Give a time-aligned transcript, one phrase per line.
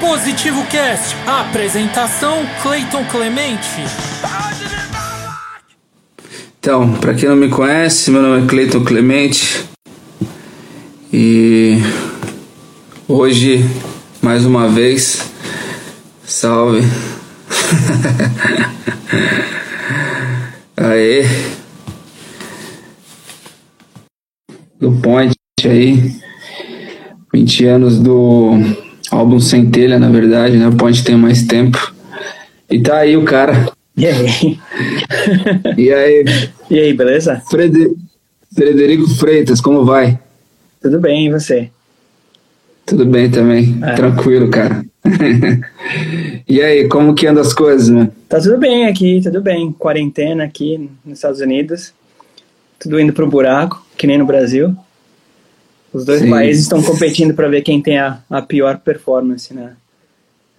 [0.00, 3.84] Positivo Cast, apresentação Clayton Clemente.
[6.58, 9.64] Então, para quem não me conhece, meu nome é Cleiton Clemente
[11.12, 11.78] e
[13.08, 13.64] hoje,
[14.20, 15.24] mais uma vez,
[16.24, 16.80] salve.
[20.76, 21.47] Aê.
[25.00, 25.34] Point
[25.64, 26.12] aí,
[27.32, 28.52] 20 anos do
[29.10, 30.68] álbum Centelha, na verdade, né?
[30.68, 31.94] O Point tem mais tempo.
[32.70, 33.70] E tá aí o cara.
[33.96, 34.58] E aí?
[35.76, 36.24] E aí?
[36.70, 37.40] E aí, beleza?
[37.50, 37.94] Frede...
[38.54, 40.18] Frederico Freitas, como vai?
[40.82, 41.70] Tudo bem, e você?
[42.84, 43.94] Tudo bem também, É.
[43.94, 44.84] tranquilo, cara.
[46.46, 48.10] e aí, como que andam as coisas, né?
[48.28, 49.72] Tá tudo bem aqui, tudo bem.
[49.72, 51.94] Quarentena aqui nos Estados Unidos.
[52.78, 54.76] Tudo indo pro buraco, que nem no Brasil.
[55.92, 56.30] Os dois Sim.
[56.30, 59.70] países estão competindo para ver quem tem a, a pior performance na.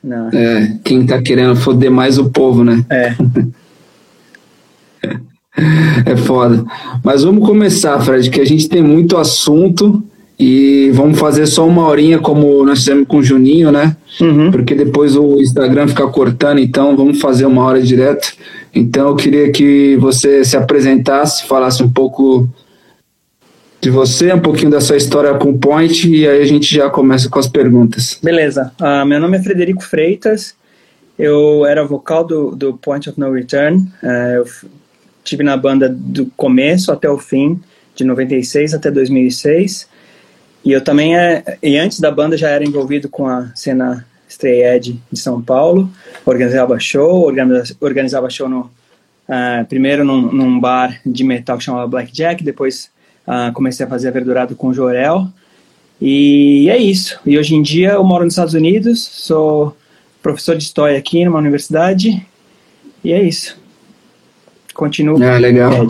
[0.03, 2.83] na É, quem tá querendo foder mais o povo, né?
[2.89, 3.15] é.
[6.05, 6.63] É foda.
[7.03, 10.01] Mas vamos começar, Fred, que a gente tem muito assunto
[10.39, 13.95] e vamos fazer só uma horinha como nós fizemos com o Juninho, né?
[14.21, 14.51] Uhum.
[14.51, 18.33] Porque depois o Instagram fica cortando, então vamos fazer uma hora direto.
[18.73, 22.47] Então eu queria que você se apresentasse, falasse um pouco
[23.81, 26.89] de você, um pouquinho da sua história com o Point e aí a gente já
[26.89, 28.19] começa com as perguntas.
[28.21, 28.71] Beleza.
[28.79, 30.55] Ah, meu nome é Frederico Freitas.
[31.17, 33.87] Eu era vocal do, do Point of No Return.
[34.03, 34.45] Ah, eu
[35.23, 37.59] tive na banda do começo até o fim,
[37.95, 39.87] de 96 até 2006.
[40.65, 44.61] E eu também é, e antes da banda já era envolvido com a cena Stray
[44.61, 45.89] Edge de São Paulo.
[46.25, 48.69] Organizava show, organiza- organizava show no
[49.27, 52.89] ah, primeiro num, num bar de metal que chamava Blackjack, depois
[53.31, 55.27] ah, comecei a fazer a verdurado com o Jorel.
[56.01, 57.19] E é isso.
[57.23, 59.77] E hoje em dia eu moro nos Estados Unidos, sou
[60.19, 62.25] professor de história aqui numa universidade.
[63.03, 63.55] E é isso.
[64.73, 65.21] Continuo.
[65.23, 65.71] Ah, legal.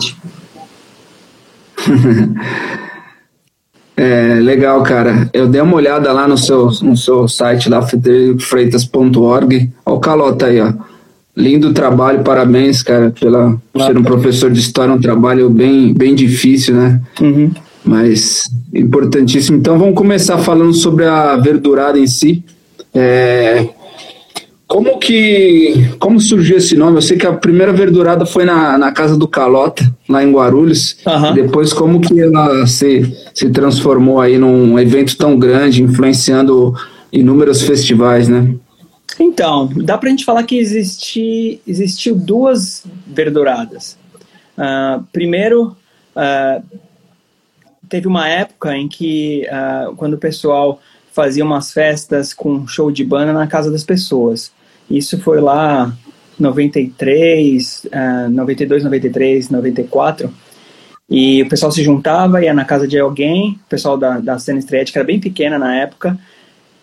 [3.96, 5.28] É, legal, cara.
[5.30, 9.70] Eu dei uma olhada lá no seu, no seu site lá, frederico.freitas.org.
[9.84, 10.72] Olha o Calota aí, ó.
[11.40, 16.14] Lindo trabalho, parabéns, cara, pela, por ser um professor de história, um trabalho bem, bem
[16.14, 17.00] difícil, né?
[17.20, 17.50] Uhum.
[17.82, 19.56] Mas importantíssimo.
[19.56, 22.44] Então vamos começar falando sobre a verdurada em si.
[22.92, 23.66] É,
[24.70, 26.98] como que como surgiu esse nome?
[26.98, 30.96] Eu sei que a primeira verdurada foi na, na casa do Calota, lá em Guarulhos.
[31.04, 31.34] Aham.
[31.34, 36.72] Depois como que ela se, se transformou aí num evento tão grande, influenciando
[37.12, 38.54] inúmeros festivais, né?
[39.18, 43.98] Então, dá pra gente falar que existi, existiu duas verduradas.
[44.56, 45.76] Ah, primeiro,
[46.14, 46.62] ah,
[47.88, 50.80] teve uma época em que, ah, quando o pessoal
[51.12, 54.52] fazia umas festas com show de banda na casa das pessoas.
[54.88, 55.92] Isso foi lá
[56.38, 60.32] 93, ah, 92, 93, 94.
[61.08, 64.60] E o pessoal se juntava, ia na casa de alguém, o pessoal da, da cena
[64.60, 66.16] estreante, que era bem pequena na época,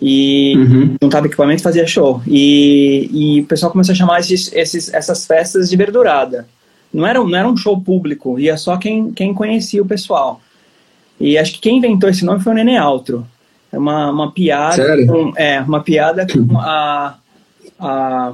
[0.01, 0.95] e Uhum.
[1.01, 2.21] juntava equipamento e fazia show.
[2.27, 6.47] E, e o pessoal começou a chamar esses, esses- essas festas de verdurada.
[6.93, 10.39] Não era, um- não era um show público, ia só quem, quem conhecia o pessoal.
[11.19, 13.25] E acho que quem inventou esse nome foi o Nenê Altro.
[13.71, 14.75] É uma, uma piada.
[14.75, 15.07] Sério?
[15.07, 17.17] Com, é, uma piada com a,
[17.79, 18.33] a,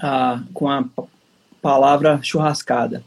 [0.00, 0.84] a- com a
[1.60, 3.02] palavra churrascada.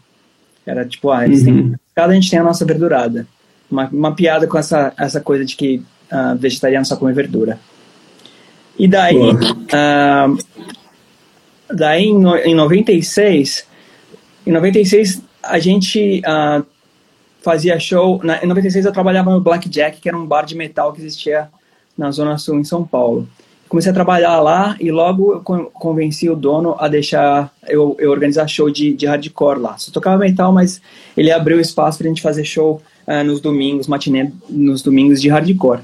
[0.65, 1.63] Era tipo, ah, eles têm Uhum.
[1.67, 3.27] churrascada, a gente tem a nossa verdurada.
[3.69, 7.59] Uma, uma piada com essa, essa coisa de que ah, vegetariano só come verdura.
[8.77, 9.17] E daí,
[9.73, 10.27] ah,
[11.73, 13.65] daí em, no- em 96,
[14.45, 16.63] em 96 a gente ah,
[17.41, 18.19] fazia show.
[18.23, 21.47] Na, em 96 eu trabalhava no Blackjack, que era um bar de metal que existia
[21.97, 23.27] na Zona Sul, em São Paulo.
[23.69, 28.11] Comecei a trabalhar lá e logo eu con- convenci o dono a deixar eu, eu
[28.11, 29.77] organizar show de, de hardcore lá.
[29.77, 30.81] Só tocava metal, mas
[31.17, 35.81] ele abriu espaço pra gente fazer show ah, nos domingos, matinê nos domingos de hardcore.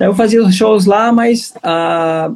[0.00, 2.32] Eu fazia os shows lá, mas ah,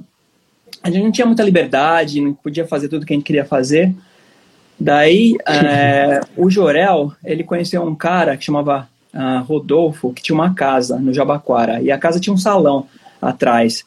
[0.82, 3.94] a gente não tinha muita liberdade, não podia fazer tudo que a gente queria fazer.
[4.78, 10.52] Daí, é, o Jorel, ele conheceu um cara que chamava ah, Rodolfo, que tinha uma
[10.52, 12.86] casa no Jabaquara, e a casa tinha um salão
[13.22, 13.82] atrás.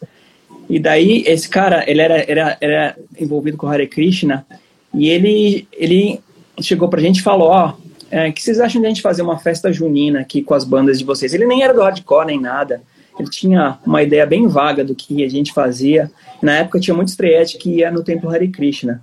[0.67, 4.43] E daí, esse cara, ele era, era, era envolvido com Hare Krishna,
[4.91, 6.19] e ele, ele
[6.61, 7.73] chegou pra gente e falou, ó,
[8.09, 10.97] é, que vocês acham de a gente fazer uma festa junina aqui com as bandas
[10.97, 11.31] de vocês?
[11.31, 12.81] Ele nem era do hardcore nem nada,
[13.19, 16.11] ele tinha uma ideia bem vaga do que a gente fazia.
[16.41, 19.01] Na época tinha muito estreete que ia no templo Hare Krishna.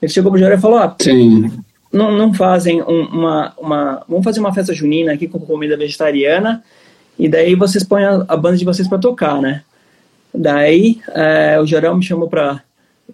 [0.00, 1.50] Ele chegou pro Jorel e falou, Sim.
[1.92, 4.04] não, não fazem um, uma, uma.
[4.08, 6.62] Vamos fazer uma festa junina aqui com comida vegetariana
[7.18, 9.62] e daí vocês põem a, a banda de vocês para tocar, né?
[10.34, 12.62] Daí é, o Jorel me chamou para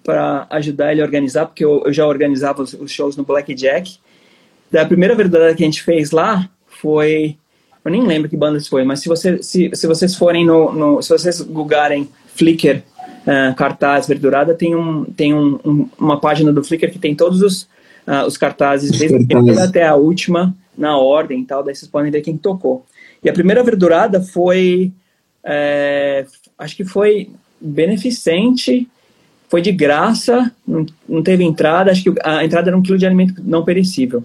[0.03, 3.99] para ajudar ele a organizar, porque eu, eu já organizava os, os, shows no Blackjack.
[4.71, 7.37] Da primeira verdade que a gente fez lá foi,
[7.89, 11.03] eu nem lembro que banda foi, mas se, você, se, se vocês forem no, no
[11.03, 12.83] se vocês googarem Flickr
[13.27, 17.43] uh, cartaz verdurada, tem um tem um, um, uma página do Flickr que tem todos
[17.43, 17.63] os
[18.07, 21.91] uh, os cartazes desde a primeira até a última na ordem e tal, daí vocês
[21.91, 22.85] podem ver quem tocou.
[23.25, 24.93] E a primeira verdurada foi
[25.43, 26.25] é,
[26.59, 27.31] acho que foi
[27.61, 28.89] beneficente
[29.49, 33.07] foi de graça, não, não teve entrada, acho que a entrada era um quilo de
[33.07, 34.23] alimento não perecível.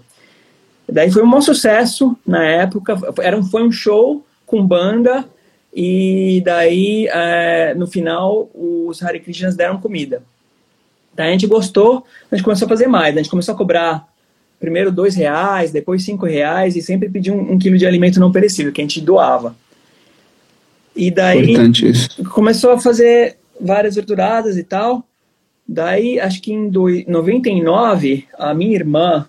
[0.88, 5.24] Daí foi um bom sucesso na época, era um, foi um show com banda,
[5.74, 10.22] e daí é, no final os Hare Krishnas deram comida.
[11.14, 14.06] Daí a gente gostou, a gente começou a fazer mais, a gente começou a cobrar
[14.60, 18.32] primeiro dois reais, depois cinco reais, e sempre pedir um, um quilo de alimento não
[18.32, 19.56] perecível, que a gente doava.
[20.94, 21.56] E daí
[22.32, 25.04] começou a fazer várias verduradas e tal.
[25.66, 26.70] Daí, acho que em
[27.08, 29.26] 99, a minha irmã,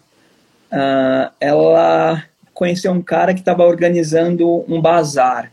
[0.72, 2.24] uh, ela
[2.54, 5.52] conheceu um cara que estava organizando um bazar.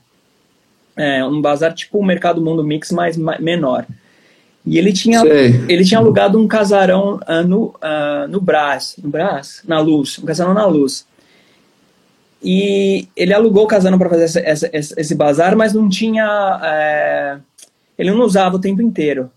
[0.97, 3.87] É, um bazar tipo o Mercado Mundo Mix, mas menor.
[4.65, 5.23] E ele tinha,
[5.69, 9.63] ele tinha alugado um casarão uh, no, uh, no Brás, no Brás?
[9.67, 11.05] Na Luz, um casarão na Luz.
[12.41, 16.61] E ele alugou o casarão para fazer essa, essa, esse bazar, mas não tinha...
[16.63, 17.39] É,
[17.99, 19.31] ele não usava o tempo inteiro.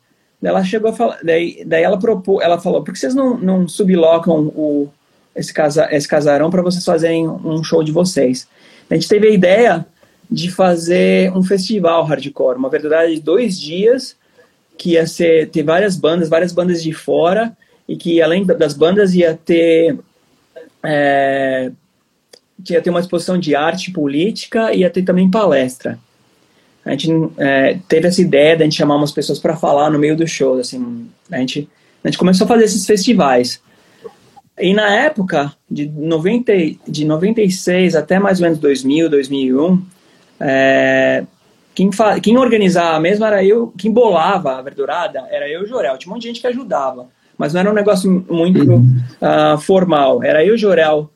[0.43, 3.67] Ela chegou a falar, daí, daí ela propôs, ela falou, por que vocês não, não
[3.67, 4.89] sublocam o,
[5.35, 8.47] esse, casa, esse casarão para vocês fazerem um show de vocês?
[8.89, 9.85] A gente teve a ideia
[10.29, 14.15] de fazer um festival hardcore, uma verdade de dois dias,
[14.77, 17.55] que ia ser, ter várias bandas, várias bandas de fora,
[17.87, 19.97] e que além das bandas ia ter
[20.83, 21.71] é,
[22.69, 25.99] ia ter uma exposição de arte política e ia ter também palestra
[26.85, 29.97] a gente é, teve essa ideia de a gente chamar umas pessoas para falar no
[29.97, 31.67] meio do show, assim, a gente,
[32.03, 33.59] a gente começou a fazer esses festivais.
[34.59, 36.53] E na época, de, 90,
[36.87, 39.85] de 96 até mais ou menos 2000, 2001,
[40.39, 41.25] é,
[41.73, 45.67] quem, fa, quem organizava mesmo era eu, quem bolava a verdurada era eu e o
[45.67, 45.97] Jorel.
[45.97, 47.07] Tinha um monte de gente que ajudava,
[47.37, 50.23] mas não era um negócio muito uh, formal.
[50.23, 51.09] Era eu e o Jorel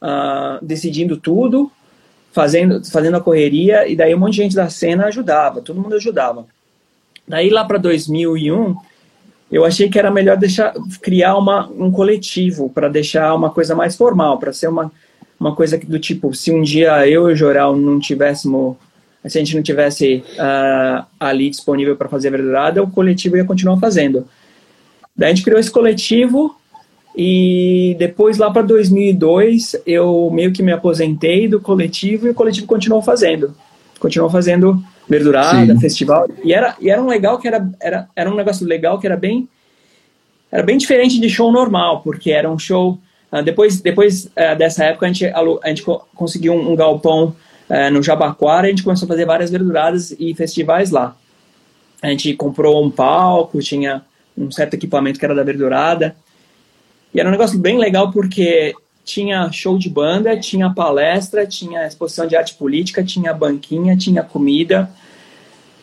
[0.00, 1.70] uh, decidindo tudo,
[2.32, 5.96] fazendo, fazendo a correria, e daí um monte de gente da cena ajudava, todo mundo
[5.96, 6.46] ajudava.
[7.28, 8.74] Daí lá para 2001,
[9.50, 13.96] eu achei que era melhor deixar criar uma, um coletivo para deixar uma coisa mais
[13.96, 14.90] formal, para ser uma,
[15.38, 18.76] uma coisa do tipo, se um dia eu e o Joral não tivéssemos,
[19.24, 23.44] se a gente não tivesse uh, ali disponível para fazer a verdurada, o coletivo ia
[23.44, 24.26] continuar fazendo.
[25.16, 26.56] Daí a gente criou esse coletivo
[27.16, 32.66] e depois, lá para 2002, eu meio que me aposentei do coletivo e o coletivo
[32.66, 33.54] continuou fazendo.
[33.98, 35.80] Continuou fazendo verdurada, Sim.
[35.80, 36.28] festival.
[36.42, 39.16] E era, e era um legal que era, era, era um negócio legal que era
[39.16, 39.48] bem
[40.50, 42.98] era bem diferente de show normal, porque era um show.
[43.32, 47.34] Uh, depois depois uh, dessa época, a gente, a gente conseguiu um, um galpão
[47.68, 51.16] uh, no Jabaquara e a gente começou a fazer várias verduradas e festivais lá.
[52.00, 54.02] A gente comprou um palco, tinha
[54.36, 56.14] um certo equipamento que era da verdurada.
[57.12, 58.74] E era um negócio bem legal porque
[59.06, 64.90] tinha show de banda, tinha palestra, tinha exposição de arte política, tinha banquinha, tinha comida.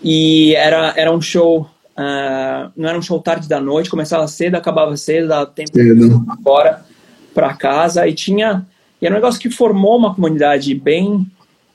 [0.04, 1.62] E era, era um show,
[1.98, 6.26] uh, não era um show tarde da noite, começava cedo, acabava cedo, dava tempo cedo.
[6.38, 6.86] embora
[7.34, 8.06] para casa.
[8.06, 8.68] E tinha.
[9.02, 11.26] E era um negócio que formou uma comunidade bem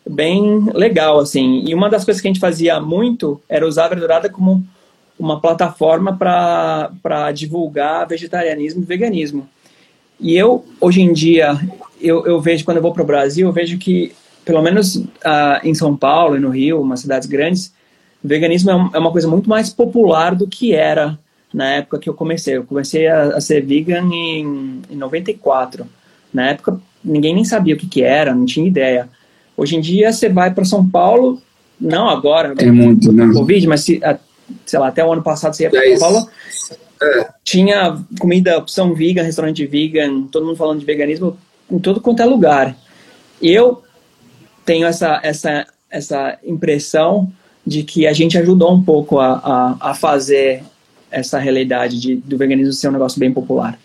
[0.07, 1.64] bem legal, assim.
[1.67, 4.64] E uma das coisas que a gente fazia muito era usar a verdurada como
[5.19, 9.49] uma plataforma para divulgar vegetarianismo e veganismo.
[10.21, 11.59] E eu, hoje em dia,
[12.01, 14.13] eu, eu vejo, quando eu vou para o Brasil, eu vejo que,
[14.45, 17.73] pelo menos uh, em São Paulo e no Rio, umas cidades grandes,
[18.23, 21.19] o veganismo é, é uma coisa muito mais popular do que era
[21.53, 22.57] na época que eu comecei.
[22.57, 25.87] Eu comecei a, a ser vegan em, em 94.
[26.33, 29.09] Na época, ninguém nem sabia o que, que era, não tinha ideia.
[29.57, 31.41] Hoje em dia, você vai para São Paulo,
[31.81, 33.29] não agora, Tem muito, né?
[33.33, 34.01] Covid, mas se,
[34.67, 36.29] sei lá, até o ano passado você ia para São Paulo,
[37.02, 37.28] é.
[37.45, 41.37] tinha comida, opção vegan, restaurante vegan, todo mundo falando de veganismo
[41.71, 42.76] em todo quanto é lugar.
[43.40, 43.83] Eu
[44.64, 47.31] tenho essa, essa, essa impressão
[47.67, 49.33] de que a gente ajudou um pouco a,
[49.81, 50.62] a, a fazer
[51.11, 53.78] essa realidade de, do veganismo ser um negócio bem popular.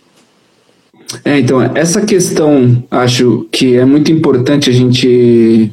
[1.23, 5.71] É, então, essa questão acho que é muito importante a gente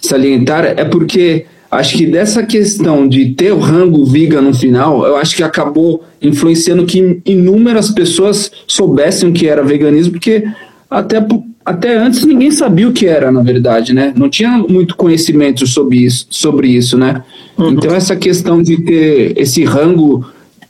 [0.00, 5.16] salientar, é porque acho que dessa questão de ter o rango vegan no final, eu
[5.16, 10.44] acho que acabou influenciando que inúmeras pessoas soubessem o que era veganismo, porque
[10.90, 11.24] até,
[11.64, 14.12] até antes ninguém sabia o que era, na verdade, né?
[14.16, 17.22] Não tinha muito conhecimento sobre isso, sobre isso né?
[17.58, 17.72] Uhum.
[17.72, 20.24] Então essa questão de ter esse rango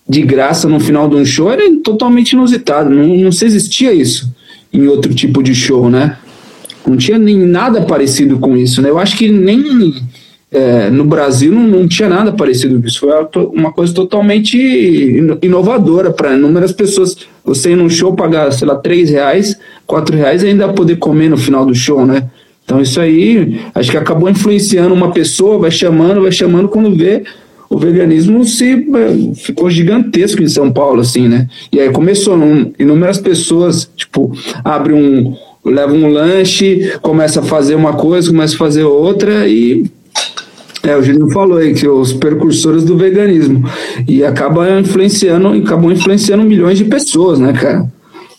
[0.08, 4.30] de graça no final de um show era totalmente inusitado, não, não se existia isso
[4.72, 6.16] em outro tipo de show, né?
[6.86, 8.90] Não tinha nem nada parecido com isso, né?
[8.90, 9.94] Eu acho que nem
[10.50, 13.00] é, no Brasil não, não, tinha nada parecido com isso.
[13.00, 13.10] Foi
[13.52, 14.56] uma coisa totalmente
[15.42, 17.16] inovadora para inúmeras pessoas.
[17.44, 21.28] Você ir num show pagar, sei lá, três reais, quatro reais e ainda poder comer
[21.28, 22.24] no final do show, né?
[22.64, 27.22] Então isso aí, acho que acabou influenciando uma pessoa, vai chamando, vai chamando, quando vê,
[27.70, 31.48] o veganismo se é, ficou gigantesco em São Paulo, assim, né?
[31.72, 34.32] E aí começou, um, inúmeras pessoas, tipo,
[34.64, 39.84] abre um, leva um lanche, começa a fazer uma coisa, começa a fazer outra e
[40.86, 43.64] é, o Julinho falou aí que os precursores do veganismo
[44.06, 47.90] e acaba influenciando, acabou influenciando milhões de pessoas, né, cara?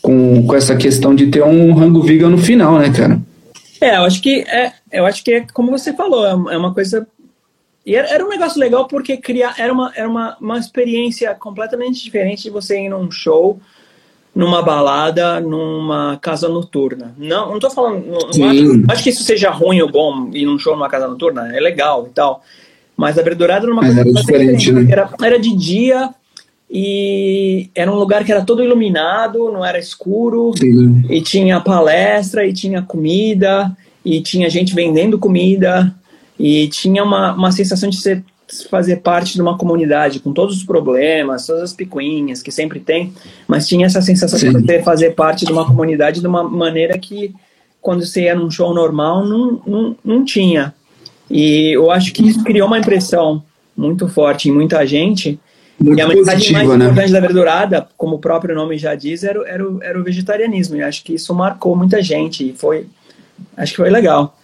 [0.02, 3.20] Com, com essa questão de ter um rango vegan no final, né, cara?
[3.82, 6.74] É, eu acho que é, eu acho que é como você falou, é, é uma
[6.74, 7.08] coisa
[7.86, 12.04] e era, era, um negócio legal porque criar era uma era uma, uma experiência completamente
[12.04, 13.60] diferente de você ir num show
[14.38, 17.16] numa balada, numa casa noturna.
[17.18, 18.06] Não, não tô falando.
[18.06, 21.08] Não, não acho, acho, que isso seja ruim ou bom ir num show numa casa
[21.08, 22.44] noturna, é legal e tal.
[22.96, 24.88] Mas a verdurada era uma Mas coisa era diferente, né?
[24.92, 26.12] Era, era de dia
[26.70, 31.04] e era um lugar que era todo iluminado, não era escuro, Sim.
[31.10, 33.76] e tinha palestra, e tinha comida,
[34.06, 35.92] e tinha gente vendendo comida,
[36.40, 38.24] e tinha uma, uma sensação de ser
[38.70, 43.14] fazer parte de uma comunidade com todos os problemas, todas as picuinhas que sempre tem,
[43.48, 44.62] mas tinha essa sensação Sim.
[44.62, 47.34] de fazer parte de uma comunidade de uma maneira que
[47.82, 50.74] quando você ia num show normal não, não, não tinha.
[51.30, 53.44] E eu acho que isso criou uma impressão
[53.76, 55.40] muito forte em muita gente.
[55.80, 56.76] Muito e a mensagem mais né?
[56.76, 60.78] importante da verdurada, como o próprio nome já diz, era, era, era o vegetarianismo.
[60.78, 62.88] E acho que isso marcou muita gente e foi,
[63.56, 64.37] acho que foi legal.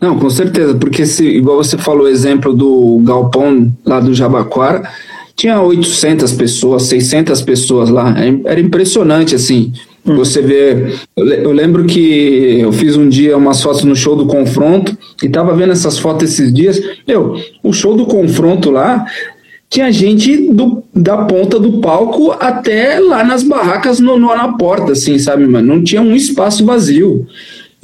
[0.00, 4.88] Não, com certeza, porque se, igual você falou o exemplo do galpão lá do Jabaquara,
[5.34, 9.72] tinha 800 pessoas, 600 pessoas lá, é era impressionante, assim,
[10.04, 10.16] hum.
[10.16, 14.96] você vê, eu lembro que eu fiz um dia umas fotos no show do Confronto,
[15.22, 19.04] e tava vendo essas fotos esses dias, meu, o show do Confronto lá,
[19.68, 24.92] tinha gente do, da ponta do palco até lá nas barracas no, no, na porta,
[24.92, 25.74] assim, sabe, mano?
[25.74, 27.26] Não tinha um espaço vazio.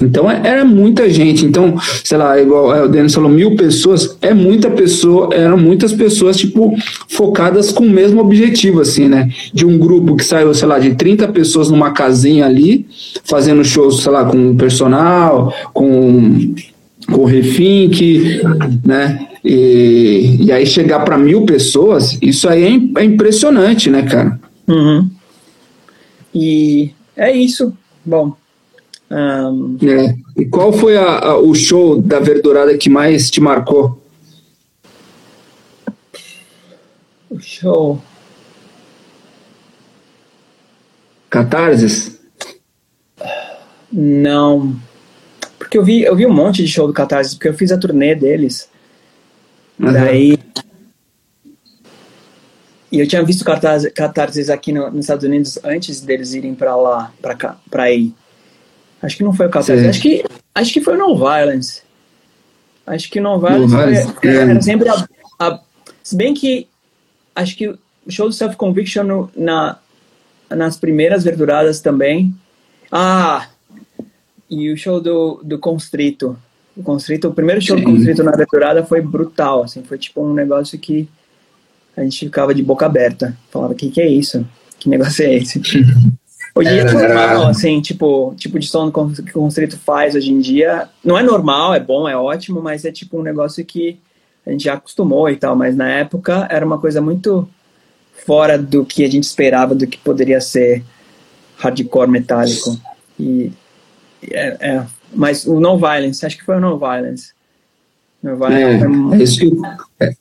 [0.04, 1.44] Então é, era muita gente.
[1.44, 5.92] Então, sei lá, igual é, o Denis falou, mil pessoas, é muita pessoa, eram muitas
[5.92, 6.76] pessoas, tipo,
[7.08, 9.30] focadas com o mesmo objetivo, assim, né?
[9.52, 12.86] De um grupo que saiu, sei lá, de 30 pessoas numa casinha ali,
[13.24, 16.54] fazendo shows, sei lá, com personal, com,
[17.06, 18.40] com Refink,
[18.84, 19.28] né?
[19.44, 22.64] E, e aí chegar para mil pessoas, isso aí
[22.96, 24.38] é, é impressionante, né, cara?
[24.68, 25.10] Uhum.
[26.34, 27.72] E é isso.
[28.04, 28.34] Bom,
[29.14, 29.76] um...
[29.82, 30.16] É.
[30.40, 34.00] E qual foi a, a, o show da Verdurada que mais te marcou?
[37.28, 38.00] O show.
[41.28, 42.20] Catarses?
[43.92, 44.74] Não.
[45.58, 47.78] Porque eu vi, eu vi um monte de show do Catarses, porque eu fiz a
[47.78, 48.68] turnê deles.
[49.78, 49.92] Uhum.
[49.92, 50.38] Daí.
[52.90, 57.12] E eu tinha visto Catarses, aqui no, nos Estados Unidos antes deles irem para lá,
[57.20, 58.14] para cá, para ir.
[59.02, 59.86] Acho que não foi o Catarse.
[59.86, 61.82] Acho que, acho que foi o No Violence.
[62.86, 65.06] Acho que o No Violence, no foi, era sempre a,
[65.40, 65.60] a,
[66.02, 66.68] Se bem que
[67.34, 67.78] acho que o
[68.08, 69.78] show do Self Conviction na,
[70.48, 72.32] nas primeiras verduradas também.
[72.90, 73.48] Ah!
[74.48, 76.38] E o show do, do Constrito.
[76.76, 77.84] O Constrito, o primeiro show Sim.
[77.84, 81.08] do Constrito na verdurada foi brutal, assim, foi tipo um negócio que
[81.96, 83.36] a gente ficava de boca aberta.
[83.50, 84.46] Falava, o que, que é isso?
[84.78, 85.60] Que negócio é esse?
[86.54, 88.98] Hoje em dia é normal, assim, tipo, tipo de som que
[89.30, 90.88] o Constrito faz hoje em dia.
[91.02, 93.98] Não é normal, é bom, é ótimo, mas é tipo um negócio que
[94.46, 95.56] a gente já acostumou e tal.
[95.56, 97.48] Mas na época era uma coisa muito
[98.26, 100.84] fora do que a gente esperava, do que poderia ser
[101.56, 102.78] hardcore metálico.
[103.18, 103.50] E
[104.30, 104.86] é, é.
[105.14, 107.32] mas o No Violence, acho que foi o No Violence.
[108.22, 109.50] No Violence é, é, isso que,
[110.00, 110.14] é,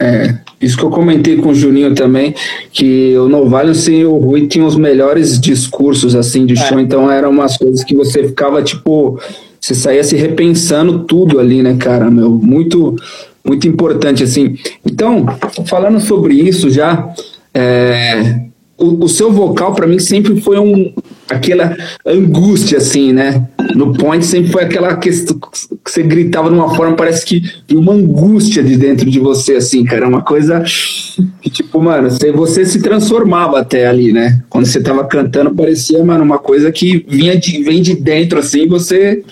[0.00, 2.34] é, isso que eu comentei com o Juninho também,
[2.72, 6.82] que o Novalho e o Rui tinham os melhores discursos assim de show, é.
[6.82, 9.18] então eram umas coisas que você ficava tipo,
[9.60, 12.96] você saía se repensando tudo ali, né, cara, meu, muito
[13.44, 14.58] muito importante assim.
[14.84, 15.24] Então,
[15.64, 17.08] falando sobre isso já,
[17.54, 18.40] é,
[18.76, 20.92] o, o seu vocal para mim sempre foi um
[21.30, 23.46] aquela angústia assim, né?
[23.74, 27.42] No point sempre foi aquela questão que você gritava de uma forma parece que
[27.72, 30.62] uma angústia de dentro de você assim, cara, uma coisa
[31.40, 34.42] que, tipo, mano, você, você se transformava até ali, né?
[34.48, 38.66] Quando você tava cantando, parecia, mano, uma coisa que vinha de, vem de dentro, assim,
[38.66, 39.22] você.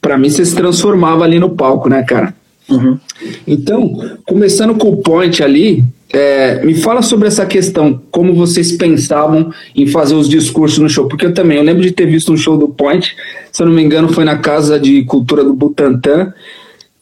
[0.00, 2.34] Pra mim, você se transformava ali no palco, né, cara?
[2.68, 2.98] Uhum.
[3.46, 9.52] Então, começando com o point ali, é, me fala sobre essa questão, como vocês pensavam
[9.74, 12.36] em fazer os discursos no show, porque eu também, eu lembro de ter visto um
[12.36, 13.14] show do Point,
[13.50, 16.32] se eu não me engano foi na Casa de Cultura do Butantã,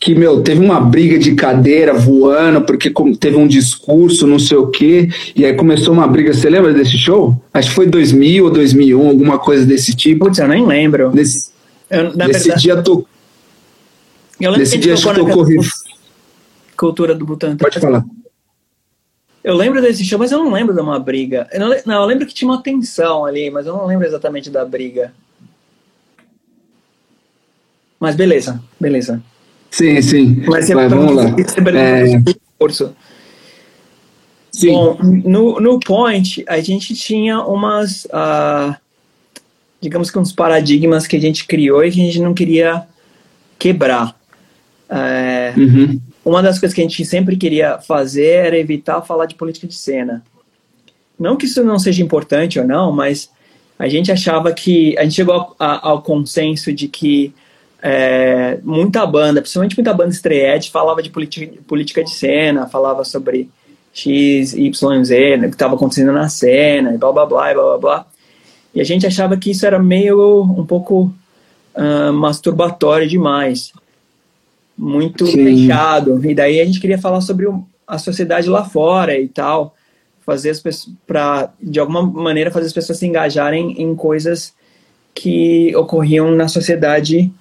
[0.00, 4.66] que, meu, teve uma briga de cadeira voando, porque teve um discurso, não sei o
[4.66, 7.40] quê, e aí começou uma briga, você lembra desse show?
[7.52, 10.26] Acho que foi 2000 ou 2001, alguma coisa desse tipo.
[10.26, 11.11] Putz, eu nem lembro.
[11.11, 11.50] Desse,
[11.88, 13.06] Eu, desse verdade, dia, to,
[14.40, 15.64] eu lembro desse que dia a acho gente que tocou tocou...
[16.76, 17.56] cultura do Butantã.
[17.56, 18.04] Pode falar.
[19.44, 21.46] Eu lembro desse show, mas eu não lembro de uma briga.
[21.52, 24.48] Eu não, não, eu lembro que tinha uma tensão ali, mas eu não lembro exatamente
[24.48, 25.12] da briga.
[28.00, 29.22] Mas beleza, beleza.
[29.70, 30.42] Sim, sim.
[30.46, 31.24] Mas Vai, vamos lá.
[31.76, 32.06] É,
[34.50, 34.72] sim.
[34.72, 38.78] Bom, no, no Point, a gente tinha umas, ah,
[39.78, 42.86] digamos que uns paradigmas que a gente criou e que a gente não queria
[43.58, 44.16] quebrar.
[44.88, 46.00] É, Uhum.
[46.25, 49.75] Uma das coisas que a gente sempre queria fazer era evitar falar de política de
[49.75, 50.25] cena.
[51.19, 53.31] Não que isso não seja importante ou não, mas
[53.78, 54.97] a gente achava que.
[54.99, 57.35] A gente chegou ao, ao consenso de que
[57.83, 63.50] é, muita banda, principalmente muita banda estreete, falava de política de cena, falava sobre
[63.93, 67.54] X, Y, Z, né, o que estava acontecendo na cena, e blá blá blá, e
[67.54, 68.07] blá blá blá.
[68.75, 71.14] E a gente achava que isso era meio um pouco
[71.75, 73.73] ah, masturbatório demais
[74.76, 75.45] muito Sim.
[75.45, 76.25] fechado.
[76.25, 77.47] E daí a gente queria falar sobre
[77.87, 79.75] a sociedade lá fora e tal,
[80.25, 84.54] fazer as pessoas para de alguma maneira fazer as pessoas se engajarem em coisas
[85.14, 87.33] que ocorriam na sociedade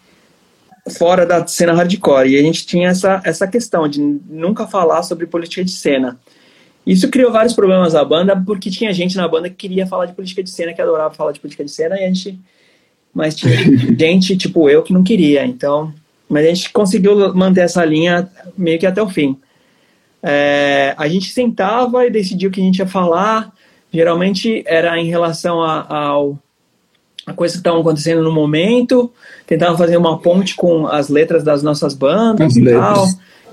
[0.98, 2.30] fora da cena hardcore.
[2.30, 6.20] E a gente tinha essa essa questão de nunca falar sobre política de cena.
[6.86, 10.14] Isso criou vários problemas à banda, porque tinha gente na banda que queria falar de
[10.14, 12.40] política de cena, que adorava falar de política de cena, e a gente.
[13.14, 13.56] Mas tinha
[13.98, 15.46] gente, tipo eu, que não queria.
[15.46, 15.94] Então,
[16.30, 19.38] mas a gente conseguiu manter essa linha meio que até o fim.
[20.22, 23.52] É, a gente sentava e decidia o que a gente ia falar.
[23.92, 26.40] Geralmente era em relação a, ao
[27.26, 29.12] a coisas que estavam acontecendo no momento.
[29.46, 32.84] Tentava fazer uma ponte com as letras das nossas bandas As e letras.
[32.84, 33.08] tal.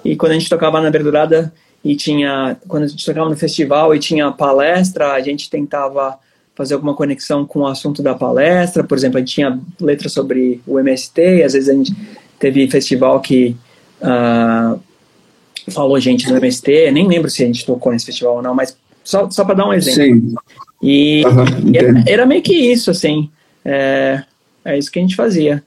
[0.04, 1.52] E quando a gente tocava na Verdurada
[1.84, 6.18] e tinha, quando a gente tocava no festival e tinha palestra, a gente tentava
[6.54, 8.84] fazer alguma conexão com o assunto da palestra.
[8.84, 11.94] Por exemplo, a gente tinha letra sobre o MST, e às vezes a gente
[12.40, 13.54] teve festival que
[14.02, 14.76] ah,
[15.70, 18.76] falou gente do MST, nem lembro se a gente tocou nesse festival ou não, mas
[19.04, 20.30] só, só para dar um exemplo.
[20.30, 20.34] Sim.
[20.82, 21.22] E,
[21.72, 23.30] e era, era meio que isso, assim.
[23.64, 24.22] É,
[24.64, 25.62] é isso que a gente fazia.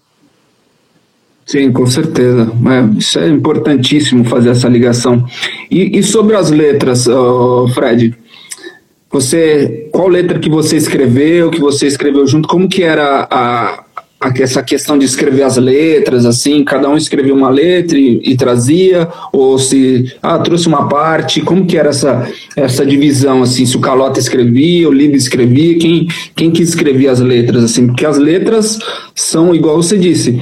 [1.46, 2.52] Sim, com certeza.
[2.52, 5.26] É, isso é importantíssimo fazer essa ligação.
[5.70, 8.16] E, e sobre as letras, ô, Fred?
[9.12, 12.48] Você, qual letra que você escreveu, que você escreveu junto?
[12.48, 13.83] Como que era a-
[14.38, 16.64] essa questão de escrever as letras, assim?
[16.64, 19.08] Cada um escrevia uma letra e, e trazia?
[19.32, 21.42] Ou se, ah, trouxe uma parte?
[21.42, 23.66] Como que era essa, essa divisão, assim?
[23.66, 27.88] Se o Calota escrevia, o Lib escrevia, quem, quem que escrevia as letras, assim?
[27.88, 28.80] Porque as letras
[29.16, 30.42] são, igual você disse,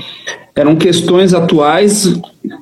[0.55, 2.13] eram questões atuais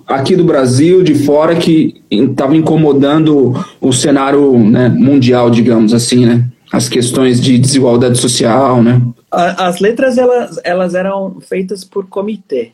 [0.08, 6.46] aqui do Brasil, de fora, que estavam incomodando o cenário né, mundial, digamos assim, né?
[6.72, 9.02] As questões de desigualdade social, né?
[9.32, 12.72] As letras elas, elas eram feitas por comitê.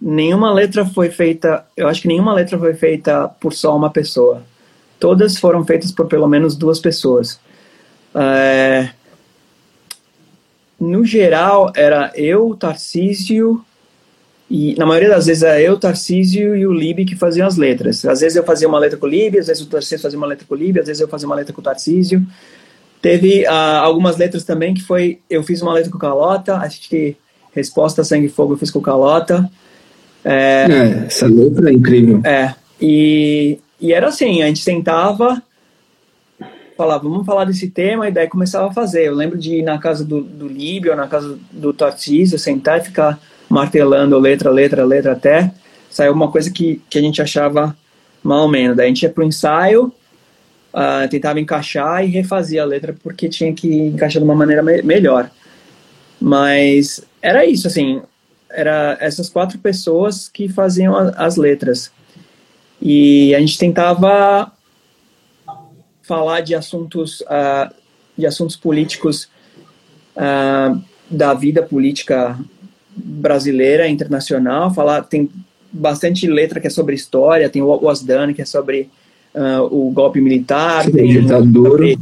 [0.00, 4.42] Nenhuma letra foi feita, eu acho que nenhuma letra foi feita por só uma pessoa.
[4.98, 7.38] Todas foram feitas por pelo menos duas pessoas.
[8.14, 8.90] É,
[10.78, 13.64] no geral, era eu, Tarcísio,
[14.48, 18.04] e na maioria das vezes era eu, Tarcísio e o Lib que faziam as letras.
[18.04, 20.26] Às vezes eu fazia uma letra com o Lib, às vezes o Tarcísio fazia uma
[20.26, 22.24] letra com o Lib, às vezes eu fazia uma letra com o Tarcísio.
[23.06, 25.20] Teve ah, algumas letras também que foi.
[25.30, 27.14] Eu fiz uma letra com o Calota, acho que
[27.54, 29.48] Resposta Sangue e Fogo eu fiz com o Calota.
[30.24, 32.20] É, É, essa letra é incrível.
[32.24, 35.40] é, e, e era assim: a gente sentava,
[36.76, 39.06] falava, vamos falar desse tema, e daí começava a fazer.
[39.06, 42.86] Eu lembro de ir na casa do, do Líbio, na casa do Tarcísio, sentar e
[42.86, 45.52] ficar martelando letra, letra, letra, até
[45.88, 47.76] sair alguma coisa que, que a gente achava
[48.20, 48.76] mal ou menos.
[48.76, 49.92] Daí a gente ia pro ensaio,
[50.72, 54.82] ah, tentava encaixar e refazia a letra porque tinha que encaixar de uma maneira me-
[54.82, 55.30] melhor.
[56.20, 58.02] Mas era isso, assim,
[58.50, 61.90] era essas quatro pessoas que faziam a- as letras.
[62.80, 64.52] E a gente tentava
[66.02, 67.72] falar de assuntos, ah,
[68.16, 69.28] de assuntos políticos
[70.16, 70.78] ah,
[71.10, 72.38] da vida política
[72.96, 74.72] brasileira, internacional.
[74.72, 75.30] Falar tem
[75.70, 78.90] bastante letra que é sobre história, tem o Done que é sobre
[79.36, 81.94] uh, o golpe militar, Sim, tem ditadura.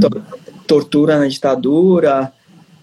[0.00, 0.22] to-
[0.66, 2.32] tortura na ditadura,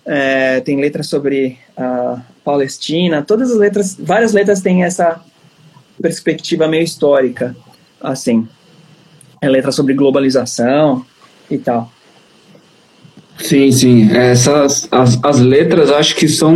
[0.05, 5.21] é, tem letras sobre a Palestina, todas as letras, várias letras têm essa
[6.01, 7.55] perspectiva meio histórica,
[8.01, 8.47] assim.
[9.41, 11.05] É letra sobre globalização
[11.49, 11.91] e tal.
[13.39, 14.11] Sim, sim.
[14.11, 16.55] Essas as, as letras acho que são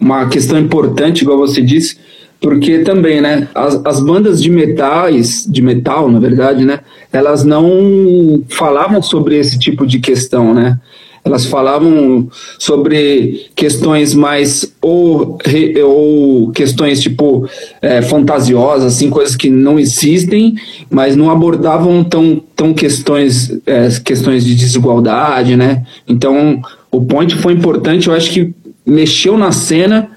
[0.00, 1.98] uma questão importante, igual você disse,
[2.42, 6.80] porque também, né, as, as bandas de metais, de metal, na verdade, né,
[7.12, 10.78] elas não falavam sobre esse tipo de questão, né?
[11.24, 12.28] Elas falavam
[12.58, 15.38] sobre questões mais ou,
[15.86, 17.48] ou questões tipo
[17.80, 20.56] é, fantasiosas, assim, coisas que não existem,
[20.90, 25.84] mas não abordavam tão, tão questões é, questões de desigualdade, né?
[26.08, 28.52] Então o Point foi importante, eu acho que
[28.84, 30.10] mexeu na cena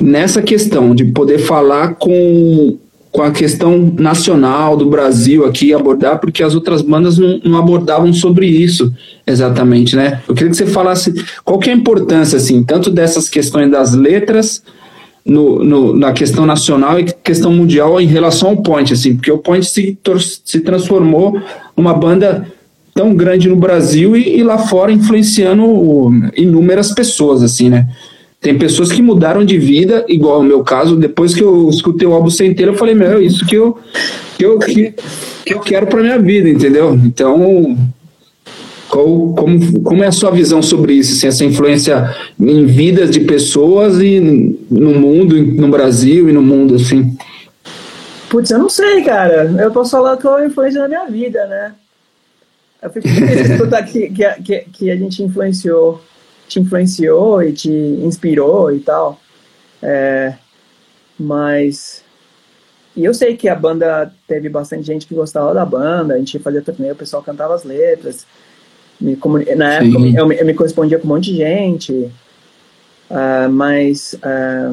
[0.00, 2.78] nessa questão de poder falar com,
[3.10, 8.12] com a questão nacional do Brasil aqui, abordar, porque as outras bandas não, não abordavam
[8.12, 8.92] sobre isso
[9.26, 10.20] exatamente, né?
[10.28, 13.94] Eu queria que você falasse qual que é a importância, assim, tanto dessas questões das
[13.94, 14.62] letras
[15.24, 19.38] no, no, na questão nacional e questão mundial em relação ao Point, assim, porque o
[19.38, 19.98] Point se,
[20.44, 21.40] se transformou
[21.76, 22.46] numa banda
[22.94, 25.64] tão grande no Brasil e, e lá fora influenciando
[26.36, 27.88] inúmeras pessoas, assim, né?
[28.46, 32.12] Tem pessoas que mudaram de vida, igual o meu caso, depois que eu escutei o
[32.12, 33.76] álbum sem inteiro, eu falei, meu, isso que eu,
[34.38, 34.94] que eu, que,
[35.44, 36.94] que eu quero pra minha vida, entendeu?
[36.94, 37.76] Então,
[38.88, 43.18] qual, como, como é a sua visão sobre isso, assim, essa influência em vidas de
[43.18, 44.20] pessoas e
[44.70, 47.18] no mundo, no Brasil e no mundo, assim?
[48.30, 49.52] Putz, eu não sei, cara.
[49.60, 51.72] Eu posso falar qual é a influência na minha vida, né?
[52.80, 56.00] Eu fico feliz de escutar que, que, que a gente influenciou,
[56.48, 59.20] te influenciou e te inspirou e tal.
[59.82, 60.34] É,
[61.18, 62.04] mas.
[62.94, 66.38] E eu sei que a banda teve bastante gente que gostava da banda, a gente
[66.38, 68.26] fazia turnê, o pessoal cantava as letras.
[68.98, 70.16] Me comuni- na época Sim.
[70.16, 72.10] eu, me- eu me correspondia com um monte de gente.
[73.10, 74.16] Ah, mas.
[74.22, 74.72] ah,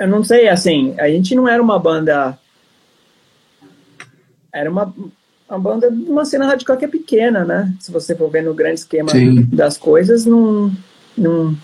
[0.00, 2.38] eu não sei, assim, a gente não era uma banda.
[4.52, 4.92] Era uma,
[5.48, 7.72] uma banda de uma cena radical que é pequena, né?
[7.80, 9.42] Se você for ver no grande esquema Sim.
[9.52, 10.70] das coisas, não.
[11.16, 11.56] não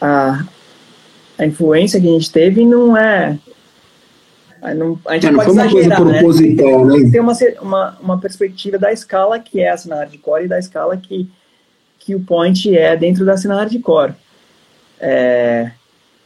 [0.00, 0.44] a,
[1.38, 3.38] a influência que a gente teve não é.
[4.62, 6.18] a- Não, a gente É, não pode foi uma coisa exagerar, né?
[6.18, 7.10] proposital, né?
[7.10, 10.58] Tem uma, ce- uma, uma perspectiva da escala que é a cena hardcore e da
[10.58, 11.28] escala que,
[11.98, 14.14] que o point é dentro da cena hardcore.
[14.98, 15.72] É,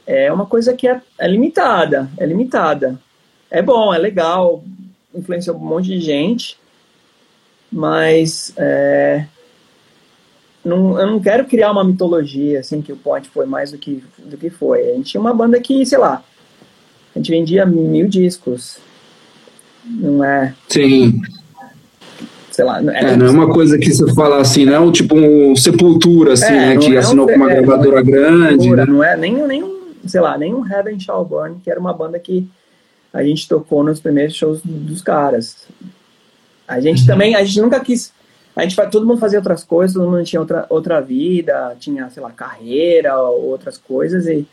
[0.07, 2.99] é uma coisa que é, é limitada, é limitada.
[3.51, 4.63] É bom, é legal,
[5.17, 6.59] influenciou um monte de gente,
[7.73, 9.27] mas é,
[10.65, 14.03] não, eu não quero criar uma mitologia assim que o Point foi mais do que,
[14.19, 14.91] do que foi.
[14.91, 16.23] A gente tinha uma banda que, sei lá,
[17.15, 18.79] a gente vendia mil discos.
[19.85, 21.21] Não é, Sim.
[22.51, 25.55] sei lá, não É, não é uma coisa que você fala assim, não, tipo um
[25.55, 26.77] sepultura, assim, É, né?
[26.77, 28.69] Que é um- assinou com uma é, gravadora grande.
[28.69, 28.93] Pura, né?
[28.93, 31.93] não é nem, nem um, sei lá, nem um Heaven Shall Burn, que era uma
[31.93, 32.49] banda que
[33.17, 35.57] a gente tocou nos primeiros shows dos caras.
[36.69, 37.07] A gente Uhum.
[37.07, 38.13] também, a gente nunca quis,
[38.55, 42.23] a gente, todo mundo fazia outras coisas, todo mundo tinha outra, outra vida, tinha, sei
[42.23, 44.47] lá, carreira ou outras coisas, e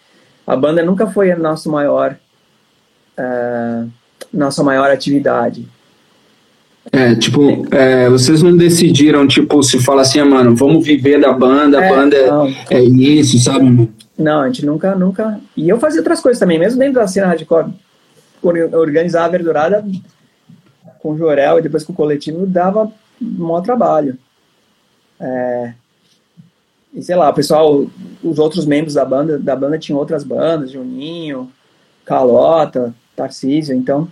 [0.48, 2.16] a banda nunca foi a nosso maior,
[3.18, 3.86] ah,
[4.34, 5.68] nossa maior atividade.
[6.92, 11.32] É, tipo, é, vocês não decidiram, tipo, se fala assim, ah, mano, vamos viver da
[11.32, 12.48] banda, a É, banda é- não.
[12.70, 13.90] é, isso, sabe?
[14.18, 15.40] Não, a gente nunca, nunca.
[15.58, 17.68] E eu fazia outras coisas também, mesmo dentro da cena hardcore.
[18.44, 19.86] Or- Organizar a verdurada
[21.00, 24.18] com o Jorel e depois com o coletivo dava um maior trabalho.
[25.20, 25.74] É,
[26.94, 27.86] E sei lá, o pessoal,
[28.24, 31.52] os outros membros da banda, da banda tinham outras bandas, Juninho,
[32.06, 34.08] Calota, Tarcísio, então.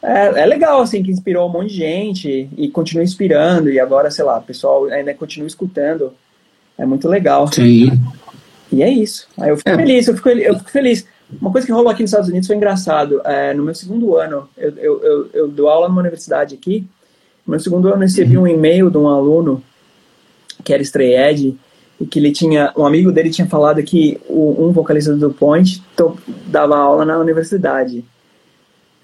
[0.00, 4.10] É, é legal, assim, que inspirou um monte de gente e continua inspirando, e agora,
[4.12, 6.12] sei lá, o pessoal ainda continua escutando.
[6.78, 7.52] É muito legal.
[7.52, 7.90] Sim.
[8.70, 9.26] E é isso.
[9.36, 9.76] Aí eu fico É.
[9.76, 11.04] feliz, eu fico, eu fico feliz.
[11.40, 13.20] Uma coisa que rolou aqui nos Estados Unidos foi engraçado.
[13.24, 16.86] É, no meu segundo ano, eu, eu, eu, eu dou aula numa universidade aqui.
[17.46, 19.62] No meu segundo ano, eu recebi um e-mail de um aluno
[20.64, 21.56] que era Stray
[22.00, 25.82] e que ele tinha, um amigo dele tinha falado que o, um vocalista do Point
[25.96, 28.04] to, dava aula na universidade.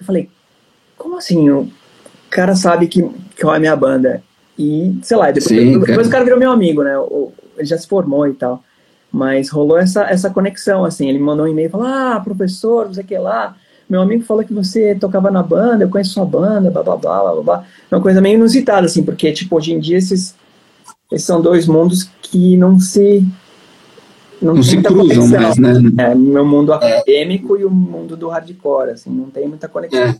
[0.01, 0.31] Eu falei,
[0.97, 1.51] como assim?
[1.51, 1.69] O
[2.31, 3.03] cara sabe que,
[3.37, 4.23] que é a minha banda.
[4.59, 6.07] E, sei lá, depois, Sim, depois cara.
[6.07, 6.93] o cara virou meu amigo, né?
[7.57, 8.63] Ele já se formou e tal.
[9.15, 11.09] Mas rolou essa, essa conexão, assim.
[11.09, 13.55] Ele me mandou um e-mail e falou: Ah, professor, não sei o que lá.
[13.89, 17.33] Meu amigo falou que você tocava na banda, eu conheço sua banda, blá blá blá
[17.33, 17.65] blá blá.
[17.93, 20.35] Uma coisa meio inusitada, assim, porque, tipo, hoje em dia esses,
[21.13, 23.25] esses são dois mundos que não se.
[24.43, 25.41] Não tem se cruzam conexão.
[25.41, 25.93] mais, né?
[26.07, 30.01] É, meu mundo acadêmico e o mundo do hardcore, assim, não tem muita conexão.
[30.01, 30.17] É.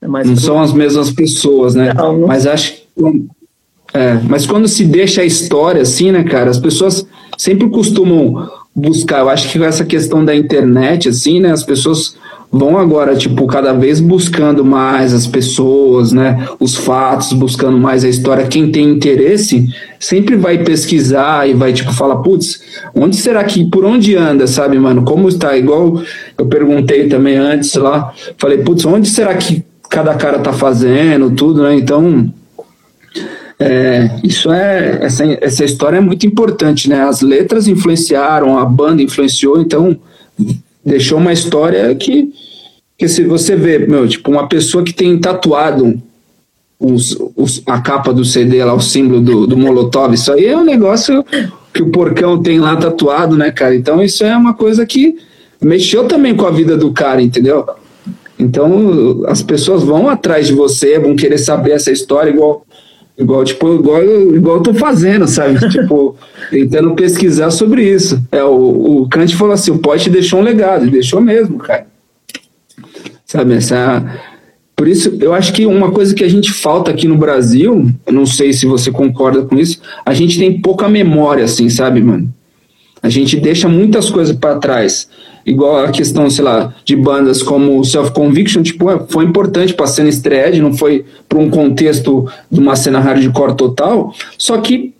[0.00, 1.92] Não são as mesmas pessoas, né?
[1.92, 2.28] Não, não...
[2.28, 3.28] Mas acho que.
[3.92, 9.20] É, mas quando se deixa a história assim, né, cara, as pessoas sempre costumam buscar.
[9.20, 12.16] Eu acho que essa questão da internet, assim, né, as pessoas
[12.50, 18.08] vão agora, tipo, cada vez buscando mais as pessoas, né, os fatos, buscando mais a
[18.08, 18.46] história.
[18.46, 19.68] Quem tem interesse
[19.98, 22.62] sempre vai pesquisar e vai, tipo, falar, putz,
[22.94, 25.02] onde será que, por onde anda, sabe, mano?
[25.02, 25.56] Como está?
[25.56, 26.00] Igual
[26.38, 31.62] eu perguntei também antes lá, falei, putz, onde será que cada cara tá fazendo, tudo,
[31.62, 31.74] né?
[31.74, 32.32] Então,
[33.66, 37.00] é, isso é essa, essa história é muito importante, né?
[37.00, 39.98] As letras influenciaram, a banda influenciou, então
[40.84, 42.30] deixou uma história que,
[42.98, 45.98] que se você vê, meu, tipo, uma pessoa que tem tatuado
[46.78, 50.56] os, os, a capa do CD lá, o símbolo do, do Molotov, isso aí é
[50.56, 51.24] um negócio
[51.72, 53.74] que o porcão tem lá tatuado, né, cara?
[53.74, 55.16] Então isso é uma coisa que
[55.58, 57.66] mexeu também com a vida do cara, entendeu?
[58.38, 62.66] Então as pessoas vão atrás de você, vão querer saber essa história, igual
[63.16, 64.02] Igual, tipo, igual,
[64.34, 65.58] igual eu tô fazendo, sabe?
[65.70, 66.16] tipo,
[66.50, 68.20] tentando pesquisar sobre isso.
[68.32, 71.86] É, o, o Kant falou assim, o pote deixou um legado, deixou mesmo, cara.
[73.24, 74.04] Sabe, essa...
[74.76, 78.12] Por isso, eu acho que uma coisa que a gente falta aqui no Brasil, eu
[78.12, 82.28] não sei se você concorda com isso, a gente tem pouca memória, assim, sabe, mano?
[83.00, 85.08] A gente deixa muitas coisas para trás
[85.46, 89.86] igual a questão, sei lá, de bandas como Self Conviction, tipo, é, foi importante para
[89.86, 94.92] cena estreia, não foi para um contexto de uma cena hardcore total, só que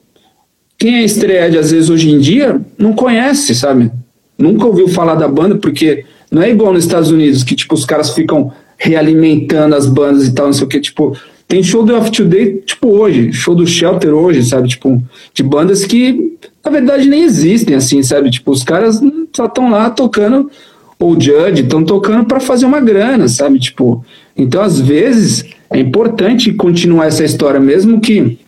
[0.78, 3.90] quem é estreia às vezes hoje em dia não conhece, sabe?
[4.36, 7.84] Nunca ouviu falar da banda porque não é igual nos Estados Unidos que tipo os
[7.84, 11.16] caras ficam realimentando as bandas e tal, não sei o que, tipo,
[11.46, 14.68] tem show do Off Today, tipo, hoje, show do Shelter hoje, sabe?
[14.68, 18.30] Tipo, de bandas que, na verdade, nem existem, assim, sabe?
[18.30, 19.00] Tipo, os caras
[19.34, 20.50] só estão lá tocando,
[20.98, 23.58] ou Judge, estão tocando para fazer uma grana, sabe?
[23.58, 24.04] Tipo,
[24.36, 28.38] então, às vezes, é importante continuar essa história, mesmo que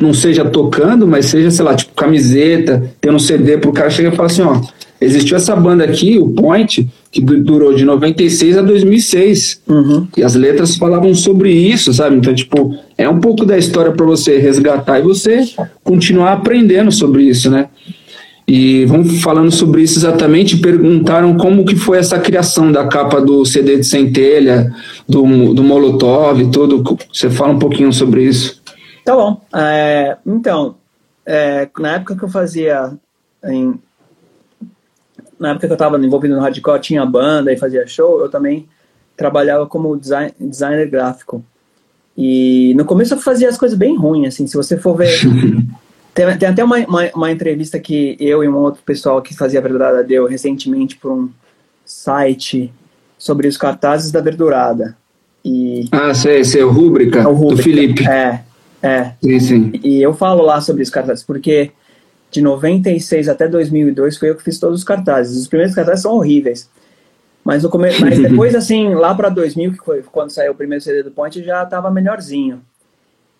[0.00, 4.12] não seja tocando, mas seja, sei lá, tipo, camiseta, tendo um CD pro cara chegar
[4.12, 4.60] e falar assim, ó,
[5.00, 9.62] existiu essa banda aqui, o Point, que durou de 96 a 2006.
[9.68, 10.06] Uhum.
[10.16, 12.16] E as letras falavam sobre isso, sabe?
[12.16, 15.44] Então, tipo, é um pouco da história para você resgatar e você
[15.82, 17.68] continuar aprendendo sobre isso, né?
[18.46, 23.44] E vamos falando sobre isso exatamente, perguntaram como que foi essa criação da capa do
[23.46, 24.74] CD de Centelha,
[25.08, 26.82] do, do Molotov e tudo.
[27.10, 28.62] Você fala um pouquinho sobre isso.
[29.02, 29.40] Tá bom.
[29.54, 30.76] É, então,
[31.24, 32.92] é, na época que eu fazia
[33.44, 33.74] em,
[35.38, 38.68] na época que eu estava envolvido no hardcore, tinha banda e fazia show, eu também
[39.16, 41.42] trabalhava como design, designer gráfico.
[42.16, 45.08] E no começo eu fazia as coisas bem ruins, assim, se você for ver...
[46.14, 49.58] tem, tem, até uma, uma, uma, entrevista que eu e um outro pessoal que fazia
[49.58, 51.30] a Verdurada deu recentemente por um
[51.84, 52.72] site
[53.18, 54.96] sobre os cartazes da Verdurada.
[55.44, 58.08] E, ah, sei, sei, o Rúbrica, é o Rúbrica, do Felipe.
[58.08, 58.42] É,
[58.82, 59.12] é.
[59.22, 59.72] Sim, sim.
[59.82, 61.72] E eu falo lá sobre os cartazes, porque
[62.30, 65.40] de 96 até 2002 foi eu que fiz todos os cartazes.
[65.40, 66.68] Os primeiros cartazes são horríveis.
[67.44, 67.90] Mas, no come...
[68.00, 71.42] Mas depois, assim, lá para 2000, que foi quando saiu o primeiro CD do Point,
[71.44, 72.62] já estava melhorzinho.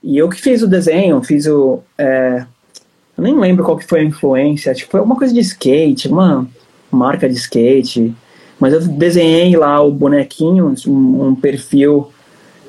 [0.02, 1.82] E eu que fiz o desenho, fiz o.
[1.96, 2.44] É...
[3.16, 4.74] Eu nem lembro qual que foi a influência.
[4.74, 6.46] Tipo, foi alguma coisa de skate, uma
[6.90, 8.14] marca de skate.
[8.59, 12.11] Mas eu desenhei lá o bonequinho, um, um perfil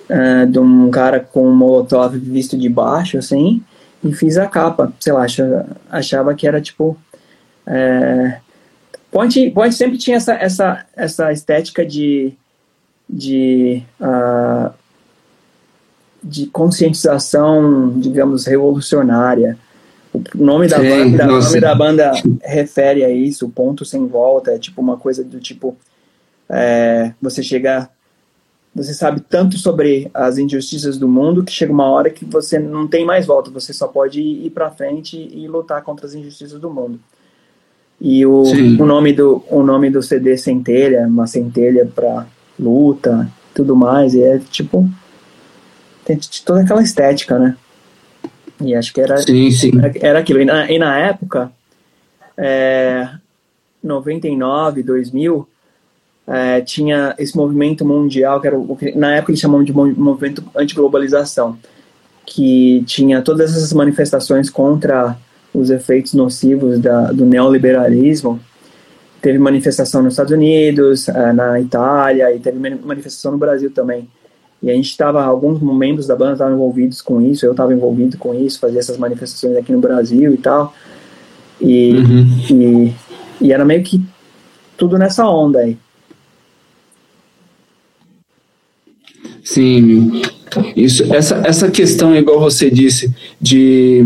[0.10, 3.64] uh, de um cara com um molotov visto de baixo, assim
[4.06, 4.94] e fiz a capa.
[5.00, 6.96] Sei lá, achava, achava que era tipo.
[7.66, 8.38] É,
[9.12, 12.34] Point, Point sempre tinha essa, essa, essa estética de,
[13.10, 14.74] de, uh,
[16.22, 19.58] de conscientização, digamos, revolucionária.
[20.16, 22.12] O nome da, Sim, banda, o nome da banda
[22.44, 25.76] refere a isso, ponto sem volta, é tipo uma coisa do tipo.
[26.50, 27.90] É, você chega
[28.76, 32.86] você sabe tanto sobre as injustiças do mundo que chega uma hora que você não
[32.86, 36.70] tem mais volta, você só pode ir para frente e lutar contra as injustiças do
[36.70, 37.00] mundo.
[38.02, 42.28] E o, o nome do o nome do CD centelha, uma centelha para
[42.60, 44.90] luta, tudo mais, e é tipo
[46.04, 47.56] tem toda aquela estética, né?
[48.62, 49.72] E acho que era sim, sim.
[49.78, 50.42] Era, era aquilo.
[50.42, 51.52] E na, e na época
[52.38, 53.10] é,
[53.84, 55.48] 99, 2000
[56.28, 60.44] é, tinha esse movimento mundial, que era o que na época eles chamavam de movimento
[60.56, 61.58] anti-globalização,
[62.26, 65.18] que tinha todas essas manifestações contra
[65.54, 68.40] os efeitos nocivos da, do neoliberalismo.
[69.22, 74.10] Teve manifestação nos Estados Unidos, é, na Itália, e teve manifestação no Brasil também.
[74.62, 78.18] E a gente estava, alguns membros da banda estavam envolvidos com isso, eu estava envolvido
[78.18, 80.74] com isso, fazia essas manifestações aqui no Brasil e tal.
[81.62, 82.40] E, uhum.
[82.50, 82.94] e,
[83.42, 84.02] e era meio que
[84.78, 85.78] tudo nessa onda aí.
[89.44, 90.24] Sim,
[90.76, 94.04] isso, essa, essa questão, igual você disse, de,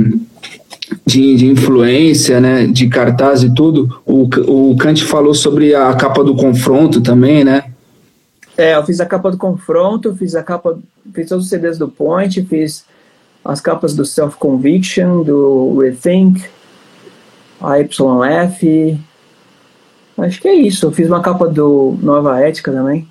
[1.05, 6.23] de, de, influência, né, de cartaz e tudo, o, o Kant falou sobre a capa
[6.23, 7.68] do confronto também, né?
[8.59, 10.77] É, eu fiz a capa do confronto, fiz a capa,
[11.13, 12.85] fiz todos os CDs do Point, fiz
[13.43, 16.43] as capas do Self Conviction, do Rethink,
[17.61, 18.99] a YF.
[20.17, 20.85] Acho que é isso.
[20.85, 23.07] Eu fiz uma capa do Nova Ética também.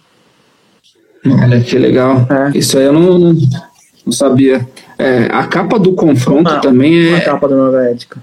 [1.25, 2.27] Olha que legal.
[2.31, 2.59] É.
[2.59, 3.37] Isso aí eu não, não,
[4.05, 4.69] não sabia.
[4.99, 7.17] É, a capa do confronto também é.
[7.17, 8.23] A capa do Nova Ética.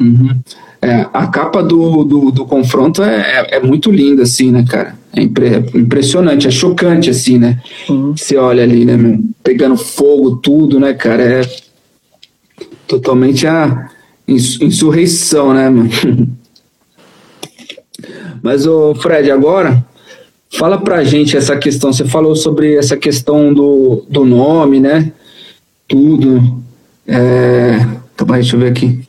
[0.00, 0.40] Uhum.
[0.82, 4.96] É, a capa do, do, do confronto é, é, é, muito linda, assim, né, cara?
[5.14, 7.60] É impre, impressionante, é chocante, assim, né?
[7.88, 8.16] Uhum.
[8.16, 9.18] Você olha ali, né, meu?
[9.42, 11.22] Pegando fogo, tudo, né, cara?
[11.22, 11.42] É
[12.86, 13.90] totalmente a
[14.28, 15.90] insurreição, né, mano?
[18.42, 19.84] Mas, ô Fred, agora
[20.56, 21.92] Fala pra gente essa questão.
[21.92, 25.12] Você falou sobre essa questão do, do nome, né?
[25.88, 26.62] Tudo.
[27.06, 27.78] É...
[28.14, 29.05] Então, deixa eu ver aqui.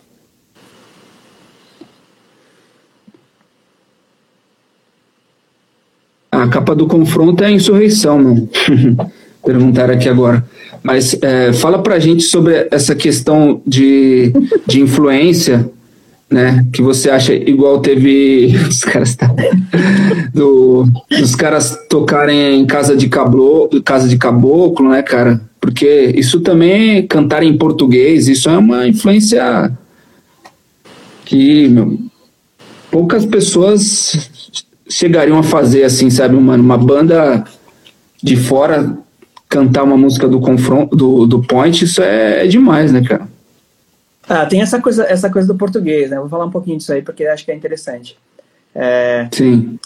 [6.44, 8.50] A capa do confronto é a insurreição, mano.
[9.44, 10.46] Perguntaram aqui agora.
[10.84, 14.32] Mas é, fala pra gente sobre essa questão de,
[14.66, 15.70] de influência
[16.30, 16.66] né?
[16.74, 19.34] Que você acha igual teve os caras tá,
[20.34, 20.86] do,
[21.22, 25.42] os caras tocarem em casa de caboclo, casa de caboclo, né, cara?
[25.60, 29.72] Porque isso também cantar em português, isso é uma influência
[31.26, 31.98] que meu,
[32.92, 34.30] poucas pessoas
[34.90, 37.44] chegariam a fazer assim, sabe, uma, uma banda
[38.22, 38.98] de fora
[39.50, 43.28] cantar uma música do confronto do, do Point, isso é, é demais, né, cara?
[44.28, 46.20] Ah, tem essa coisa, essa coisa do português, né?
[46.20, 48.18] Vou falar um pouquinho disso aí porque acho que é interessante.
[48.76, 49.28] É...
[49.32, 49.80] Sim.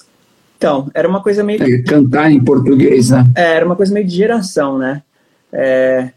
[0.57, 1.61] Então, era uma coisa meio.
[1.61, 3.25] É, cantar em português, né?
[3.35, 5.03] É, era uma coisa meio de geração, né?
[5.53, 6.09] É...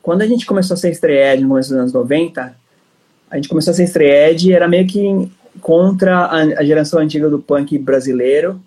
[0.00, 2.54] Quando a gente começou a ser estreed no começo dos anos 90,
[3.30, 5.28] a gente começou a ser estreed era meio que
[5.60, 8.60] contra a, a geração antiga do punk brasileiro,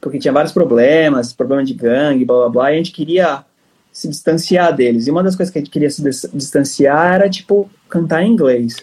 [0.00, 3.44] porque tinha vários problemas, problema de gangue, blá blá blá, e a gente queria
[3.92, 5.06] se distanciar deles.
[5.06, 6.02] E uma das coisas que a gente queria se
[6.32, 8.76] distanciar era, tipo, cantar em inglês.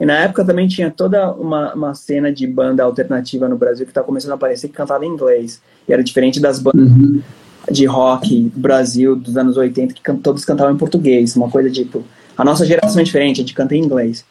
[0.00, 3.90] E na época também tinha toda uma, uma cena de banda alternativa no Brasil que
[3.90, 5.60] estava começando a aparecer que cantava em inglês.
[5.88, 7.22] E era diferente das bandas uhum.
[7.70, 11.36] de rock do Brasil dos anos 80 que can todos cantavam em português.
[11.36, 12.04] Uma coisa tipo,
[12.36, 14.24] a nossa geração é diferente, a gente canta em inglês.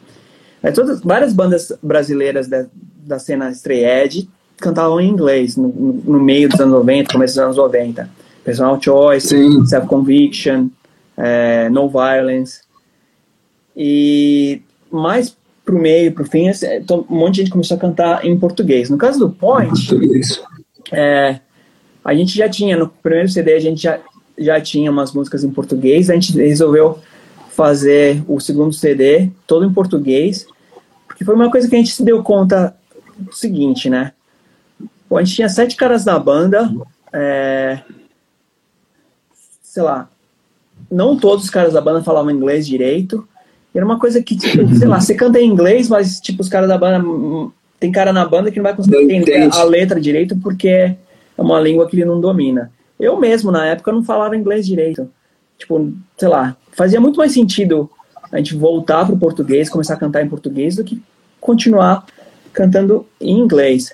[0.64, 2.66] Aí todas, várias bandas brasileiras da,
[3.06, 7.58] da cena Stray cantavam em inglês no, no, meio dos anos 90, começo dos anos
[7.58, 8.10] 90.
[8.44, 9.36] Personal Choice,
[9.68, 10.68] Self Conviction,
[11.18, 12.62] é, No Violence.
[13.76, 18.38] E mais pro meio, pro fim, assim, um monte de gente começou a cantar em
[18.38, 18.90] português.
[18.90, 19.90] No caso do Point,
[20.92, 21.40] é,
[22.04, 24.00] a gente já tinha, no primeiro CD, a gente já,
[24.38, 27.00] já tinha umas músicas em português, a gente resolveu
[27.52, 30.48] fazer o segundo CD todo em português,
[31.08, 32.76] porque foi uma coisa que a gente se deu conta
[33.18, 34.14] do seguinte, né?
[35.14, 36.74] A gente tinha sete caras da banda,
[37.12, 37.82] é,
[39.62, 40.10] sei lá,
[40.90, 43.28] não todos os caras da banda falavam inglês direito.
[43.76, 46.70] era uma coisa que, tipo, sei lá, você canta em inglês, mas, tipo, os caras
[46.70, 47.06] da banda.
[47.80, 50.98] Tem cara na banda que não vai conseguir entender a letra direito porque é
[51.36, 52.72] uma língua que ele não domina.
[53.00, 55.10] Eu mesmo, na época, não falava inglês direito.
[55.58, 57.90] Tipo, sei lá, fazia muito mais sentido
[58.32, 61.02] a gente voltar pro português, começar a cantar em português, do que
[61.40, 62.06] continuar
[62.54, 63.94] cantando em inglês.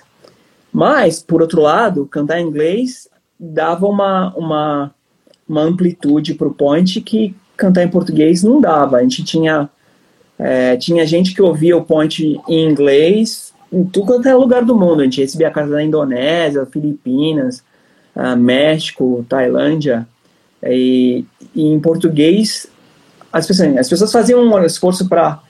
[0.72, 4.94] Mas, por outro lado, cantar em inglês dava uma, uma
[5.48, 8.98] uma amplitude para o point que cantar em português não dava.
[8.98, 9.68] A gente tinha,
[10.38, 14.76] é, tinha gente que ouvia o point em inglês em tudo quanto é lugar do
[14.76, 15.00] mundo.
[15.00, 17.64] A gente recebia a carta da Indonésia, Filipinas,
[18.14, 20.06] uh, México, Tailândia.
[20.62, 22.66] E, e, em português,
[23.32, 25.40] as pessoas, as pessoas faziam um esforço para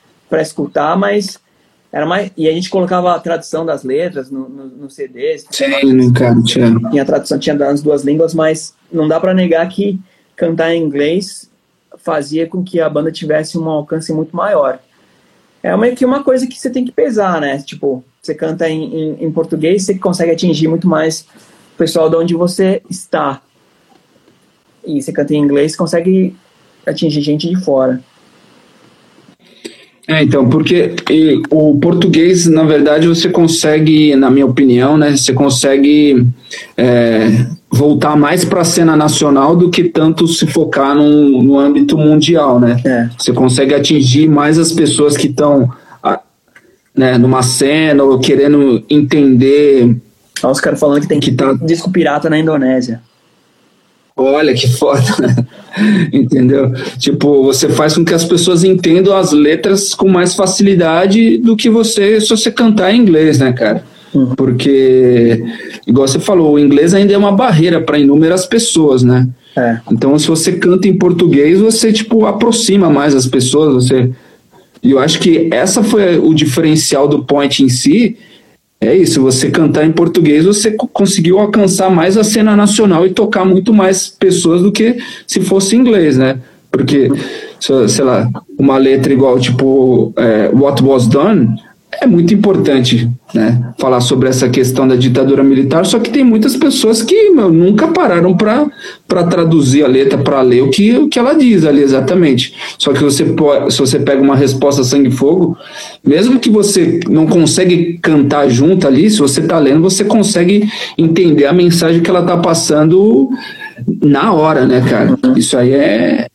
[0.41, 1.39] escutar, mas
[1.93, 6.13] era mais e a gente colocava a tradução das letras no, no, no CDs Sim,
[6.13, 6.75] cara, tinha.
[6.91, 9.99] tinha tradução tinha das duas línguas mas não dá para negar que
[10.37, 11.51] cantar em inglês
[11.97, 14.79] fazia com que a banda tivesse um alcance muito maior.
[15.63, 17.59] É meio que uma coisa que você tem que pesar né?
[17.59, 21.23] Tipo você canta em, em, em português você consegue atingir muito mais
[21.75, 23.41] o pessoal de onde você está
[24.89, 26.35] e você canta em inglês consegue
[26.87, 28.01] atingir gente de fora
[30.11, 35.35] é, então, porque e, o português, na verdade, você consegue, na minha opinião, né, você
[35.35, 36.27] consegue
[36.79, 41.99] é, voltar mais para a cena nacional do que tanto se focar no, no âmbito
[41.99, 42.81] mundial, né?
[42.87, 43.11] É.
[43.19, 45.71] Você consegue atingir mais as pessoas que estão
[46.99, 49.97] né, numa cena ou querendo entender.
[50.43, 51.53] Olha os caras falando que tem que tá...
[51.53, 53.01] disco pirata na Indonésia.
[54.21, 55.47] Olha que foda,
[56.13, 56.73] entendeu?
[56.99, 61.71] Tipo, você faz com que as pessoas entendam as letras com mais facilidade do que
[61.71, 63.85] você se você cantar em inglês, né, cara?
[64.13, 64.35] Uhum.
[64.35, 65.45] Porque,
[65.87, 69.29] igual você falou, o inglês ainda é uma barreira para inúmeras pessoas, né?
[69.57, 69.79] É.
[69.93, 74.11] Então, se você canta em português, você, tipo, aproxima mais as pessoas, você...
[74.83, 78.17] E eu acho que essa foi o diferencial do Point em si,
[78.81, 83.45] é isso, você cantar em português, você conseguiu alcançar mais a cena nacional e tocar
[83.45, 86.39] muito mais pessoas do que se fosse inglês, né?
[86.71, 87.11] Porque,
[87.59, 91.57] sei lá, uma letra igual, tipo, é, What Was Done,
[92.01, 96.57] é muito importante né, falar sobre essa questão da ditadura militar, só que tem muitas
[96.57, 101.19] pessoas que meu, nunca pararam para traduzir a letra, para ler o que, o que
[101.19, 102.55] ela diz ali exatamente.
[102.79, 105.57] Só que você pode, se você pega uma resposta sangue fogo,
[106.05, 111.47] mesmo que você não consegue cantar junto ali, se você está lendo, você consegue entender
[111.47, 113.29] a mensagem que ela está passando
[114.03, 115.19] na hora, né, cara?
[115.37, 116.27] Isso aí é,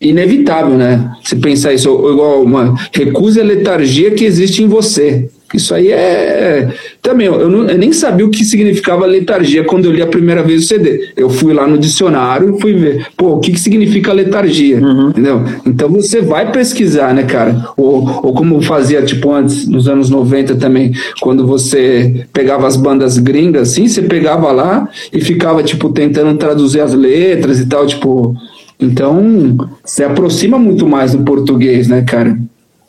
[0.00, 1.12] inevitável, né?
[1.24, 5.28] Se pensar isso, igual uma recusa a letargia que existe em você.
[5.54, 6.68] Isso aí é.
[7.00, 10.42] Também, eu, não, eu, nem sabia o que significava letargia quando eu li a primeira
[10.42, 11.12] vez o CD.
[11.16, 14.78] Eu fui lá no dicionário e fui ver, pô, o que, que significa letargia?
[14.78, 15.10] Uhum.
[15.10, 15.44] Entendeu?
[15.64, 17.68] Então você vai pesquisar, né, cara?
[17.76, 23.16] Ou, ou como fazia, tipo, antes, nos anos 90 também, quando você pegava as bandas
[23.16, 28.36] gringas, assim, você pegava lá e ficava, tipo, tentando traduzir as letras e tal, tipo
[28.78, 32.38] então, se aproxima muito mais do português, né, cara?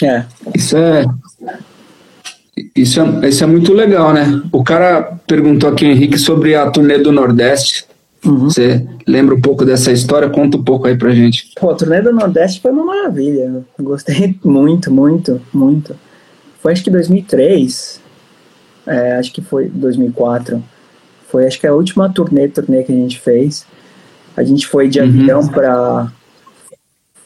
[0.02, 0.26] É.
[0.56, 1.06] Isso é.
[2.76, 4.42] Isso é, isso é muito legal, né?
[4.52, 7.86] O cara perguntou aqui, Henrique, sobre a turnê do Nordeste.
[8.26, 8.50] Uhum.
[8.50, 10.30] Você lembra um pouco dessa história?
[10.30, 11.52] Conta um pouco aí pra gente.
[11.60, 13.64] Pô, a turnê do Nordeste foi uma maravilha.
[13.78, 15.96] Eu gostei muito, muito, muito.
[16.60, 18.02] Foi acho que 2003.
[18.88, 20.62] É, acho que foi 2004.
[21.30, 23.66] Foi acho que a última turnê, turnê que a gente fez.
[24.38, 25.06] A gente foi de uhum.
[25.08, 26.12] avião para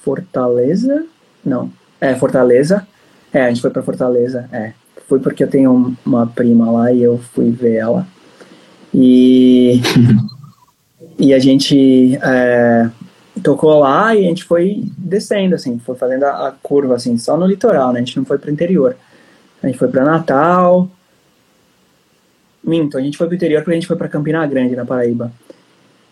[0.01, 1.05] Fortaleza?
[1.43, 1.70] Não.
[1.99, 2.88] É, Fortaleza.
[3.34, 4.47] É, a gente foi para Fortaleza.
[4.49, 4.72] É.
[5.09, 8.07] Foi porque eu tenho uma prima lá e eu fui ver ela.
[8.93, 9.82] E.
[11.20, 12.89] e a gente é,
[13.43, 17.36] tocou lá e a gente foi descendo, assim, foi fazendo a, a curva, assim, só
[17.36, 17.99] no litoral, né?
[17.99, 18.95] A gente não foi para o interior.
[19.62, 20.89] A gente foi para Natal.
[22.64, 24.86] Minto, a gente foi para o interior porque a gente foi para Campina Grande, na
[24.86, 25.30] Paraíba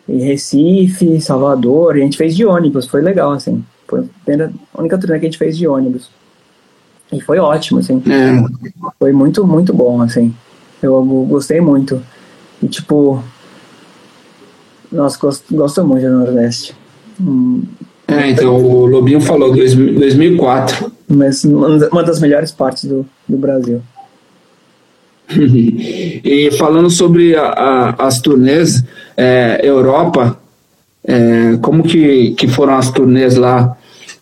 [0.10, 3.64] em Recife, Salvador, e a gente fez de ônibus, foi legal, assim.
[3.88, 6.10] Foi a única turnê que a gente fez de ônibus.
[7.12, 8.02] E foi ótimo, assim.
[8.08, 8.82] É.
[8.98, 10.34] Foi muito, muito bom, assim.
[10.82, 12.02] Eu gostei muito.
[12.62, 13.24] E, tipo,
[14.92, 16.76] nossa, gosto, gosto muito do Nordeste.
[17.20, 17.64] Hum,
[18.08, 20.92] é, então o Lobinho falou 2004.
[21.08, 23.82] Mas uma das melhores partes do, do Brasil.
[25.32, 28.84] e falando sobre a, a, as turnês
[29.20, 30.40] é, Europa,
[31.04, 33.78] é, como que, que foram as turnês lá?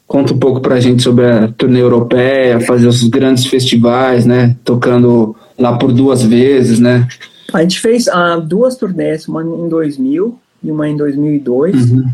[0.08, 4.56] Conta um pouco pra gente sobre a turnê europeia, fazer os grandes festivais, né?
[4.64, 7.08] Tocando lá por duas vezes, né?
[7.54, 11.92] A gente fez uh, duas turnês, uma em 2000 e uma em 2002.
[11.92, 12.10] Uhum.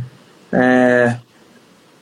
[0.52, 1.16] É,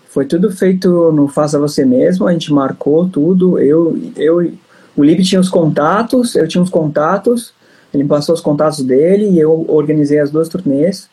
[0.10, 3.60] foi tudo feito no Faça Você Mesmo, a gente marcou tudo.
[3.60, 4.52] Eu, eu
[4.96, 7.54] o Lib tinha os contatos, eu tinha os contatos,
[7.94, 11.10] ele passou os contatos dele e eu organizei as duas turnês.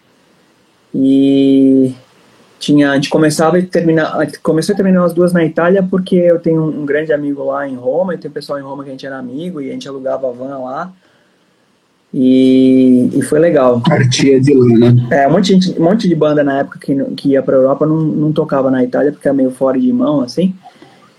[0.94, 1.94] E
[2.58, 6.38] tinha, a gente começava e terminava, começou a terminar as duas na Itália porque eu
[6.38, 9.06] tenho um, grande amigo lá em Roma, e tem pessoal em Roma que a gente
[9.06, 10.92] era amigo e a gente alugava a van lá.
[12.12, 13.82] E, e foi legal.
[13.86, 15.08] Partia de lá, né?
[15.10, 17.86] É, um monte de, um monte de banda na época que, que ia pra Europa
[17.86, 20.54] não, não tocava na Itália porque era meio fora de mão, assim.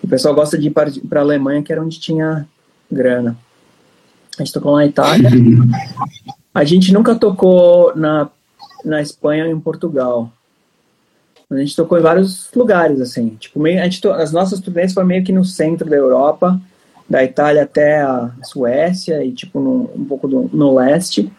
[0.04, 2.48] O pessoal gosta de ir para a Alemanha, que era onde tinha
[2.92, 3.38] grana.
[4.40, 5.30] A gente tocou lá na Itália.
[6.54, 8.30] A gente nunca tocou na,
[8.84, 10.32] na Espanha ou em Portugal.
[11.50, 13.30] A gente tocou em vários lugares, assim.
[13.40, 16.60] Tipo, meio, a gente to, as nossas turnês foram meio que no centro da Europa,
[17.10, 21.32] da Itália até a Suécia e, tipo, no, um pouco do, no leste.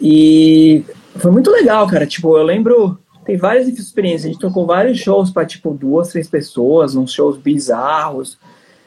[0.00, 0.84] E
[1.16, 2.06] foi muito legal, cara.
[2.06, 4.24] Tipo, eu lembro tem várias experiências.
[4.24, 8.38] A gente tocou vários shows para tipo duas, três pessoas, uns shows bizarros.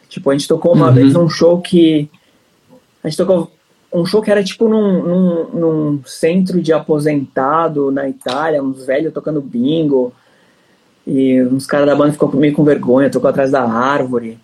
[0.07, 0.93] Tipo, a gente tocou uma uhum.
[0.93, 2.09] vez num show que
[3.03, 3.51] a gente tocou
[3.93, 9.13] um show que era tipo num, num, num, centro de aposentado na Itália, uns velhos
[9.13, 10.13] tocando bingo.
[11.07, 14.37] E uns caras da banda ficou meio com vergonha, tocou atrás da árvore.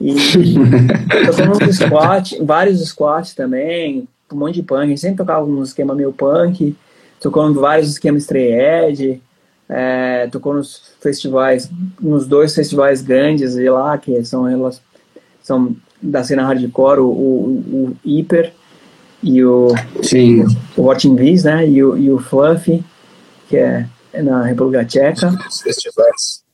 [0.00, 4.84] E uns squat, vários squats também, um monte de punk.
[4.84, 6.74] A gente sempre tocava um esquema meio punk
[7.20, 9.20] tocou em vários esquemas Stray
[9.68, 11.68] é, tocou nos festivais,
[12.00, 14.72] nos dois festivais grandes de lá, que são,
[15.42, 15.76] são
[16.06, 18.52] da cena hardcore, o, o, o Hyper
[19.22, 19.68] e o,
[20.02, 20.44] Sim.
[20.76, 22.84] o Watching Bees, né, e o, e o Fluffy.
[23.48, 23.86] que é
[24.22, 25.36] na República Tcheca.
[25.48, 26.44] Os festivais.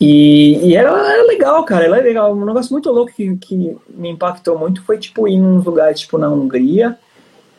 [0.00, 2.34] E, e era, era, legal, cara, era legal.
[2.34, 6.16] Um negócio muito louco que, que me impactou muito foi, tipo, ir num lugar, tipo,
[6.16, 6.96] na Hungria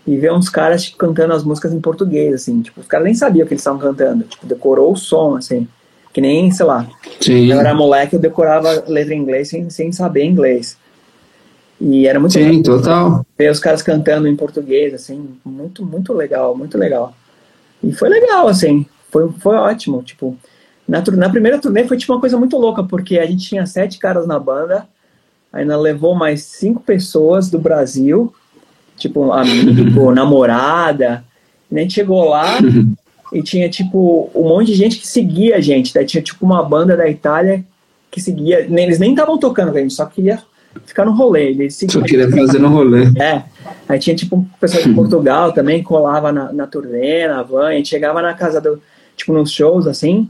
[0.07, 2.61] e ver uns caras tipo, cantando as músicas em português, assim.
[2.61, 4.23] Tipo, os caras nem sabiam o que eles estavam cantando.
[4.23, 5.67] Tipo, decorou o som, assim.
[6.11, 6.87] Que nem, sei lá.
[7.19, 7.51] Sim.
[7.51, 10.77] Eu era moleque, eu decorava letra em inglês sem, sem saber inglês.
[11.83, 12.61] E era muito Sim, legal.
[12.61, 13.25] total.
[13.35, 15.31] Ver os caras cantando em português, assim.
[15.43, 17.15] Muito, muito legal, muito legal.
[17.83, 18.85] E foi legal, assim.
[19.09, 20.37] Foi, foi ótimo, tipo...
[20.87, 23.97] Na, na primeira turnê foi tipo uma coisa muito louca, porque a gente tinha sete
[23.97, 24.87] caras na banda,
[25.51, 28.33] ainda levou mais cinco pessoas do Brasil,
[28.97, 31.23] tipo amigo, namorada,
[31.71, 32.59] e a gente chegou lá
[33.31, 36.61] e tinha tipo um monte de gente que seguia a gente, daí tinha tipo uma
[36.61, 37.63] banda da Itália
[38.09, 40.43] que seguia, eles nem estavam tocando, a gente só queria
[40.85, 43.05] ficar no rolê, eles Só queria fazer no rolê.
[43.19, 43.43] É,
[43.87, 47.73] aí tinha tipo um pessoal de Portugal também, colava na, na turnê, na van, a
[47.73, 48.81] gente chegava na casa do,
[49.15, 50.29] tipo nos shows assim,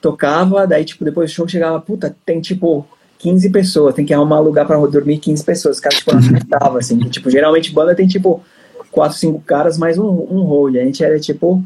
[0.00, 2.86] tocava, daí, tipo, depois do show chegava, puta, tem, tipo,
[3.18, 5.76] 15 pessoas, tem que arrumar lugar pra dormir 15 pessoas.
[5.76, 6.98] Os caras, tipo, não aceitavam, assim.
[6.98, 8.42] Que, tipo, geralmente banda tem, tipo,
[8.90, 10.80] 4, 5 caras mais um, um role.
[10.80, 11.62] A gente era, tipo,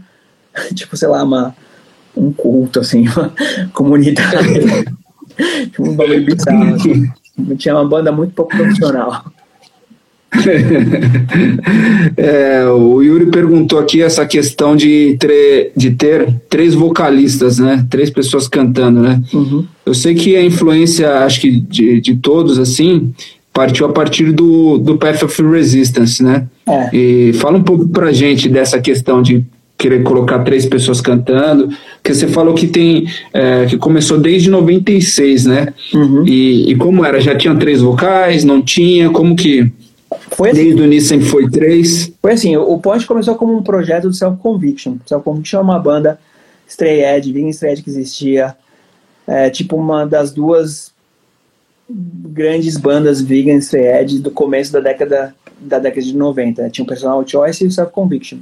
[0.75, 1.55] tipo, sei lá, uma,
[2.17, 3.33] um culto, assim, uma
[3.73, 4.85] comunidade.
[5.71, 6.75] tipo, um bagulho bizarro.
[6.75, 7.09] Assim.
[7.57, 9.25] Tinha uma banda muito pouco profissional.
[12.17, 17.87] É, o Yuri perguntou aqui essa questão de, tre, de ter três vocalistas, né?
[17.89, 19.23] Três pessoas cantando, né?
[19.33, 19.65] Uhum.
[19.87, 23.15] Eu sei que a influência, acho que de, de todos, assim,
[23.53, 26.47] partiu a partir do, do Path of Resistance, né?
[26.69, 26.97] É.
[26.97, 29.45] E fala um pouco pra gente dessa questão de
[29.79, 31.69] querer colocar três pessoas cantando,
[32.05, 35.73] porque você falou que tem é, que começou desde 96, né?
[35.95, 36.23] Uhum.
[36.27, 37.19] E, e como era?
[37.19, 38.45] Já tinha três vocais?
[38.45, 39.09] Não tinha?
[39.09, 39.73] Como que
[40.33, 42.13] Foi assim, desde o início sempre foi três?
[42.21, 44.97] Foi assim, o Point começou como um projeto do Self Conviction.
[45.07, 46.21] Self Conviction é uma banda
[46.69, 48.55] Stray Edge, Vegan Stray Edge que existia,
[49.27, 50.93] é, tipo uma das duas
[51.89, 56.69] grandes bandas vegan Stray Edge do começo da década da década de 90.
[56.69, 58.41] Tinha o Personal Choice e o Self Conviction.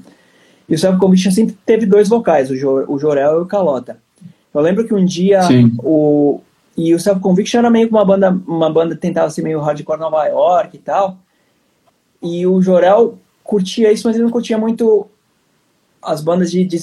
[0.69, 3.99] E o Self Conviction sempre teve dois vocais, o, jo, o Jorel e o Calota.
[4.55, 5.75] Eu lembro que um dia Sim.
[5.79, 6.41] o
[6.77, 9.61] e o Self Conviction era meio que uma banda, uma banda que tentava ser meio
[9.61, 11.19] hardcore Nova York e tal.
[12.23, 15.07] E o Jorel curtia isso, mas ele não curtia muito
[16.03, 16.79] as bandas de, de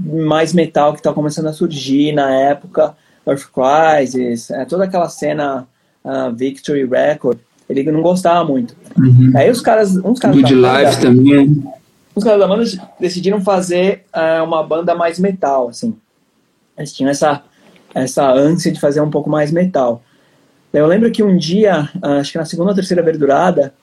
[0.00, 2.94] mais metal que estavam começando a surgir na época,
[3.26, 5.66] Earth Crisis, é, toda aquela cena
[6.04, 8.76] uh, Victory Record, ele não gostava muito.
[8.96, 9.32] Uhum.
[9.34, 11.64] Aí os caras, uns caras Good Life também.
[12.14, 12.64] Os caras da banda
[13.00, 15.96] decidiram fazer uh, uma banda mais metal, assim.
[16.76, 17.42] Eles tinham essa,
[17.94, 20.02] essa ânsia de fazer um pouco mais metal.
[20.72, 23.74] Eu lembro que um dia, uh, acho que na segunda ou terceira verdurada,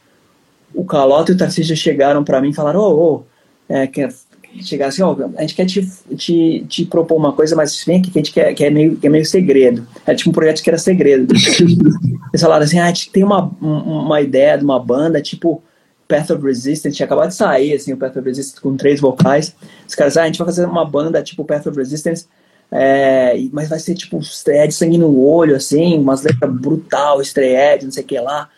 [0.74, 3.24] o Calota e o Tarcísio chegaram para mim e falaram: Ô, ô,
[3.68, 4.14] é, quer
[4.62, 8.10] chegar assim, ó, a gente quer te, te, te propor uma coisa, mas vem aqui
[8.10, 9.88] que a gente quer, que é, meio, que é meio segredo.
[10.06, 11.34] Era tipo um projeto que era segredo.
[12.32, 15.64] Eles falaram assim: ah, a gente tem uma, um- uma ideia de uma banda, tipo
[16.10, 19.56] Path of Resistance, tinha acabado de sair, assim, o Path of Resistance com três vocais.
[19.88, 22.26] Os caras, ah, a gente vai fazer uma banda tipo Path of Resistance,
[22.72, 27.78] é, mas vai ser tipo estreia de sangue no olho, assim, umas letras brutal, estreia
[27.78, 28.50] de não sei o que lá.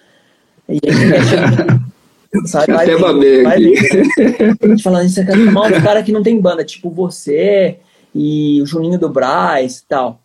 [0.69, 3.45] E aí, sabe, vai vai ver.
[4.61, 7.79] A gente falando, você quer chamar um cara que não tem banda, tipo você
[8.15, 10.21] e o Juninho do Braz e tal.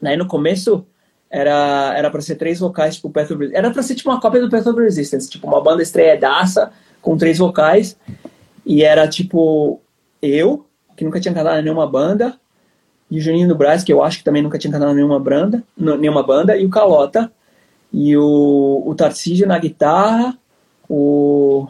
[0.00, 0.86] Daí no começo
[1.30, 3.50] era era para ser três vocais, tipo Path of.
[3.54, 7.16] Era pra ser tipo uma cópia do Path of Resistance, tipo uma banda estreadaça com
[7.16, 7.96] três vocais.
[8.64, 9.80] E era tipo
[10.20, 10.66] eu,
[10.96, 12.38] que nunca tinha cantado em nenhuma banda,
[13.10, 15.18] e o Juninho do Braz, que eu acho que também nunca tinha cantado em nenhuma
[15.18, 17.32] banda, nenhuma banda, e o Calota,
[17.92, 20.36] e o, o Tarcísio na guitarra,
[20.88, 21.68] o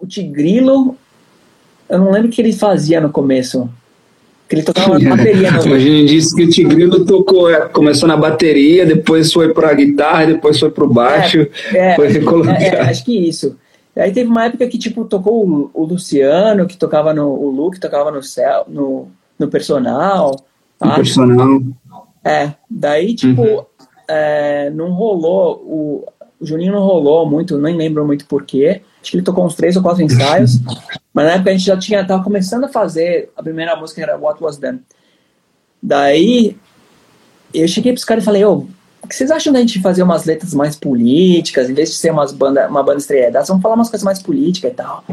[0.00, 0.96] o Tigrilo,
[1.88, 3.68] eu não lembro o que ele fazia no começo.
[4.48, 5.50] Que ele tocava na bateria.
[5.50, 5.74] No...
[5.74, 10.26] A gente disse que o Tigrilo tocou, é, começou na bateria, depois foi pra guitarra,
[10.26, 12.62] depois foi pro baixo, É, foi recolocado.
[12.62, 13.56] é, é, acho que isso.
[13.96, 17.28] Aí teve uma época que, tipo, tocou o, o Luciano, que tocava no...
[17.28, 20.36] O Lu, que tocava no, céu, no, no personal.
[20.78, 20.96] O acho.
[20.96, 21.60] personal.
[22.24, 23.64] É, daí, tipo, Uhum.
[24.08, 26.04] é, não rolou, o,
[26.38, 28.82] o Juninho não rolou muito, nem lembro muito porquê.
[29.06, 30.58] Acho que ele tocou uns três ou quatro ensaios,
[31.14, 34.18] mas na época a gente já tinha, tava começando a fazer, a primeira música era
[34.18, 34.80] What Was Done.
[35.80, 36.56] Daí,
[37.54, 38.66] eu cheguei pros caras e falei, ô,
[39.00, 42.10] o que vocês acham da gente fazer umas letras mais políticas, em vez de ser
[42.10, 45.04] umas banda, uma banda estreada, vamos falar umas coisas mais políticas e tal.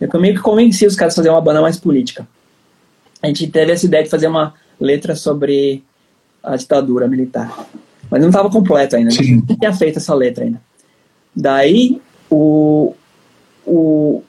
[0.00, 2.28] Eu meio que convenci os caras a fazer uma banda mais política.
[3.20, 5.82] A gente teve essa ideia de fazer uma letra sobre
[6.40, 7.66] a ditadura militar.
[8.08, 9.42] Mas não estava completo ainda, Sim.
[9.48, 10.62] não tinha feito essa letra ainda.
[11.34, 12.94] Daí, o,
[13.66, 14.22] o,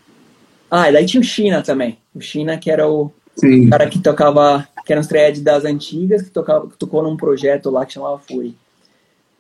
[0.70, 1.98] Ah, daí tinha o China também.
[2.14, 3.70] O China, que era o Sim.
[3.70, 7.70] cara que tocava, que era um thread das antigas, que, tocava, que tocou num projeto
[7.70, 8.56] lá que chamava Fury.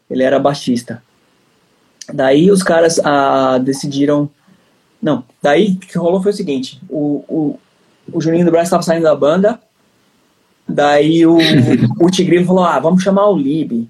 [0.10, 1.02] Ele era baixista.
[2.14, 4.30] Daí os caras ah, decidiram.
[5.02, 7.60] Não, daí o que rolou foi o seguinte: o, o,
[8.12, 9.60] o Juninho do Brasil estava saindo da banda,
[10.68, 11.38] daí o,
[12.00, 13.90] o Tigrinho falou: ah, vamos chamar o Lib.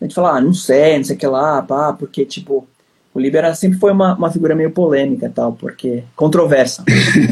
[0.00, 2.66] A gente falou: ah, não sei, não sei o que lá, pá, porque tipo
[3.12, 6.84] o Libera sempre foi uma, uma figura meio polêmica tal, porque controversa.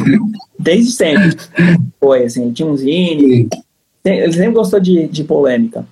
[0.58, 1.36] Desde sempre
[2.00, 3.48] foi, assim, tinha um zine,
[4.04, 5.86] ele sempre gostou de, de polêmica.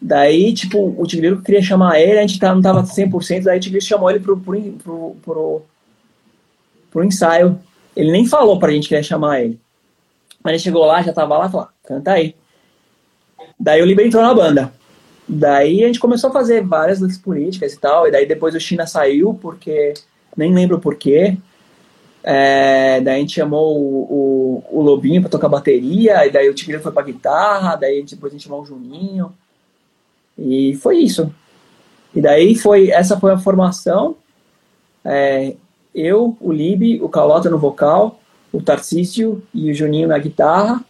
[0.00, 3.86] Daí, tipo, o Tigreiro queria chamar ele, a gente não tava 100%, daí o Tigreiro
[3.86, 5.62] chamou ele pro, pro, pro, pro,
[6.90, 7.58] pro ensaio.
[7.96, 9.58] Ele nem falou pra gente que ia chamar ele.
[10.42, 12.34] Mas ele chegou lá, já tava lá, falou, canta aí.
[13.58, 14.72] Daí o Liber entrou na banda.
[15.26, 18.60] Daí a gente começou a fazer várias lutas políticas e tal, e daí depois o
[18.60, 19.94] China saiu, porque
[20.36, 21.36] nem lembro porquê.
[22.22, 26.54] É, daí a gente chamou o, o, o Lobinho para tocar bateria, e daí o
[26.54, 29.32] Tigre foi para guitarra, daí depois a gente chamou o Juninho.
[30.38, 31.32] E foi isso.
[32.14, 34.16] E daí foi essa foi a formação.
[35.04, 35.54] É,
[35.94, 38.20] eu, o Lib, o Calota no vocal,
[38.52, 40.84] o Tarcísio e o Juninho na guitarra,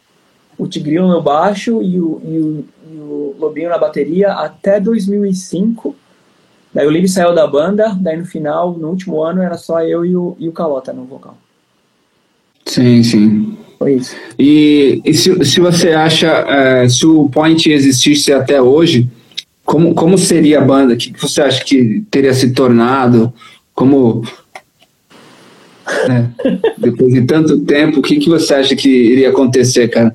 [0.56, 5.94] o Tigrilo no baixo e o, e o, e o Lobinho na bateria até 2005.
[6.72, 10.04] Daí o Lib saiu da banda, daí no final, no último ano, era só eu
[10.04, 11.36] e o, e o Calota no vocal.
[12.66, 13.56] Sim, sim.
[13.78, 14.16] Foi isso.
[14.38, 19.08] E, e se, se você acha, é, se o Point existisse até hoje,
[19.64, 20.94] como, como seria a banda?
[20.94, 23.32] O que você acha que teria se tornado?
[23.74, 24.22] Como.
[25.86, 26.26] É,
[26.78, 30.14] depois de tanto tempo, o que, que você acha que iria acontecer, cara?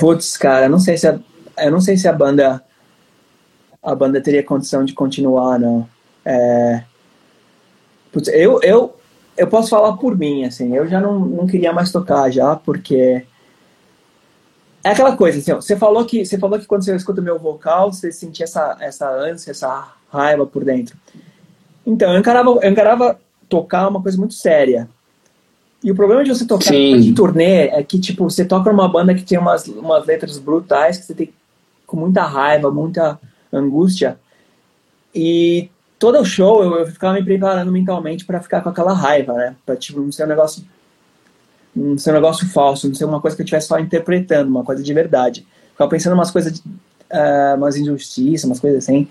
[0.00, 1.20] Putz, cara, não sei se a,
[1.58, 2.64] eu não sei se a banda
[3.82, 5.86] a banda teria condição de continuar, não.
[6.24, 6.82] É,
[8.10, 8.96] putz, eu, eu,
[9.36, 13.26] eu posso falar por mim, assim, eu já não, não queria mais tocar já, porque
[14.82, 17.24] é aquela coisa, assim, ó, você falou que você falou que quando você escuta o
[17.24, 20.96] meu vocal, você sentia essa essa ânsia, essa raiva por dentro.
[21.84, 23.20] Então, eu encarava, eu encarava
[23.50, 24.88] tocar uma coisa muito séria.
[25.82, 29.14] E o problema de você tocar em turnê é que, tipo, você toca numa banda
[29.14, 31.32] que tem umas, umas letras brutais, que você tem
[31.86, 33.18] com muita raiva, muita
[33.52, 34.18] angústia.
[35.14, 39.32] E todo o show eu, eu ficava me preparando mentalmente para ficar com aquela raiva,
[39.32, 39.56] né?
[39.64, 40.62] Pra, tipo, não ser um negócio
[41.74, 44.64] não ser um negócio falso, não ser uma coisa que eu estivesse só interpretando, uma
[44.64, 45.46] coisa de verdade.
[45.72, 49.08] Ficava pensando umas coisas, de, uh, umas injustiças, umas coisas assim.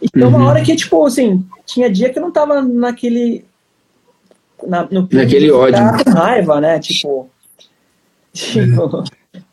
[0.00, 0.36] E então, uhum.
[0.36, 3.44] uma hora que, tipo, assim, tinha dia que eu não tava naquele
[4.66, 5.78] na, no Naquele ódio.
[6.04, 6.78] com raiva, né?
[6.78, 7.30] Tipo,
[8.32, 9.04] tipo,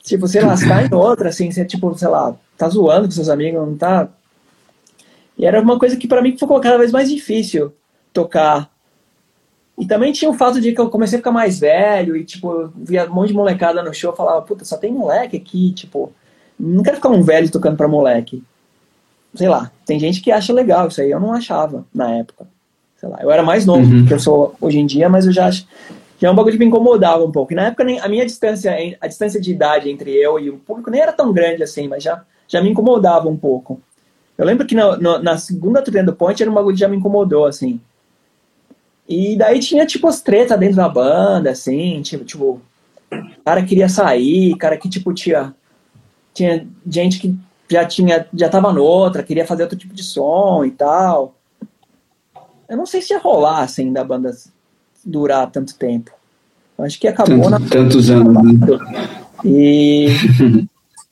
[0.04, 3.12] tipo, sei lá, você tá em outra, assim, você, tipo, sei lá, tá zoando com
[3.12, 4.10] seus amigos, não tá.
[5.38, 7.74] E era uma coisa que para mim ficou cada vez mais difícil
[8.14, 8.70] tocar.
[9.80, 12.72] E também tinha o fato de que eu comecei a ficar mais velho e, tipo,
[12.76, 16.12] via um monte de molecada no show, falava, puta, só tem moleque aqui, tipo,
[16.60, 18.44] não quero ficar um velho tocando pra moleque.
[19.34, 22.46] Sei lá, tem gente que acha legal isso aí, eu não achava na época
[23.02, 24.06] sei lá, eu era mais novo uhum.
[24.06, 26.68] que eu sou hoje em dia, mas eu já já é um bagulho que me
[26.68, 27.52] incomodava um pouco.
[27.52, 30.58] E na época nem, a minha distância, a distância de idade entre eu e o
[30.58, 33.82] público nem era tão grande assim, mas já, já me incomodava um pouco.
[34.38, 36.88] Eu lembro que na, na, na segunda turnê do Point era um bagulho que já
[36.88, 37.82] me incomodou, assim.
[39.10, 42.62] E daí tinha, tipo, as tretas dentro da banda, assim, tipo, tipo,
[43.44, 45.56] cara queria sair, cara que, tipo, tinha,
[46.36, 47.36] tinha gente que
[47.68, 51.36] já tinha, já tava noutra, queria fazer outro tipo de som e tal.
[52.72, 54.34] Eu não sei se ia rolar, assim, da banda
[55.04, 56.10] durar tanto tempo.
[56.78, 57.60] Eu acho que acabou Tanto, na...
[57.70, 59.10] Tantos anos, né?
[59.44, 60.08] E...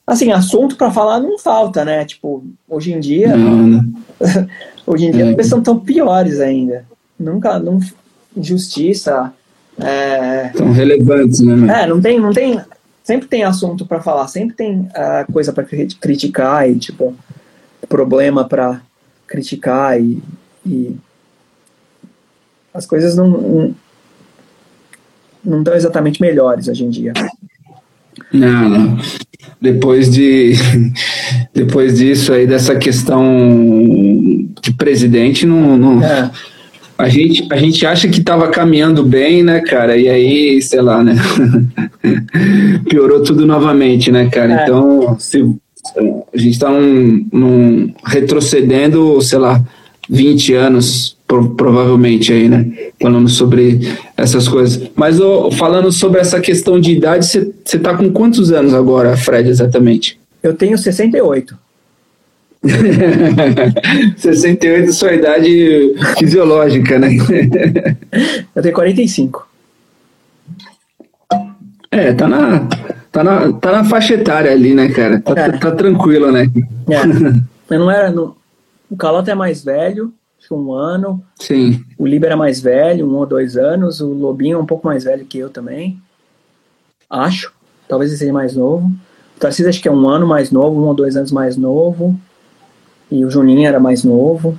[0.06, 2.06] Assim, assunto para falar não falta, né?
[2.06, 3.36] Tipo, hoje em dia...
[3.36, 3.92] Não, não.
[4.86, 5.28] hoje em dia é.
[5.28, 6.86] as pessoas estão piores ainda.
[7.18, 7.58] Nunca...
[7.58, 7.78] Não...
[8.34, 9.30] Injustiça...
[9.78, 10.52] É...
[10.56, 11.82] São relevantes, né?
[11.82, 12.18] É, não tem...
[12.18, 12.58] Não tem
[13.04, 17.14] sempre tem assunto para falar, sempre tem uh, coisa para criticar e, tipo,
[17.86, 18.80] problema para
[19.26, 20.22] criticar e,
[20.64, 20.96] e
[22.72, 23.74] as coisas não
[25.44, 27.12] não estão exatamente melhores hoje em dia.
[28.32, 28.98] Não, não.
[29.60, 30.52] Depois de
[31.54, 33.24] depois disso aí dessa questão
[34.62, 36.30] de presidente, não, não é.
[36.98, 39.96] a gente a gente acha que estava caminhando bem, né, cara?
[39.96, 41.16] E aí, sei lá, né?
[42.88, 44.60] Piorou tudo novamente, né, cara?
[44.60, 44.62] É.
[44.64, 45.42] Então, se
[46.32, 49.64] a gente está num retrocedendo, sei lá,
[50.10, 52.66] 20 anos pro, provavelmente aí, né?
[53.00, 53.80] Falando sobre
[54.16, 54.90] essas coisas.
[54.96, 59.48] Mas oh, falando sobre essa questão de idade, você tá com quantos anos agora, Fred,
[59.48, 60.18] exatamente?
[60.42, 61.56] Eu tenho 68.
[64.16, 67.08] 68 sua idade fisiológica, né?
[68.54, 69.48] Eu tenho 45.
[71.92, 72.68] É, tá na,
[73.10, 75.20] tá na, tá na faixa etária ali, né, cara?
[75.20, 75.52] Tá, é.
[75.52, 76.50] tá tranquilo, né?
[76.88, 77.00] É.
[77.74, 78.10] Eu não era.
[78.10, 78.36] No,
[78.90, 80.12] o Calota é mais velho,
[80.50, 81.22] um ano.
[81.38, 81.84] Sim.
[81.96, 84.00] O Liber é mais velho, um ou dois anos.
[84.00, 86.00] O Lobinho é um pouco mais velho que eu também.
[87.08, 87.52] Acho.
[87.88, 88.86] Talvez ele seja mais novo.
[89.36, 92.18] O Tarcísio acho que é um ano mais novo, um ou dois anos mais novo.
[93.10, 94.58] E o Juninho era mais novo.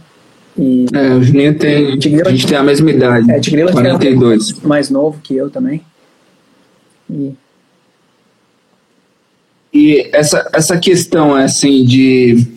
[0.57, 1.97] E é, o Juninho tem.
[1.97, 3.31] Tigrila, a gente tem a mesma idade.
[3.31, 4.63] É, Tigrila 42.
[4.63, 5.81] É mais novo que eu também.
[7.09, 7.33] E,
[9.73, 12.47] e essa, essa questão assim de,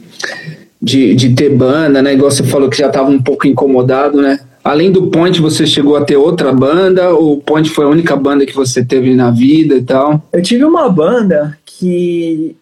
[0.85, 2.13] de, de ter banda, né?
[2.13, 4.39] Igual você falou que já estava um pouco incomodado, né?
[4.63, 7.11] Além do Point, você chegou a ter outra banda?
[7.11, 10.23] Ou o Point foi a única banda que você teve na vida e tal?
[10.33, 12.57] Eu tive uma banda que,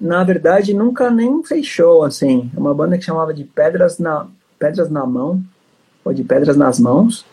[0.00, 2.50] na verdade, nunca nem fechou, assim.
[2.56, 4.26] Uma banda que chamava de Pedras na,
[4.58, 5.40] Pedras na Mão,
[6.04, 7.24] ou de Pedras nas Mãos.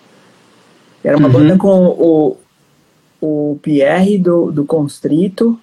[1.04, 1.34] Era uma uhum.
[1.34, 2.38] banda com o,
[3.22, 5.60] o Pierre do, do Constrito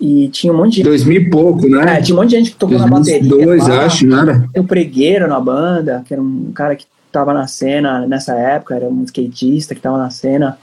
[0.00, 1.98] e tinha um monte de Dois mil e pouco, né?
[1.98, 3.46] É, tinha um monte de gente que tocou 2002, na bateria.
[3.46, 4.48] Dois, acho, nada.
[4.52, 8.76] Tem o Pregueiro na banda, que era um cara que tava na cena nessa época,
[8.76, 10.58] era um skatista que tava na cena.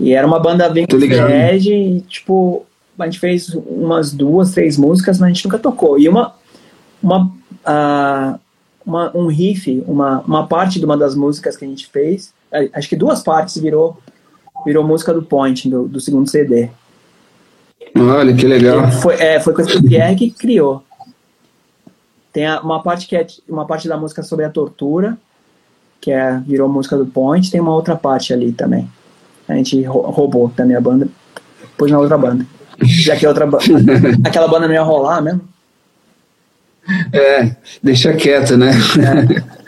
[0.00, 0.84] E era uma banda bem
[1.30, 2.66] edge e, tipo,
[2.98, 5.98] a gente fez umas duas, três músicas, mas a gente nunca tocou.
[5.98, 6.34] E uma,
[7.00, 8.40] uma, uh,
[8.84, 12.32] uma um riff, uma, uma parte de uma das músicas que a gente fez,
[12.72, 13.96] acho que duas partes virou
[14.64, 16.70] virou música do Point, do, do segundo CD.
[17.96, 18.90] Olha, que legal.
[18.92, 20.82] Foi, é, foi coisa que o Pierre que criou.
[22.32, 25.18] Tem uma parte que é uma parte da música sobre a tortura,
[26.00, 28.88] que é, virou música do Point, tem uma outra parte ali também.
[29.46, 31.08] A gente roubou da minha banda,
[31.76, 32.46] pôs na outra banda.
[32.82, 33.46] Já que outra
[34.24, 35.42] aquela banda não ia rolar mesmo.
[37.12, 38.70] É, deixa quieto, né?
[38.70, 39.62] É.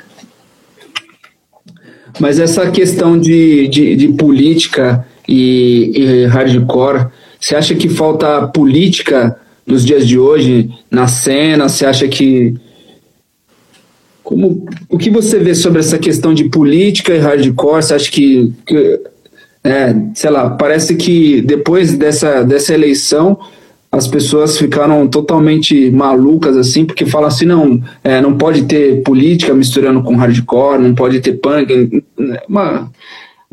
[2.18, 7.08] Mas essa questão de, de, de política e, e hardcore,
[7.44, 11.68] você acha que falta política nos dias de hoje na cena?
[11.68, 12.54] Você acha que
[14.22, 17.82] como o que você vê sobre essa questão de política e hardcore?
[17.82, 18.98] Você acha que, que
[19.62, 23.38] é, sei lá, parece que depois dessa, dessa eleição
[23.92, 29.52] as pessoas ficaram totalmente malucas assim, porque falam assim, não, é, não pode ter política
[29.52, 32.02] misturando com hardcore, não pode ter punk,
[32.48, 32.90] uma,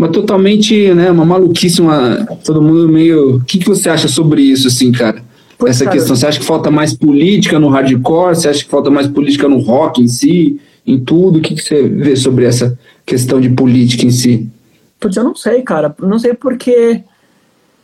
[0.02, 4.42] uma totalmente, né, uma maluquice, uma, todo mundo meio, o que, que você acha sobre
[4.42, 5.24] isso, assim, cara?
[5.60, 8.70] Pois Essa cara, questão, você acha que falta mais política no hardcore, você acha que
[8.70, 12.46] falta mais política no rock em si, em tudo, o que, que você vê sobre
[12.46, 12.76] essa
[13.06, 14.50] questão de política em si?
[15.00, 17.04] Putz, eu não sei, cara, não sei porque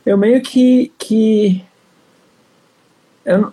[0.04, 1.62] eu meio que, que
[3.24, 3.52] eu,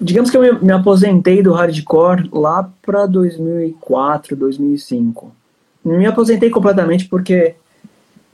[0.00, 5.32] digamos que eu me, aposentei do hardcore lá para 2004, 2005.
[5.84, 7.56] Me aposentei completamente porque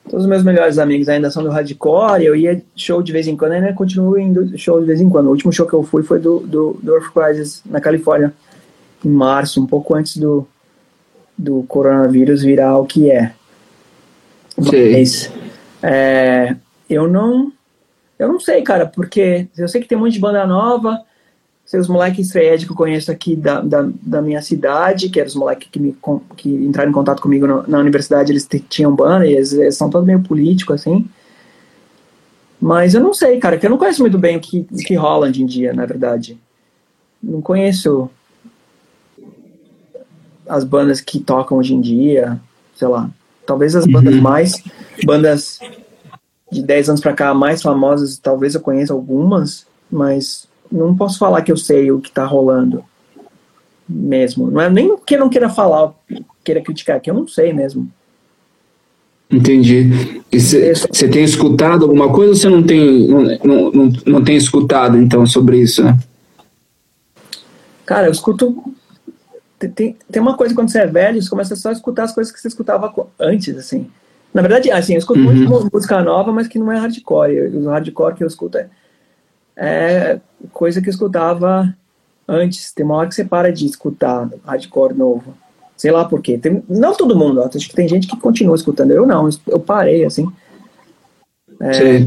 [0.09, 3.37] todos os meus melhores amigos ainda são do hardcore, eu ia show de vez em
[3.37, 5.27] quando, ainda continuo indo show de vez em quando.
[5.27, 8.33] O último show que eu fui foi do, do, do Earth Crisis na Califórnia,
[9.05, 10.47] em março, um pouco antes do,
[11.37, 13.33] do coronavírus virar o que é.
[14.57, 15.31] Mas
[15.83, 16.57] é,
[16.89, 17.53] eu não
[18.23, 21.03] eu não sei, cara, porque eu sei que tem um monte de banda nova.
[21.79, 25.35] Os moleques estreed que eu conheço aqui da, da, da, minha cidade, que eram os
[25.35, 25.97] moleques que, me,
[26.37, 29.89] que entraram em contato comigo no, na universidade, eles tinham banda e eles, eles são
[29.89, 31.09] todos meio políticos, assim.
[32.61, 34.95] Mas eu não sei, cara, que eu não conheço muito bem o que, o que
[34.95, 36.39] rola hoje em dia, na verdade.
[37.23, 38.11] Não conheço
[40.49, 42.41] as bandas que tocam hoje em dia,
[42.77, 43.11] sei lá.
[43.47, 44.21] Talvez as bandas uhum.
[44.21, 44.63] mais.
[45.05, 45.59] Bandas
[46.53, 51.43] de 10 anos para cá mais famosas, talvez eu conheça algumas, mas não posso falar
[51.43, 52.85] que eu sei o que está rolando
[53.89, 54.51] mesmo.
[54.51, 55.93] Não é nem que eu não queira falar,
[56.43, 57.89] queira criticar, que eu não sei mesmo.
[59.31, 60.23] Entendi.
[60.31, 65.25] Você tem escutado alguma coisa ou você não tem, não, não, não tem escutado, então,
[65.25, 65.99] sobre isso, né?
[67.87, 68.63] Cara, eu escuto.
[69.75, 72.33] Tem, tem uma coisa quando você é velho, você começa só a escutar as coisas
[72.33, 73.89] que você escutava antes, assim.
[74.35, 75.35] Na verdade, assim, eu escuto uhum.
[75.35, 77.57] muito música nova, mas que não é hardcore.
[77.57, 78.69] O hardcore que eu escuto é,
[79.57, 80.21] é,
[80.53, 81.75] coisa que eu escutava
[82.27, 82.73] antes.
[82.73, 85.35] Tem uma hora que você para de escutar hardcore novo.
[85.77, 86.39] Sei lá por quê.
[86.39, 88.93] Tem, não todo mundo, acho que tem gente que continua escutando.
[88.93, 90.31] Eu não, eu parei, assim.
[91.61, 92.01] É,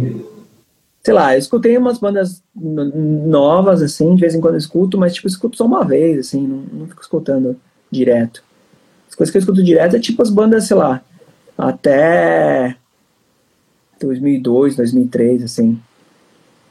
[1.03, 5.13] sei lá, eu escutei umas bandas novas, assim, de vez em quando eu escuto, mas,
[5.13, 7.55] tipo, eu escuto só uma vez, assim, não, não fico escutando
[7.91, 8.43] direto.
[9.07, 11.01] As coisas que eu escuto direto é, tipo, as bandas, sei lá,
[11.57, 12.75] até
[14.01, 15.79] 2002, 2003, assim.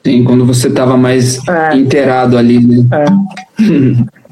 [0.05, 1.77] Sim, quando você estava mais é.
[1.77, 2.87] inteirado ali, né?
[2.93, 4.15] É.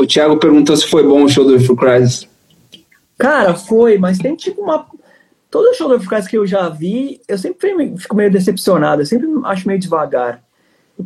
[0.00, 2.26] O Thiago perguntou se foi bom o show do Full Crisis.
[3.18, 4.86] Cara, foi, mas tem tipo uma.
[5.50, 9.28] Todo show do Full que eu já vi, eu sempre fico meio decepcionado, eu sempre
[9.44, 10.42] acho meio devagar.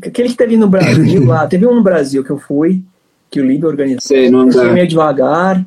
[0.01, 2.85] Aquele que teve no Brasil lá, teve um no Brasil que eu fui,
[3.29, 4.01] que o Libre organizou.
[4.01, 5.67] Sei, não eu fui meio devagar.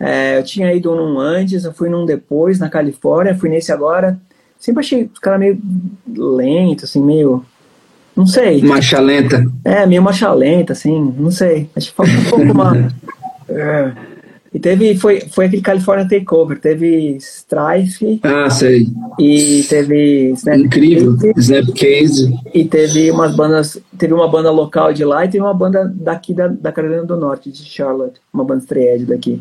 [0.00, 4.20] É, eu tinha ido num antes, eu fui num depois, na Califórnia, fui nesse agora.
[4.58, 5.60] Sempre achei os caras meio
[6.08, 7.44] lento, assim, meio.
[8.18, 8.60] Não sei.
[8.62, 9.46] Marcha lenta.
[9.64, 11.70] É, meio marcha lenta, assim, não sei.
[11.76, 12.88] Acho que falta um pouco uma.
[13.50, 13.92] É.
[14.52, 18.86] E teve, foi, foi aquele California Takeover, teve Strife Ah, sei.
[19.18, 21.16] e teve Snap Incrível.
[21.16, 22.34] Case, Snapcase.
[22.52, 26.34] e teve umas bandas, teve uma banda local de lá e teve uma banda daqui
[26.34, 29.40] da, da Carolina do Norte, de Charlotte, uma banda estreed daqui.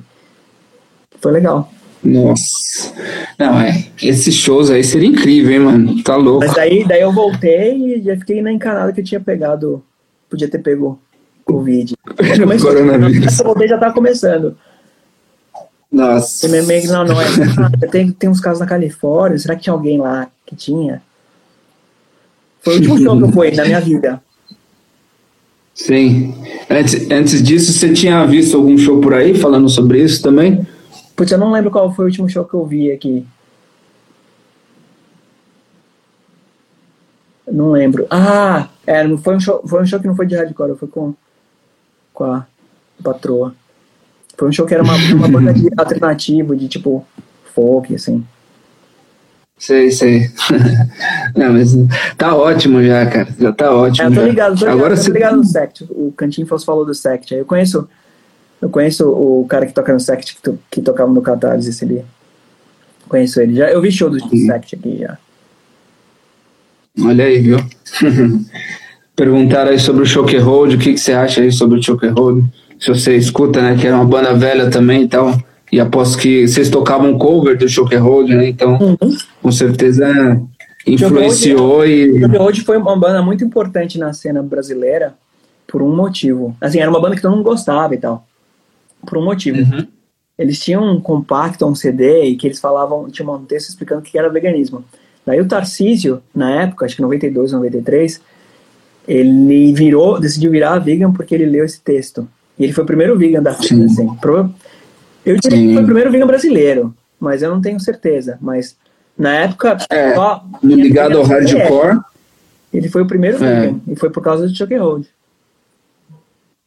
[1.19, 1.69] Foi legal.
[2.03, 2.93] Nossa.
[3.37, 3.85] Não, é.
[4.01, 6.03] Esses shows aí seria incrível, hein, mano?
[6.03, 6.45] Tá louco.
[6.45, 9.83] Mas daí, daí eu voltei e já fiquei na encanada que eu tinha pegado,
[10.29, 10.99] podia ter pego
[11.43, 11.95] Covid.
[12.39, 13.39] Começou, Coronavírus.
[13.39, 14.57] eu voltei já tava começando.
[15.91, 16.47] Nossa.
[16.47, 17.25] Meio que, não, não é.
[17.89, 21.01] Tem, tem uns casos na Califórnia, será que tinha alguém lá que tinha?
[22.61, 24.21] Foi o último show que eu fui na minha vida.
[25.73, 26.33] Sim.
[26.69, 30.67] Antes, antes disso, você tinha visto algum show por aí falando sobre isso também?
[31.17, 33.25] Putz, eu não lembro qual foi o último show que eu vi aqui.
[37.51, 38.05] Não lembro.
[38.11, 41.15] Ah, é, foi um show, foi um show que não foi de hardcore, foi com,
[42.13, 42.45] com a
[43.03, 43.55] patroa.
[44.37, 47.03] Foi um show que era uma, uma banda de alternativo, de tipo
[47.55, 48.23] folk, assim.
[49.57, 50.29] Sei, sei.
[51.35, 51.75] Não, mas
[52.15, 53.27] tá ótimo já, cara.
[53.39, 54.07] Já tá ótimo.
[54.07, 55.11] É, eu tô ligado, tô ligado, Agora tô você...
[55.11, 55.83] ligado no Sect.
[55.89, 57.33] O Cantinho falou do Sect.
[57.33, 57.89] Eu conheço.
[58.61, 61.83] Eu conheço o cara que toca no Sect, que, to, que tocava no Catarse, esse
[61.85, 62.03] ali.
[63.07, 63.55] Conheço ele.
[63.55, 65.17] Já, eu vi show do Sect aqui já.
[67.03, 67.57] Olha aí, viu?
[69.15, 72.07] Perguntaram aí sobre o Choke Hold, o que, que você acha aí sobre o Choke
[72.07, 72.45] Hold?
[72.79, 75.35] Se você escuta, né, que era uma banda velha também e tal.
[75.71, 78.47] E aposto que vocês tocavam cover do Choke Hold, né?
[78.47, 79.17] Então, Uhum.
[79.41, 80.39] com certeza
[80.85, 82.23] influenciou e.
[82.23, 85.15] O Road foi uma banda muito importante na cena brasileira
[85.67, 86.55] por um motivo.
[86.61, 88.26] Assim, era uma banda que todo mundo gostava e tal.
[89.05, 89.59] Por um motivo.
[89.59, 89.87] Uhum.
[90.37, 94.03] Eles tinham um compacto, um CD, e que eles falavam, tinha um texto explicando o
[94.03, 94.83] que era veganismo.
[95.25, 98.21] Daí o Tarcísio, na época, acho que 92, 93,
[99.07, 102.27] ele virou, decidiu virar vegan porque ele leu esse texto.
[102.57, 103.85] E ele foi o primeiro vegan da Sim.
[103.85, 104.15] assim.
[104.15, 104.53] Pro-
[105.25, 105.67] Eu diria Sim.
[105.67, 108.37] que foi o primeiro vegan brasileiro, mas eu não tenho certeza.
[108.41, 108.75] Mas
[109.17, 111.99] na época, É, só Ligado ao hardcore.
[112.73, 113.61] ele foi o primeiro É.
[113.67, 115.05] vegan, e foi por causa do Chuck Hold.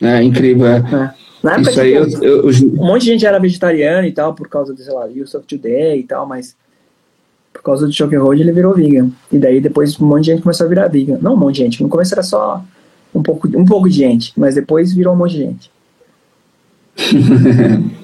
[0.02, 0.80] É incrível, é.
[0.80, 1.14] né?
[1.42, 4.34] Na época, Isso aí eu, eu- eu- um monte de gente era vegetariano e tal,
[4.34, 6.54] por causa do, sei lá, Use of Today e tal, mas
[7.52, 9.10] por causa do Chuck Hold ele virou vegan.
[9.32, 11.18] E daí depois um monte de gente começou a virar vegan.
[11.20, 12.62] Não um monte de gente, no começo era só
[13.14, 15.70] um pouco, um pouco de gente, mas depois virou um monte de gente.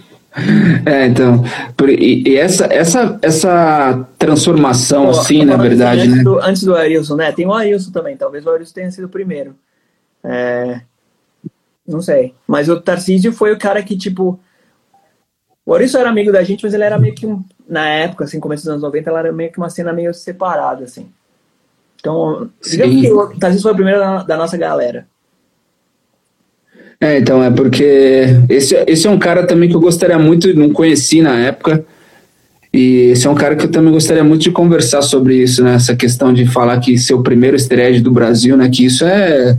[0.85, 1.43] É, então.
[1.77, 6.23] por- e, e essa, essa, essa transformação, Pô, assim, na verdade, antes né?
[6.23, 7.33] Do, antes do Arilson, né?
[7.33, 9.55] Tem o Arilson também, talvez o Arilson tenha sido o primeiro.
[10.23, 10.83] É,
[11.87, 12.35] não sei.
[12.47, 14.39] Mas o Tarcísio foi o cara que, tipo.
[15.65, 17.43] O Arilson era amigo da gente, mas ele era meio que um.
[17.69, 20.85] Na época, assim, começo dos anos 90, ela era meio que uma cena meio separada,
[20.85, 21.09] assim.
[21.99, 25.07] Então, digamos que o Tarcísio foi o primeiro da, da nossa galera.
[27.01, 30.73] É, então, é porque esse, esse é um cara também que eu gostaria muito, não
[30.73, 31.85] conheci na época,
[32.73, 35.75] e esse é um cara que eu também gostaria muito de conversar sobre isso, né?
[35.75, 38.69] Essa questão de falar que ser o primeiro estreia do Brasil, né?
[38.69, 39.57] Que isso é.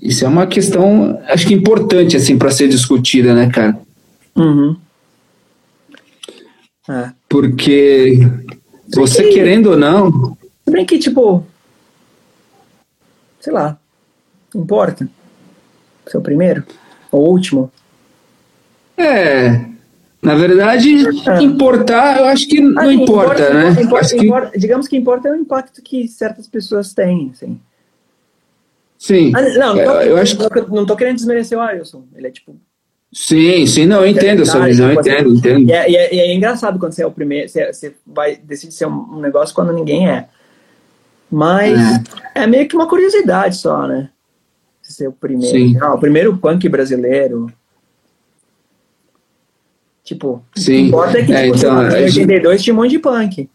[0.00, 3.78] Isso é uma questão, acho que importante, assim, para ser discutida, né, cara?
[4.36, 4.76] Uhum.
[6.88, 7.10] É.
[7.28, 8.18] Porque
[8.94, 11.44] você que- querendo ou não, Se bem que, tipo.
[13.40, 13.78] Sei lá.
[14.54, 15.08] Importa.
[16.06, 16.64] Ser o primeiro?
[17.12, 17.70] Ou o último?
[18.96, 19.66] é.
[20.20, 21.40] Na verdade, É.
[21.42, 23.70] importar, eu acho que não Assim, importa, né?
[23.80, 27.60] importa- Acho que- importa- digamos que importa é o impacto que certas pessoas têm, assim.
[28.98, 29.32] Sim.
[29.34, 32.04] Ah, não, não tô, É, eu acho não tô- não tô querendo desmerecer o Arilson.
[32.14, 32.56] Ele é tipo.
[33.10, 35.68] Sim, sim, não, eu entendo a sua Verdade, visão, eu tipo assim, entendo, entendo.
[35.70, 37.48] E é, e é- e é engraçado quando você é o primeiro.
[37.48, 40.28] Você, você vai decide ser um, negócio quando ninguém é.
[41.30, 41.78] Mas
[42.34, 42.46] é.
[42.46, 44.10] meio que uma curiosidade só, né?
[44.82, 45.56] Ser o primeiro.
[45.56, 45.76] Sim.
[45.80, 47.46] Ah, o primeiro punk brasileiro.
[50.02, 50.86] Tipo, o que Sim.
[50.86, 53.50] importa é que É, tipo, então, em a gente- 82 tinha um monte de punk.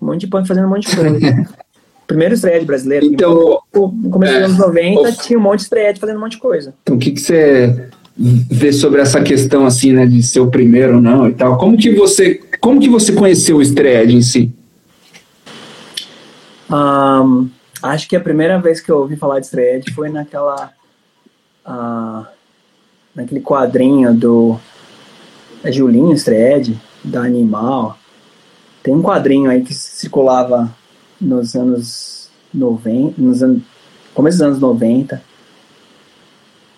[0.00, 1.18] Um monte de punk fazendo um monte de coisa.
[2.06, 3.06] Primeiro estreia brasileiro.
[3.06, 6.20] Então, no começo é, dos anos 90 o- tinha um monte de estreia fazendo um
[6.20, 6.74] monte de coisa.
[6.82, 10.96] então, o que, que você vê sobre essa questão, assim, né, de ser o primeiro
[10.96, 11.56] ou não e tal?
[11.56, 14.52] Como que você, como que você conheceu o Stred em si?
[16.70, 17.48] Ahn,
[17.82, 20.70] acho que a primeira vez que eu ouvi falar de Stray foi naquela.
[21.64, 22.26] ah,
[23.14, 24.58] naquele quadrinho do
[25.62, 27.98] é Julinho Stred, da Animal.
[28.82, 30.74] Tem um quadrinho aí que circulava
[31.22, 33.62] nos anos 90, nos anos,
[34.12, 35.22] começo dos anos 90,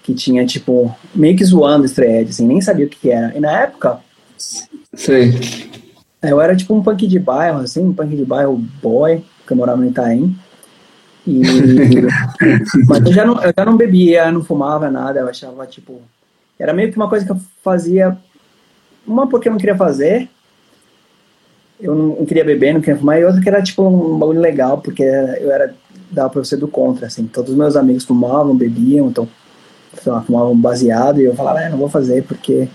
[0.03, 3.37] que tinha, tipo, meio que zoando Stred, assim, nem sabia o que, que era.
[3.37, 3.99] E na época.
[4.93, 5.33] Sei.
[6.23, 9.57] Eu era tipo um punk de bairro, assim, um punk de bairro boy, que eu
[9.57, 10.37] morava no Itaim.
[11.27, 11.41] E,
[12.87, 16.03] mas eu já, não, eu já não bebia, não fumava nada, eu achava, tipo.
[16.59, 18.17] Era meio que uma coisa que eu fazia.
[19.07, 20.29] Uma porque eu não queria fazer,
[21.85, 24.79] eu não queria beber, não queria fumar, e outra que era tipo um bagulho legal,
[24.79, 25.75] porque eu era.
[26.11, 27.27] dava pra ser do contra, assim.
[27.27, 29.29] Todos os meus amigos fumavam, bebiam, então.
[30.03, 32.69] Sei lá, fumavam baseado, e eu falava, é, não vou fazer porque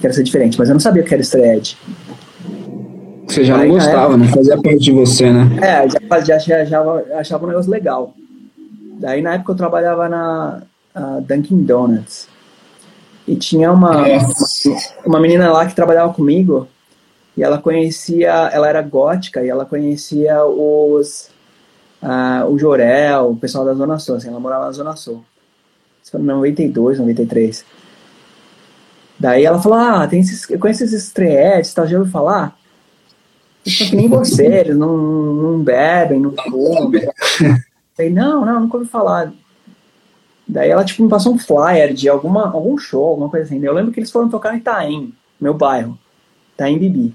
[0.00, 0.58] quero ser diferente.
[0.58, 1.76] Mas eu não sabia o que era estreed.
[3.28, 5.48] Você já não gostava, não fazia parte de você, né?
[5.62, 8.14] É, já, já achava, achava um negócio legal.
[8.98, 10.62] Daí na época eu trabalhava na
[11.22, 12.28] Dunkin' Donuts.
[13.26, 14.26] E tinha uma, uma,
[15.06, 16.68] uma menina lá que trabalhava comigo
[17.36, 21.30] e ela conhecia, ela era gótica e ela conhecia os
[22.04, 25.24] uh, o Jorel, o pessoal da Zona Sul, assim, ela morava na Zona Sul.
[26.02, 27.64] Isso foi em 92, 93.
[29.18, 32.56] Daí ela falou, ah, tem esses, eu conheço esses treetes, tá, já ouviu falar?
[33.66, 36.92] Só que nem você, eles não, não bebem, não fumam.
[37.96, 39.32] Falei, não, não, nunca ouvi falar.
[40.46, 43.64] Daí ela, tipo, me passou um flyer de alguma, algum show, alguma coisa assim.
[43.64, 45.98] Eu lembro que eles foram tocar em Itaim, meu bairro.
[46.52, 47.14] Itaim Bibi.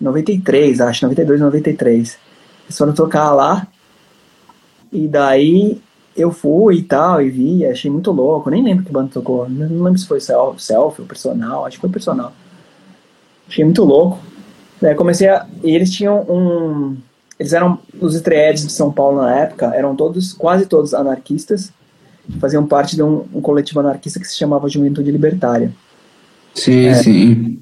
[0.00, 2.18] 93, acho, 92, 93.
[2.64, 3.66] Eles foram tocar lá.
[4.92, 5.80] E daí
[6.16, 8.50] eu fui e tal, e vi, achei muito louco.
[8.50, 9.48] Nem lembro que banda tocou.
[9.48, 12.32] Não lembro se foi self, self ou personal, acho que foi personal.
[13.48, 14.18] Achei muito louco.
[14.80, 15.46] Daí comecei a.
[15.62, 16.96] E eles tinham um.
[17.38, 17.78] Eles eram.
[18.00, 21.72] Os estreedes de São Paulo na época eram todos, quase todos anarquistas.
[22.40, 25.72] Faziam parte de um, um coletivo anarquista que se chamava Juventude Libertária.
[26.54, 27.58] Sim, é, sim.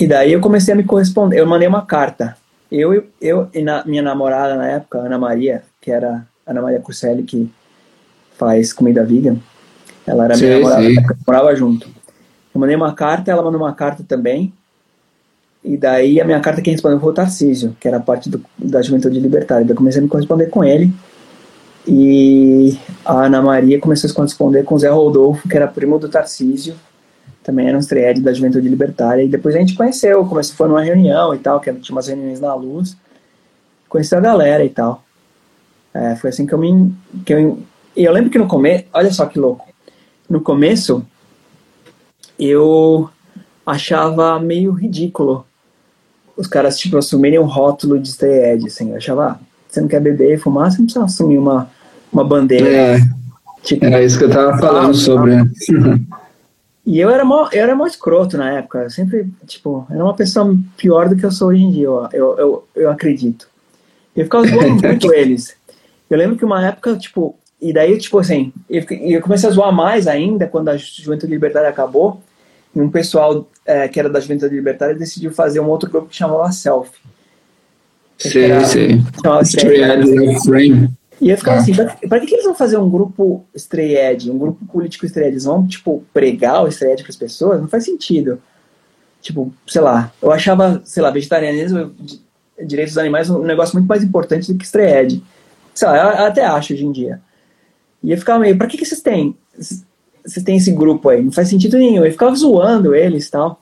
[0.00, 1.38] E daí eu comecei a me corresponder.
[1.38, 2.34] Eu mandei uma carta.
[2.72, 7.22] Eu, eu e na, minha namorada na época, Ana Maria, que era Ana Maria Curselli,
[7.22, 7.52] que
[8.38, 9.36] faz comida vegan.
[10.06, 10.96] Ela era sim, minha namorada, sim.
[11.26, 11.86] morava junto.
[12.54, 14.54] Eu mandei uma carta, ela mandou uma carta também.
[15.62, 18.80] E daí a minha carta quem respondeu foi o Tarcísio, que era parte do, da
[18.80, 19.66] Juventude Libertária.
[19.66, 20.90] Daí eu comecei a me corresponder com ele.
[21.86, 25.98] E a Ana Maria começou a se corresponder com o Zé Rodolfo, que era primo
[25.98, 26.74] do Tarcísio.
[27.42, 29.22] Também era um estreed da Juventude Libertária.
[29.22, 32.40] E depois a gente conheceu, começou, foi numa reunião e tal, que tinha umas reuniões
[32.40, 32.96] na luz.
[33.88, 35.02] Conheceu a galera e tal.
[35.92, 36.94] É, foi assim que eu me.
[37.24, 37.58] Que eu,
[37.96, 38.84] e eu lembro que no começo.
[38.92, 39.66] Olha só que louco.
[40.28, 41.04] No começo,
[42.38, 43.10] eu
[43.66, 45.44] achava meio ridículo
[46.40, 48.90] os caras, tipo, assumirem um rótulo de stay edge, assim.
[48.90, 49.38] Eu achava, ah,
[49.68, 51.70] você não quer beber e fumar, você não precisa assumir uma,
[52.10, 52.66] uma bandeira.
[52.66, 53.00] É,
[53.62, 55.34] tipo, era isso que eu tava falando sobre.
[56.84, 58.78] E eu era mó, eu era mó escroto na época.
[58.80, 62.08] Eu sempre, tipo, era uma pessoa pior do que eu sou hoje em dia, eu,
[62.12, 63.48] eu, eu, eu acredito.
[64.16, 65.54] Eu ficava zoando muito eles.
[66.08, 69.72] Eu lembro que uma época, tipo, e daí, tipo assim, eu, eu comecei a zoar
[69.72, 72.20] mais ainda quando a Juventude Libertária acabou.
[72.74, 76.16] E um pessoal é, que era da Juventude Libertária, decidiu fazer um outro grupo que
[76.16, 76.90] chamava Self.
[78.16, 79.04] Sim, sim.
[81.20, 81.60] E eu ficava ah.
[81.60, 85.28] assim, pra, pra, que, eles vão fazer um grupo Stray um grupo político Stray?
[85.28, 87.60] Eles vão, tipo, pregar o Stray Edge pras pessoas?
[87.60, 88.40] Não faz sentido.
[89.20, 91.92] Tipo, sei lá, eu achava, sei lá, vegetarianismo,
[92.64, 95.22] direitos dos animais um negócio muito mais importante do que Stray.
[95.74, 97.20] Sei lá, eu, eu até acho hoje em dia.
[98.02, 99.36] E eu ficava meio, pra que, que vocês têm?
[100.24, 101.22] você tem esse grupo aí?
[101.22, 102.04] Não faz sentido nenhum.
[102.04, 103.60] Eu ficava zoando eles e tal.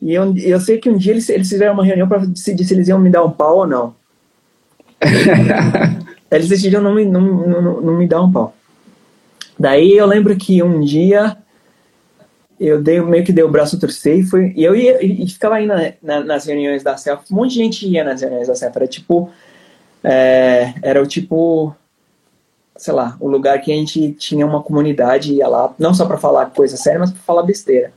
[0.00, 2.74] E eu, eu sei que um dia eles, eles fizeram uma reunião para decidir se
[2.74, 3.94] eles iam me dar um pau ou não.
[6.30, 8.54] eles decidiram não me, não, não, não me dar um pau.
[9.58, 11.36] Daí eu lembro que um dia
[12.58, 15.26] eu dei, meio que dei o braço a torcer e, fui, e eu ia, e
[15.26, 17.22] ficava aí na, na, nas reuniões da CEF.
[17.30, 18.76] Um monte de gente ia nas reuniões da CEF.
[18.76, 19.30] Era tipo.
[20.02, 21.74] É, era o tipo
[22.80, 26.16] sei lá, o lugar que a gente tinha uma comunidade ia lá, não só para
[26.16, 27.92] falar coisa séria, mas para falar besteira.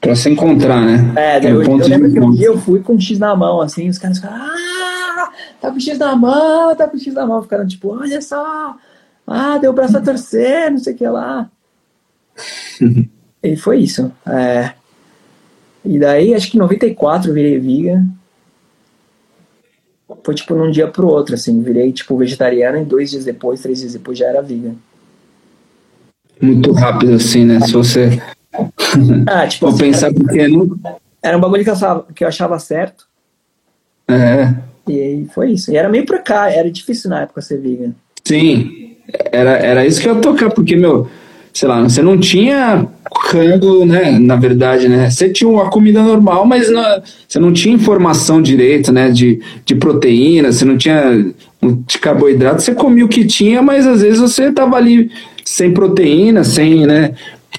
[0.00, 1.12] Pra se encontrar, né?
[1.14, 3.60] É, daí eu, eu lembro que um dia eu fui com um X na mão,
[3.60, 4.79] assim, os caras ficaram, ah,
[5.60, 7.42] tá com X na mão, tá com X na mão.
[7.42, 8.76] Ficaram tipo, olha só,
[9.26, 11.50] ah, deu o braço a torcer, não sei o que lá.
[13.42, 14.12] e foi isso.
[14.26, 14.72] É.
[15.84, 18.06] E daí, acho que em 94 eu virei vegan
[20.24, 23.80] foi tipo num dia pro outro, assim, virei tipo vegetariana e dois dias depois, três
[23.80, 24.74] dias depois já era vegan.
[26.40, 27.60] Muito rápido assim, né?
[27.60, 28.20] Se você
[29.26, 30.78] ah, tipo, assim, pensar era, porque não...
[31.22, 33.06] era um bagulho que eu, achava, que eu achava certo.
[34.08, 34.54] É.
[34.88, 35.70] E aí foi isso.
[35.70, 37.92] E era meio pra cá, era difícil na época ser vegan.
[38.24, 38.96] Sim,
[39.32, 41.08] era, era isso que eu ia tocar, porque, meu,
[41.52, 42.86] sei lá, você não tinha
[43.30, 44.18] rango, né?
[44.18, 45.10] Na verdade, né?
[45.10, 49.10] Você tinha uma comida normal, mas não, você não tinha informação direito, né?
[49.10, 51.32] De, de proteína, você não tinha
[51.86, 55.10] de carboidrato, você comia o que tinha, mas às vezes você tava ali
[55.44, 57.12] sem proteína, sem, né?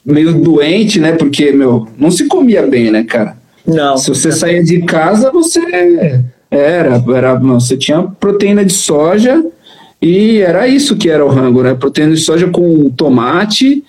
[0.06, 1.14] Meio doente, né?
[1.14, 3.38] Porque, meu, não se comia bem, né, cara?
[3.66, 3.98] Não.
[3.98, 5.62] Se você saía de casa, você
[6.52, 9.42] era, era, você tinha proteína de soja
[10.02, 11.74] e era isso que era o rango, né?
[11.74, 13.82] Proteína de soja com tomate,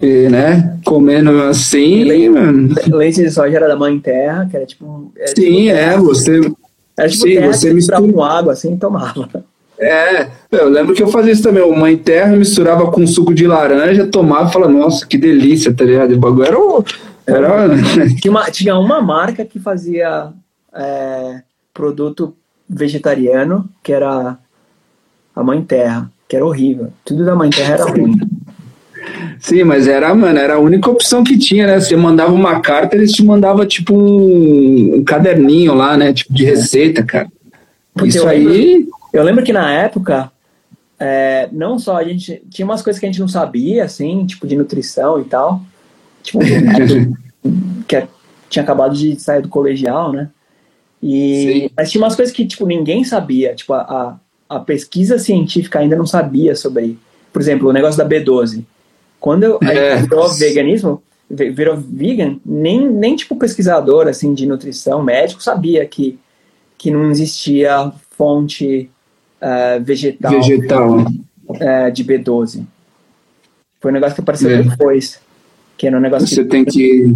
[0.00, 0.76] e, né?
[0.84, 2.74] Comendo assim, leite, mano.
[2.88, 5.12] Leite de soja era da mãe terra, que era tipo.
[5.16, 6.52] Era Sim, tipo é, você.
[6.96, 9.28] Era tipo sim, você misturava com água assim e tomava.
[9.78, 11.62] É, eu lembro que eu fazia isso também.
[11.62, 15.84] O mãe terra misturava com suco de laranja, tomava e falava, nossa, que delícia, tá
[15.84, 16.12] ligado?
[16.12, 17.38] O bagulho era.
[17.38, 17.76] era...
[18.20, 20.32] tinha, uma, tinha uma marca que fazia
[20.74, 21.42] é,
[21.74, 22.34] produto
[22.68, 24.38] vegetariano, que era
[25.34, 26.92] a Mãe Terra, que era horrível.
[27.04, 28.16] Tudo da Mãe Terra era ruim.
[29.38, 31.78] Sim, mas era, mano, era a única opção que tinha, né?
[31.78, 36.12] Você mandava uma carta, eles te mandavam tipo um, um caderninho lá, né?
[36.12, 37.28] Tipo de receita, cara.
[37.92, 38.88] Porque Isso eu lembro, aí.
[39.12, 40.32] Eu lembro que na época,
[40.98, 42.42] é, não só a gente.
[42.48, 45.60] Tinha umas coisas que a gente não sabia, assim, tipo de nutrição e tal.
[46.22, 46.38] Tipo,
[47.86, 48.08] que é,
[48.48, 50.30] tinha acabado de sair do colegial, né?
[51.06, 53.54] E, mas tinha umas coisas que, tipo, ninguém sabia.
[53.54, 56.98] Tipo, a, a pesquisa científica ainda não sabia sobre.
[57.30, 58.64] Por exemplo, o negócio da B12.
[59.20, 59.96] Quando eu, é.
[60.00, 66.18] virou veganismo, virou vegan, nem, nem tipo pesquisador assim de nutrição, médico, sabia que,
[66.78, 68.88] que não existia fonte
[69.42, 71.00] uh, vegetal, vegetal.
[71.00, 72.64] Uh, de B12.
[73.78, 74.62] Foi um negócio que apareceu é.
[74.62, 75.20] depois.
[75.76, 77.14] Que era um negócio Você que tem que.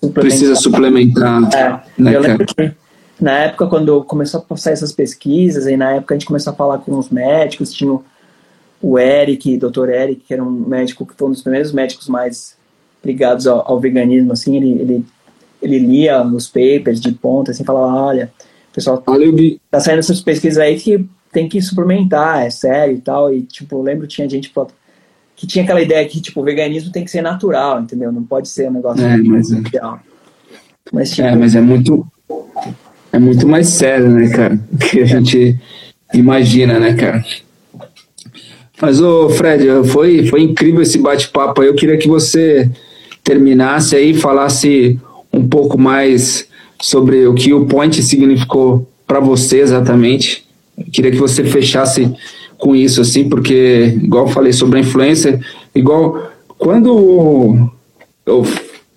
[0.00, 0.22] Suplementar.
[0.22, 1.54] Precisa suplementar.
[1.54, 1.82] É.
[2.02, 2.72] Né, eu lembro que
[3.20, 6.56] na época, quando começou a passar essas pesquisas, aí na época a gente começou a
[6.56, 7.98] falar com os médicos, tinha
[8.80, 9.88] o Eric, Dr.
[9.88, 12.56] Eric, que era um médico que foi um dos primeiros médicos mais
[13.04, 15.06] ligados ao, ao veganismo, assim, ele, ele,
[15.60, 18.32] ele lia os papers de ponta, assim, falava, olha,
[18.72, 19.02] pessoal,
[19.70, 23.76] tá saindo essas pesquisas aí que tem que suplementar, é sério e tal, e, tipo,
[23.76, 24.52] eu lembro tinha gente
[25.34, 28.12] que tinha aquela ideia que, tipo, o veganismo tem que ser natural, entendeu?
[28.12, 29.60] Não pode ser um negócio é, mas, é.
[30.92, 32.06] mas, tipo, é, mas é muito
[33.12, 34.58] é muito mais sério, né, cara?
[34.78, 35.56] Que a gente
[36.12, 37.24] imagina, né, cara?
[38.80, 41.68] Mas, ô Fred, foi, foi incrível esse bate-papo aí.
[41.68, 42.70] Eu queria que você
[43.24, 44.98] terminasse aí, falasse
[45.32, 46.48] um pouco mais
[46.80, 50.46] sobre o que o Point significou para você exatamente.
[50.76, 52.12] Eu queria que você fechasse
[52.56, 55.40] com isso, assim, porque, igual eu falei sobre a influência,
[55.74, 57.70] igual quando
[58.26, 58.44] eu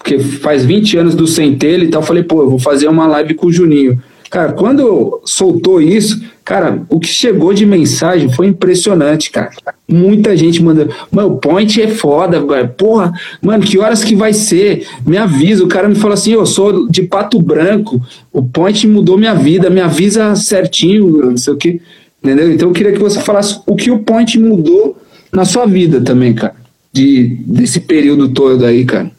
[0.02, 3.36] porque faz 20 anos do Centelha e tal, falei, pô, eu vou fazer uma live
[3.36, 4.02] com o Juninho.
[4.32, 9.52] Cara, quando soltou isso, cara, o que chegou de mensagem foi impressionante, cara.
[9.88, 12.70] Muita gente manda, mano, o point é foda, velho.
[12.70, 14.88] Porra, mano, que horas que vai ser?
[15.06, 15.64] Me avisa.
[15.66, 19.70] O cara me falou assim: eu sou de Pato Branco, o point mudou minha vida,
[19.70, 21.82] me avisa certinho, não sei o que.
[22.24, 22.52] Entendeu?
[22.52, 24.98] Então eu queria que você falasse o que o point mudou
[25.32, 26.56] na sua vida também, cara.
[26.94, 29.12] De, desse período todo aí, cara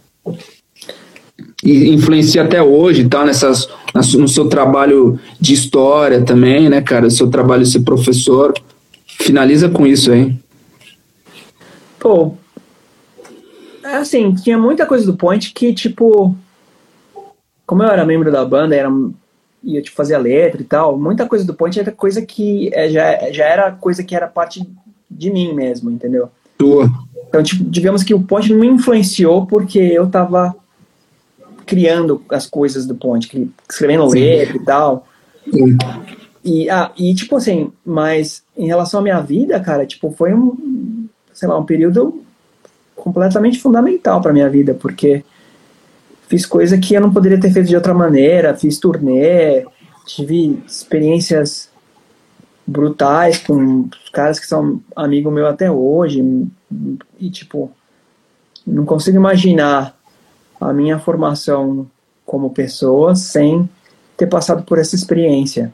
[1.62, 3.24] e influencia até hoje, tá?
[3.24, 3.68] Nessas,
[4.14, 7.08] no seu trabalho de história também, né, cara?
[7.08, 8.52] Seu trabalho de ser professor.
[9.06, 10.34] Finaliza com isso aí.
[12.00, 12.34] Pô,
[13.84, 16.34] é assim, tinha muita coisa do Point que, tipo,
[17.64, 18.90] como eu era membro da banda, era,
[19.62, 22.88] ia tipo, fazer a letra e tal, muita coisa do Point era coisa que é,
[22.88, 24.66] já, já era coisa que era parte
[25.08, 26.28] de mim mesmo, entendeu?
[26.58, 26.90] Tua.
[27.28, 30.56] Então, tipo, digamos que o Point não me influenciou porque eu tava
[31.66, 35.06] criando as coisas do Ponte, escrevendo letra e tal.
[35.50, 35.76] Sim.
[36.44, 41.06] E, ah, e, tipo assim, mas em relação à minha vida, cara, tipo, foi um,
[41.32, 42.22] sei lá, um período
[42.96, 45.24] completamente fundamental para minha vida, porque
[46.28, 49.64] fiz coisa que eu não poderia ter feito de outra maneira, fiz turnê,
[50.06, 51.70] tive experiências
[52.66, 56.22] brutais com caras que são amigo meu até hoje,
[57.18, 57.70] e tipo,
[58.66, 59.96] não consigo imaginar
[60.62, 61.86] a minha formação
[62.24, 63.68] como pessoa sem
[64.16, 65.72] ter passado por essa experiência.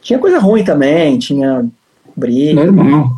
[0.00, 1.66] Tinha coisa ruim também, tinha
[2.16, 2.62] briga,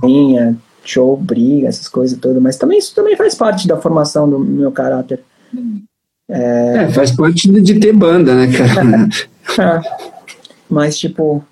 [0.00, 4.38] tinha show, briga, essas coisas todas, mas também isso também faz parte da formação do
[4.38, 5.22] meu caráter.
[6.28, 9.08] É, é faz parte de ter banda, né, cara?
[9.58, 9.80] É.
[10.68, 11.44] mas, tipo,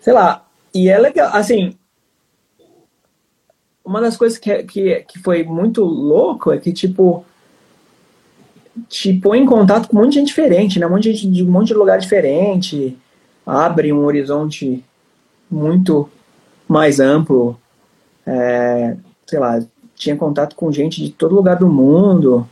[0.00, 1.74] sei lá, e é legal, assim,
[3.84, 7.26] uma das coisas que, que, que foi muito louco é que, tipo,
[8.88, 10.86] te põe em contato com um monte de gente diferente, né?
[10.86, 12.96] Um monte de, gente, de um monte de lugar diferente,
[13.46, 14.84] abre um horizonte
[15.50, 16.08] muito
[16.68, 17.58] mais amplo.
[18.26, 18.96] É,
[19.26, 19.60] sei lá,
[19.94, 22.46] tinha contato com gente de todo lugar do mundo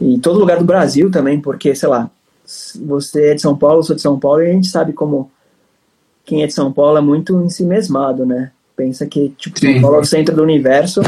[0.00, 2.10] e todo lugar do Brasil também, porque, sei lá,
[2.84, 5.30] você é de São Paulo, eu sou de São Paulo, e a gente sabe como
[6.24, 8.50] quem é de São Paulo é muito em si mesmado, né?
[8.74, 9.74] Pensa que, tipo, Sim.
[9.74, 11.02] São Paulo é o centro do universo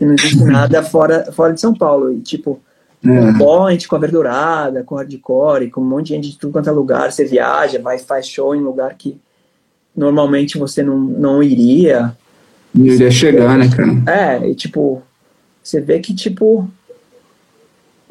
[0.00, 2.12] e não existe nada fora, fora de São Paulo.
[2.12, 2.58] E, tipo,
[3.04, 3.32] é.
[3.32, 6.68] com point, com a verdurada, com hardcore, com um monte de gente de tudo quanto
[6.68, 9.18] é lugar, você viaja, vai, faz show em lugar que
[9.96, 12.16] normalmente você não, não iria.
[12.74, 14.42] Não iria chegar, né, cara?
[14.42, 15.02] É, e tipo,
[15.62, 16.68] você vê que, tipo,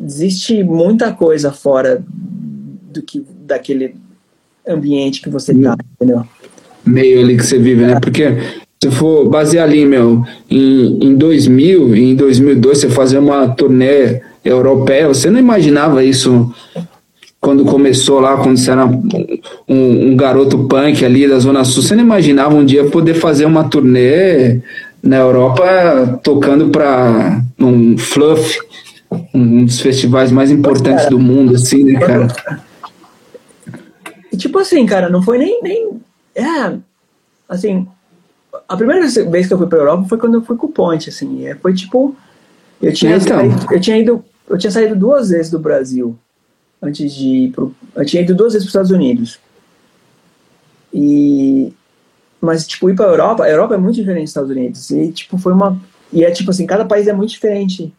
[0.03, 3.95] existe muita coisa fora do que daquele
[4.67, 6.23] ambiente que você tá, entendeu?
[6.85, 7.99] Meio ali que você vive, né?
[7.99, 8.37] Porque
[8.81, 15.07] se for basear ali, meu, em, em 2000, em 2002, você fazer uma turnê europeia,
[15.07, 16.53] você não imaginava isso
[17.39, 21.95] quando começou lá, quando você era um, um, garoto punk ali da Zona Sul, você
[21.95, 24.59] não imaginava um dia poder fazer uma turnê
[25.03, 28.59] na Europa tocando para um Fluff,
[29.33, 32.27] um dos festivais mais importantes do mundo, assim, né, cara?
[34.35, 36.01] Tipo assim, cara, não foi nem, nem.
[36.35, 36.77] É.
[37.47, 37.87] Assim,
[38.67, 41.09] a primeira vez que eu fui pra Europa foi quando eu fui com o Ponte,
[41.09, 41.47] assim.
[41.47, 42.15] É, foi tipo.
[42.81, 43.39] Eu tinha, então.
[43.71, 44.23] eu tinha ido.
[44.49, 46.17] Eu tinha saído duas vezes do Brasil
[46.81, 49.39] antes de ir pro, Eu tinha ido duas vezes para os Estados Unidos.
[50.93, 51.73] E.
[52.39, 54.89] Mas, tipo, ir pra Europa, a Europa é muito diferente dos Estados Unidos.
[54.91, 55.79] E, tipo, foi uma.
[56.13, 57.93] E é tipo assim, cada país é muito diferente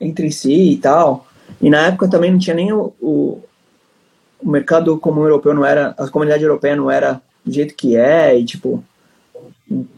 [0.00, 1.26] entre si e tal.
[1.60, 3.40] E na época também não tinha nem o, o,
[4.40, 5.94] o mercado comum europeu, não era.
[5.98, 8.82] A comunidade europeia não era do jeito que é, e tipo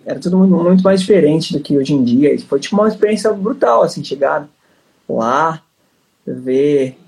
[0.06, 2.35] era tudo muito, muito, mais diferente do que hoje em dia.
[2.35, 4.48] E foi tipo uma experiência brutal, assim, chegar
[5.09, 5.62] lá,
[6.26, 6.98] ver.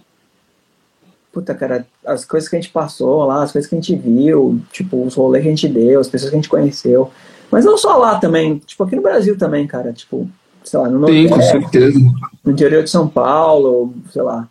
[1.33, 4.61] Puta, cara, as coisas que a gente passou lá, as coisas que a gente viu,
[4.73, 7.11] tipo, os rolês que a gente deu, as pessoas que a gente conheceu.
[7.51, 10.29] Mas não só lá também, tipo, aqui no Brasil também, cara, tipo,
[10.65, 11.99] sei lá, no Nordeste, Sim, com certeza.
[12.45, 14.49] no interior de São Paulo, sei lá,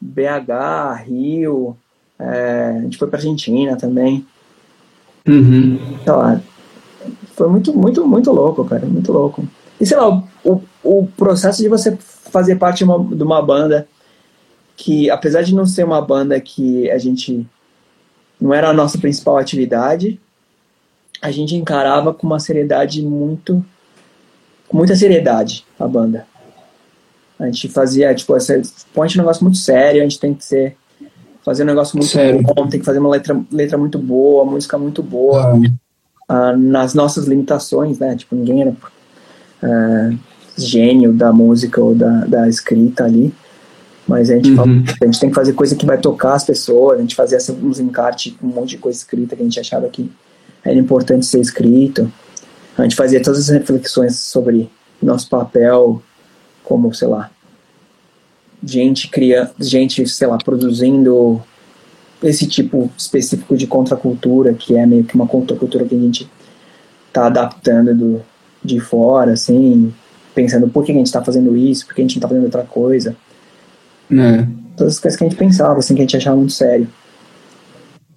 [0.00, 1.76] BH, Rio,
[2.18, 4.26] é, a gente foi pra Argentina também.
[5.28, 5.78] Uhum.
[6.02, 6.40] Sei lá,
[7.34, 9.44] foi muito, muito, muito louco, cara, muito louco.
[9.80, 11.96] E sei lá, o, o processo de você
[12.30, 13.86] fazer parte de uma, de uma banda
[14.76, 17.46] que, apesar de não ser uma banda que a gente
[18.40, 20.20] não era a nossa principal atividade,
[21.20, 23.64] a gente encarava com uma seriedade muito,
[24.68, 26.26] com muita seriedade a banda.
[27.38, 28.60] A gente fazia, tipo, essa,
[28.92, 30.76] ponte um negócio muito sério, a gente tem que ser
[31.44, 32.40] fazer um negócio muito sério.
[32.42, 35.54] bom, tem que fazer uma letra, letra muito boa, música muito boa.
[35.54, 35.82] Ah
[36.32, 38.16] uh, nas nossas limitações, né?
[38.16, 40.18] Tipo, ninguém era uh,
[40.56, 43.32] gênio da música ou da, da escrita ali.
[44.06, 44.56] Mas a gente, uhum.
[44.56, 44.70] fala,
[45.00, 47.78] a gente tem que fazer coisa que vai tocar as pessoas, a gente fazia uns
[47.78, 50.10] encartes com um monte de coisa escrita que a gente achava que
[50.64, 52.10] era importante ser escrito.
[52.76, 54.70] A gente fazia todas as reflexões sobre
[55.00, 56.02] nosso papel
[56.64, 57.30] como, sei lá,
[58.64, 61.42] gente cria, gente, sei lá, produzindo
[62.22, 66.30] esse tipo específico de contracultura, que é meio que uma contracultura que a gente
[67.08, 68.22] está adaptando do,
[68.64, 69.92] de fora, assim,
[70.34, 72.44] pensando por que a gente está fazendo isso, por que a gente não está fazendo
[72.44, 73.16] outra coisa.
[74.10, 74.46] É.
[74.76, 76.86] Todas as coisas que a gente pensava, assim, que a gente achava muito sério.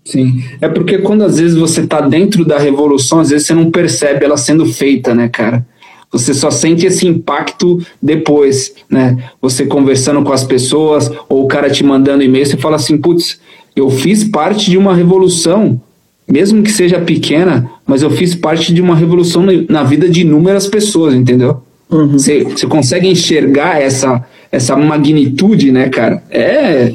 [0.05, 3.71] Sim, é porque quando às vezes você está dentro da revolução, às vezes você não
[3.71, 5.65] percebe ela sendo feita, né, cara?
[6.11, 9.17] Você só sente esse impacto depois, né?
[9.41, 13.39] Você conversando com as pessoas, ou o cara te mandando e-mail, você fala assim, putz,
[13.75, 15.81] eu fiz parte de uma revolução,
[16.27, 20.67] mesmo que seja pequena, mas eu fiz parte de uma revolução na vida de inúmeras
[20.67, 21.63] pessoas, entendeu?
[21.89, 22.13] Uhum.
[22.13, 26.23] Você, consegue enxergar essa, essa magnitude, né, cara?
[26.29, 26.93] É,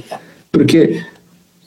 [0.51, 1.01] porque,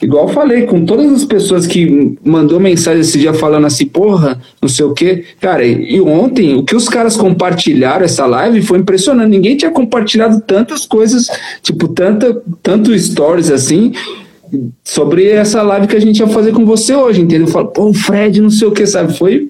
[0.01, 4.39] igual eu falei, com todas as pessoas que mandou mensagem esse dia falando assim, porra,
[4.61, 8.79] não sei o quê, cara, e ontem, o que os caras compartilharam essa live foi
[8.79, 9.29] impressionante.
[9.29, 11.27] Ninguém tinha compartilhado tantas coisas,
[11.61, 13.93] tipo, tanta, tanto stories assim,
[14.83, 17.47] sobre essa live que a gente ia fazer com você hoje, entendeu?
[17.47, 19.17] Falo, pô, Fred, não sei o que, sabe?
[19.17, 19.49] Foi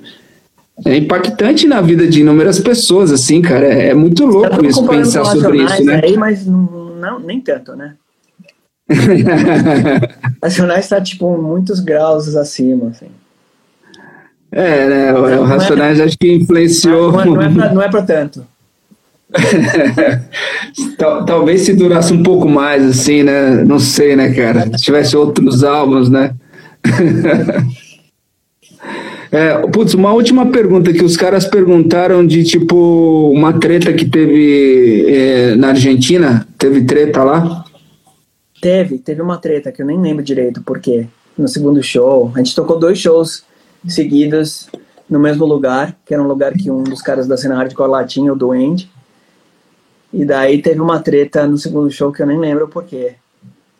[0.85, 3.65] é impactante na vida de inúmeras pessoas, assim, cara.
[3.65, 6.01] É, é muito louco isso, pensar sobre isso, né?
[6.03, 7.93] Aí, mas não, nem tanto, né?
[10.41, 13.07] Racionais está, tipo, muitos graus acima, assim.
[14.51, 15.13] É, né?
[15.13, 17.11] O, o Racionais é, acho que influenciou.
[17.11, 18.45] Não é, não é, pra, não é pra tanto.
[21.25, 23.63] Talvez se durasse um pouco mais, assim, né?
[23.63, 24.65] Não sei, né, cara?
[24.77, 26.35] Se tivesse outros álbuns, né?
[29.33, 35.05] é, putz, uma última pergunta que os caras perguntaram de tipo uma treta que teve
[35.07, 36.47] é, na Argentina.
[36.55, 37.65] Teve treta lá?
[38.61, 42.31] Teve, teve uma treta que eu nem lembro direito porque no segundo show.
[42.35, 43.43] A gente tocou dois shows
[43.87, 44.69] seguidos
[45.09, 48.03] no mesmo lugar, que era um lugar que um dos caras da cena hardcore lá
[48.03, 48.87] tinha, o Duende.
[50.13, 53.15] E daí teve uma treta no segundo show que eu nem lembro por quê.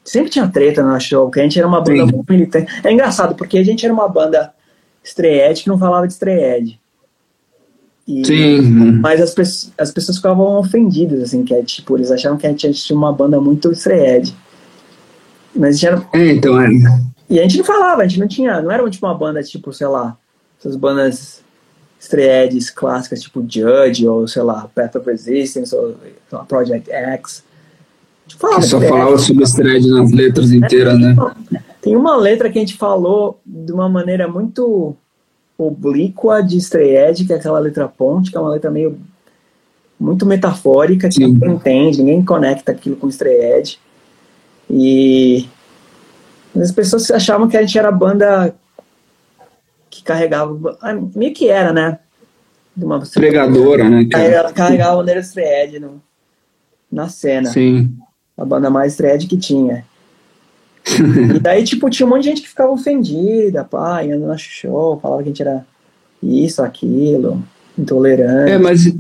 [0.04, 2.12] Sempre tinha treta no show, porque a gente era uma banda Sim.
[2.12, 2.72] muito militante.
[2.84, 4.52] É engraçado, porque a gente era uma banda
[5.04, 6.80] estreed que não falava de estreed.
[8.08, 8.62] E, Sim.
[9.00, 12.50] Mas as, pe- as pessoas ficavam ofendidas, assim, que é tipo, eles achavam que a
[12.50, 14.34] gente tinha uma banda muito estreed.
[15.56, 16.68] Mas a gente era, É, então, é.
[17.30, 19.72] e a gente não falava, a gente não tinha, não era tipo uma banda tipo,
[19.72, 20.18] sei lá,
[20.60, 21.42] essas bandas
[22.00, 25.96] estreedes clássicas tipo Judge ou sei lá, Path of Resistance ou
[26.32, 27.44] lá, Project X.
[28.26, 31.16] A gente falava Que só falava sobre as thread nas letras inteiras, né?
[31.84, 34.96] Tem uma letra que a gente falou de uma maneira muito
[35.58, 38.98] oblíqua de estreed, que é aquela letra ponte, que é uma letra meio
[40.00, 41.26] muito metafórica, que Sim.
[41.26, 43.78] ninguém entende, ninguém conecta aquilo com estreed.
[44.70, 45.46] E
[46.56, 48.56] as pessoas achavam que a gente era a banda
[49.90, 52.00] que carregava, ah, meio que era, né?
[52.74, 54.06] De uma Pregadora, né?
[54.06, 54.24] cara?
[54.24, 55.22] carregava, carregava a bandeira
[55.82, 56.02] no,
[56.90, 57.94] na cena Sim.
[58.38, 59.86] a banda mais thread que tinha.
[61.36, 65.00] E daí, tipo, tinha um monte de gente que ficava ofendida, pá, indo no show,
[65.02, 65.66] falava que a gente era
[66.22, 67.42] isso, aquilo,
[67.78, 68.52] intolerante.
[68.52, 68.94] É, mas,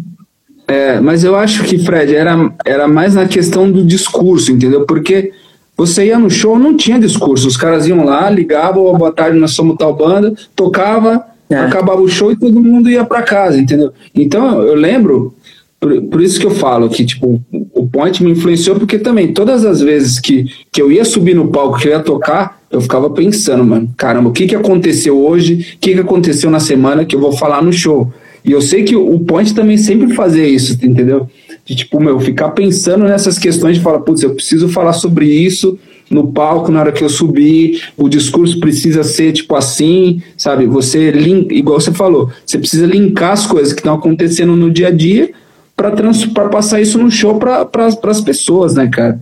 [0.68, 4.86] é, mas eu acho que, Fred, era, era mais na questão do discurso, entendeu?
[4.86, 5.32] Porque
[5.76, 7.48] você ia no show, não tinha discurso.
[7.48, 11.56] Os caras iam lá, ligavam, "Ô, boa tarde, nós somos tal banda, tocava, É.
[11.58, 13.92] acabava o show e todo mundo ia para casa, entendeu?
[14.16, 15.36] Então, eu lembro,
[15.84, 17.44] por, por isso que eu falo que, tipo,
[17.74, 21.50] o Point me influenciou, porque também, todas as vezes que, que eu ia subir no
[21.50, 25.74] palco, que eu ia tocar, eu ficava pensando, mano, caramba, o que, que aconteceu hoje,
[25.76, 28.12] o que, que aconteceu na semana que eu vou falar no show.
[28.46, 31.28] E eu sei que o Point também sempre fazia isso, entendeu?
[31.66, 35.78] De tipo, meu, ficar pensando nessas questões de falar, putz, eu preciso falar sobre isso
[36.10, 40.66] no palco na hora que eu subir, o discurso precisa ser tipo assim, sabe?
[40.66, 44.90] Você link, igual você falou, você precisa linkar as coisas que estão acontecendo no dia
[44.90, 45.32] a dia
[45.76, 49.20] para passar isso no show para as pessoas, né, cara?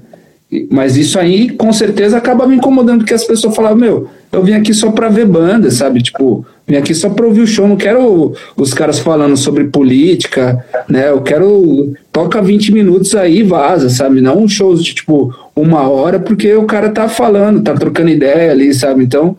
[0.69, 4.51] Mas isso aí, com certeza, acaba me incomodando, porque as pessoas falavam, meu, eu vim
[4.51, 6.01] aqui só pra ver banda, sabe?
[6.01, 10.63] Tipo, vim aqui só pra ouvir o show, não quero os caras falando sobre política,
[10.89, 11.09] né?
[11.09, 11.93] Eu quero.
[12.11, 14.19] Toca 20 minutos aí e vaza, sabe?
[14.19, 18.73] Não shows de tipo uma hora, porque o cara tá falando, tá trocando ideia ali,
[18.73, 19.05] sabe?
[19.05, 19.37] Então,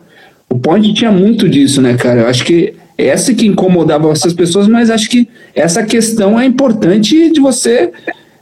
[0.49, 2.21] o Point tinha muito disso, né, cara?
[2.21, 7.31] Eu acho que essa que incomodava essas pessoas, mas acho que essa questão é importante
[7.31, 7.91] de você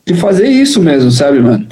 [0.05, 1.67] de fazer isso mesmo, sabe, mano?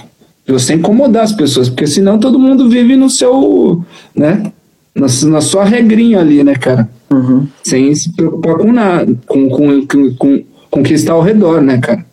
[0.45, 3.83] De você incomodar as pessoas, porque senão todo mundo vive no seu,
[4.15, 4.51] né?
[4.95, 6.89] Na, na sua regrinha ali, né, cara?
[7.11, 7.47] Uhum.
[7.63, 11.61] Sem se preocupar com nada, com, com, com, com, com o que está ao redor,
[11.61, 12.05] né, cara?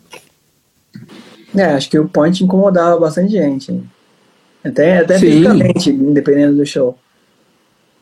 [1.55, 3.81] É, acho que o Point incomodava bastante gente.
[4.63, 5.27] Até, até Sim.
[5.27, 6.97] fisicamente, dependendo do show.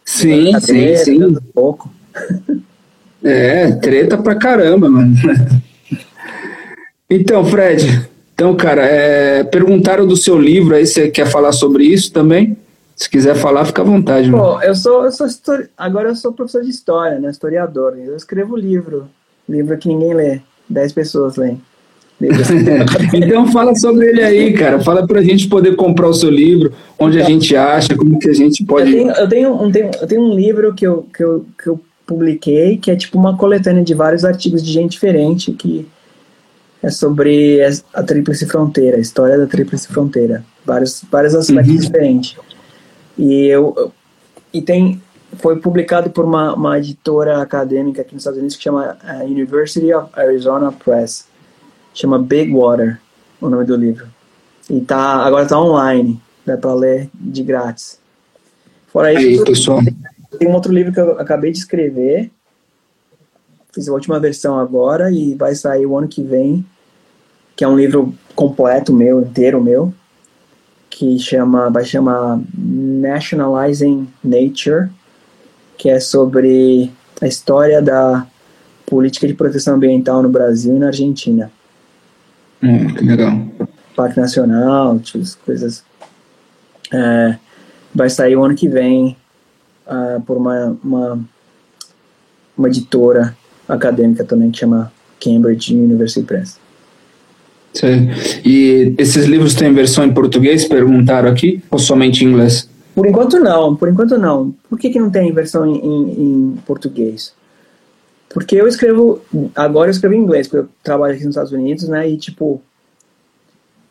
[0.03, 1.19] Sim, sim, sim.
[1.19, 1.89] dando pouco.
[3.27, 5.15] É, treta pra caramba, mano.
[7.09, 12.11] Então, Fred, então, cara, é, perguntaram do seu livro aí, você quer falar sobre isso
[12.11, 12.57] também?
[12.95, 14.31] Se quiser falar, fica à vontade.
[14.31, 15.67] Pô, eu sou, eu sou histori...
[15.77, 17.29] agora eu sou professor de história, né?
[17.29, 17.97] Historiador.
[17.97, 19.07] Eu escrevo livro.
[19.47, 20.41] Livro que ninguém lê.
[20.67, 21.61] Dez pessoas leem.
[22.19, 22.41] Livro
[23.13, 24.79] Então fala sobre ele aí, cara.
[24.79, 28.33] Fala pra gente poder comprar o seu livro, onde a gente acha, como que a
[28.33, 28.91] gente Eu pode.
[28.91, 31.79] tenho, eu, tenho um, tenho, eu tenho um livro que eu, que, eu, que eu
[32.05, 35.87] publiquei, que é tipo uma coletânea de vários artigos de gente diferente, que
[36.81, 37.59] é sobre
[37.93, 40.45] a Tríplice Fronteira, a história da Tríplice Fronteira.
[40.65, 41.79] Vários, vários aspectos Uhum.
[41.81, 42.37] diferentes.
[43.17, 43.91] E, eu,
[44.53, 45.01] e tem,
[45.37, 49.91] foi publicado por uma, uma editora acadêmica aqui nos Estados Unidos que chama eh, University
[49.93, 51.25] of Arizona Press.
[51.93, 52.99] Chama Big Water,
[53.41, 54.05] o nome do livro.
[54.69, 57.99] E tá, agora tá online, dá para ler de grátis.
[58.87, 59.79] Fora isso, Aí, pessoal.
[60.37, 62.31] Tem um outro livro que eu acabei de escrever.
[63.73, 66.65] Fiz a última versão agora e vai sair o ano que vem,
[67.55, 69.93] que é um livro completo meu, inteiro meu,
[70.89, 74.89] que chama, vai chamar Nationalizing Nature,
[75.77, 76.91] que é sobre
[77.21, 78.25] a história da
[78.85, 81.51] política de proteção ambiental no Brasil e na Argentina.
[82.61, 83.31] Hum, que legal.
[83.95, 85.83] Parque Nacional, as coisas.
[86.93, 87.35] É,
[87.93, 89.17] vai sair o ano que vem
[89.87, 91.19] ah, por uma, uma,
[92.57, 93.35] uma editora
[93.67, 96.59] acadêmica também que chama Cambridge University Press.
[97.73, 98.09] Sei.
[98.45, 100.65] E esses livros têm versão em português?
[100.65, 101.61] Perguntaram aqui?
[101.69, 102.69] Ou somente em inglês?
[102.95, 104.55] Por enquanto não, por enquanto não.
[104.69, 107.33] Por que, que não tem versão em, em, em português?
[108.29, 109.21] Porque eu escrevo,
[109.53, 112.61] agora eu escrevo em inglês, porque eu trabalho aqui nos Estados Unidos, né, e tipo,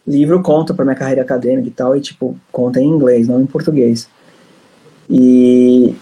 [0.07, 3.47] livro conta para minha carreira acadêmica e tal, e tipo, conta em inglês, não em
[3.47, 4.09] português.
[5.09, 5.95] E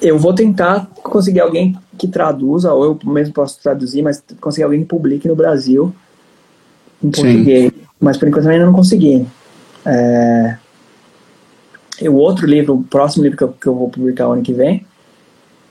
[0.00, 4.80] eu vou tentar conseguir alguém que traduza, ou eu mesmo posso traduzir, mas conseguir alguém
[4.80, 5.94] que publique no Brasil,
[7.02, 7.80] em português, Sim.
[8.00, 9.26] mas por enquanto eu ainda não consegui.
[9.84, 10.56] É,
[12.02, 14.52] o outro livro, o próximo livro que eu, que eu vou publicar o ano que
[14.52, 14.86] vem,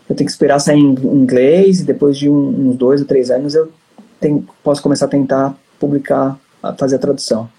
[0.09, 3.29] eu tenho que esperar sair em inglês e depois de um, uns dois ou três
[3.29, 3.71] anos eu
[4.19, 7.49] tenho, posso começar a tentar publicar, a fazer a tradução.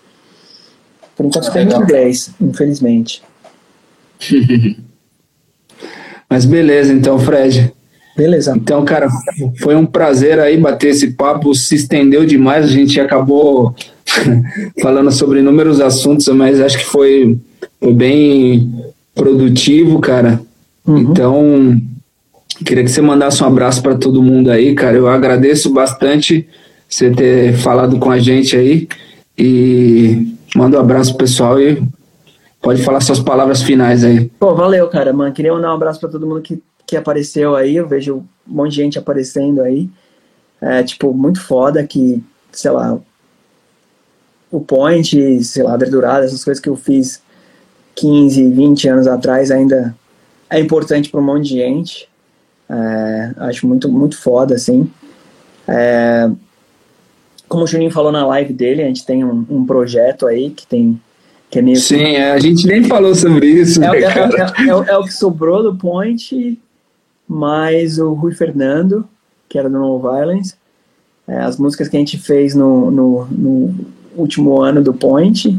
[1.16, 3.22] Por enquanto tem em inglês, infelizmente.
[6.28, 7.72] Mas beleza, então, Fred.
[8.16, 8.52] Beleza.
[8.56, 9.08] Então, cara,
[9.60, 13.74] foi um prazer aí bater esse papo, se estendeu demais, a gente acabou
[14.82, 17.38] falando sobre inúmeros assuntos, mas acho que foi,
[17.80, 18.74] foi bem
[19.14, 20.40] produtivo, cara.
[20.84, 20.98] Uhum.
[20.98, 21.80] Então,
[22.64, 24.96] queria que você mandasse um abraço para todo mundo aí, cara.
[24.96, 26.44] Eu agradeço bastante
[26.88, 28.88] você ter falado com a gente aí
[29.36, 31.80] e manda um abraço pro pessoal e
[32.68, 34.30] pode falar suas palavras finais aí.
[34.38, 35.32] Pô, valeu, cara, mano.
[35.32, 37.76] Queria mandar um abraço para todo mundo que, que apareceu aí.
[37.76, 39.88] Eu vejo um monte de gente aparecendo aí.
[40.60, 42.22] É, tipo, muito foda que,
[42.52, 42.98] sei lá,
[44.50, 47.22] o Point, sei lá, Verdurada, essas coisas que eu fiz
[47.94, 49.96] 15, 20 anos atrás ainda
[50.50, 52.06] é importante para um monte de gente.
[52.68, 54.90] É, acho muito, muito foda, assim.
[55.66, 56.30] É,
[57.48, 60.66] como o Juninho falou na live dele, a gente tem um, um projeto aí que
[60.66, 61.00] tem.
[61.50, 62.16] Que é meio Sim, que...
[62.16, 63.82] é, a gente nem falou sobre isso.
[63.82, 66.58] É, né, é, é, é, o que sobrou do Point,
[67.26, 69.08] mais o Rui Fernando,
[69.48, 70.54] que era do No Violence.
[71.26, 73.74] as músicas que a gente fez no, no, no
[74.16, 75.58] último ano do Point.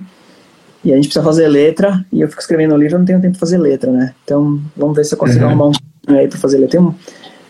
[0.84, 3.20] E a gente precisa fazer letra, e eu fico escrevendo o livro, eu não tenho
[3.20, 4.14] tempo de fazer letra, né?
[4.24, 5.50] Então, vamos ver se eu consigo uhum.
[5.50, 6.80] arrumar um aí pra fazer letra.
[6.80, 6.96] Tem,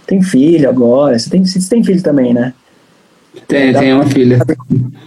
[0.08, 2.54] tem filho agora, você tem, você tem filho também, né?
[3.48, 4.40] Tem, tem uma filha.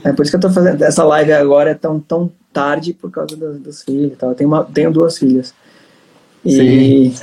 [0.05, 0.83] É por isso que eu tô fazendo.
[0.83, 4.31] Essa live agora é tão, tão tarde por causa dos, dos filhos e tal.
[4.31, 5.55] Eu tenho, uma, tenho duas filhas.
[6.45, 7.11] E.
[7.11, 7.15] Sim.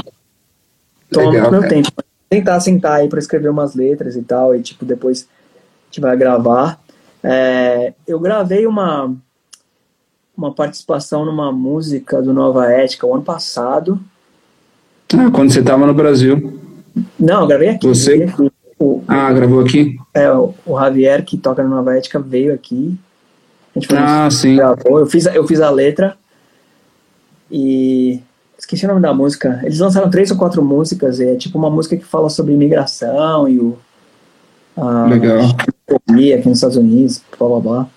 [1.12, 1.92] Toma Legal, muito meu tempo.
[2.30, 6.16] Tentar sentar aí pra escrever umas letras e tal, e tipo, depois a gente vai
[6.16, 6.80] gravar.
[7.24, 9.14] É, eu gravei uma,
[10.38, 14.00] uma participação numa música do Nova Ética o ano passado.
[15.14, 16.60] Ah, quando você estava no Brasil.
[17.20, 17.88] Não, eu gravei aqui.
[17.88, 18.18] Você?
[18.18, 18.49] Gravei aqui.
[18.80, 19.98] O, ah, gravou aqui?
[20.14, 22.98] É, o, o, Javier, que toca no Nova Ética, veio aqui.
[23.76, 24.56] A gente ah, sim.
[24.56, 25.00] Gravou.
[25.00, 26.18] Eu fiz, eu fiz a letra
[27.52, 28.22] e
[28.58, 29.60] esqueci o nome da música.
[29.64, 31.20] Eles lançaram três ou quatro músicas.
[31.20, 33.78] É tipo uma música que fala sobre imigração e o
[34.78, 35.40] a Legal.
[35.42, 37.90] aqui nos Estados Unidos, blá blá blá.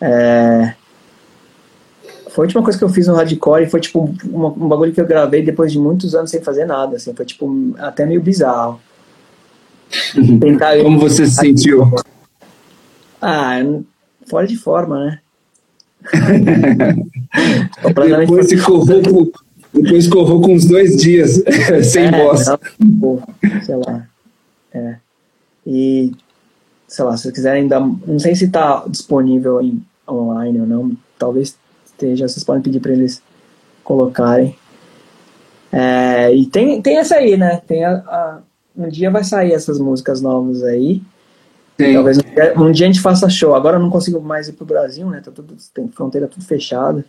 [0.00, 0.74] É,
[2.36, 4.92] foi a última coisa que eu fiz no Hardcore e foi tipo uma, um bagulho
[4.92, 8.20] que eu gravei depois de muitos anos sem fazer nada, assim, foi tipo até meio
[8.20, 8.78] bizarro.
[10.40, 11.90] Tentar Como você se sentiu?
[13.20, 13.56] Ah,
[14.28, 15.20] fora de forma, né?
[17.82, 19.30] depois correu com,
[19.72, 21.42] depois correu com uns dois dias
[21.90, 22.46] sem é, voz.
[22.78, 23.22] Não,
[23.64, 24.06] sei lá.
[24.72, 24.96] É.
[25.66, 26.12] E,
[26.86, 27.80] sei lá, se vocês quiserem dar.
[27.80, 30.96] Não sei se está disponível em, online ou não.
[31.18, 32.28] Talvez esteja.
[32.28, 33.22] Vocês podem pedir para eles
[33.82, 34.56] colocarem.
[35.72, 37.60] É, e tem, tem essa aí, né?
[37.66, 38.38] Tem a, a,
[38.76, 41.02] um dia vai sair essas músicas novas aí.
[41.78, 41.94] Sim.
[41.94, 43.54] Talvez um dia, um dia, a gente faça show.
[43.54, 45.20] Agora eu não consigo mais ir pro Brasil, né?
[45.24, 47.04] Tá tudo, tem fronteira tudo fechada.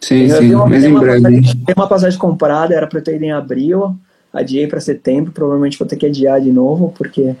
[0.00, 1.22] Sim, eu sim, uma, mas em breve.
[1.22, 3.96] Passagem, tem uma passagem comprada, era para eu ter ido em abril,
[4.32, 7.36] adiei para setembro, provavelmente vou ter que adiar de novo, porque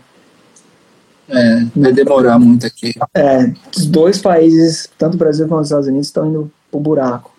[1.28, 2.92] é, vai demorar muito aqui.
[3.14, 7.32] É, os dois países, tanto o Brasil quanto os Estados Unidos, estão indo pro buraco.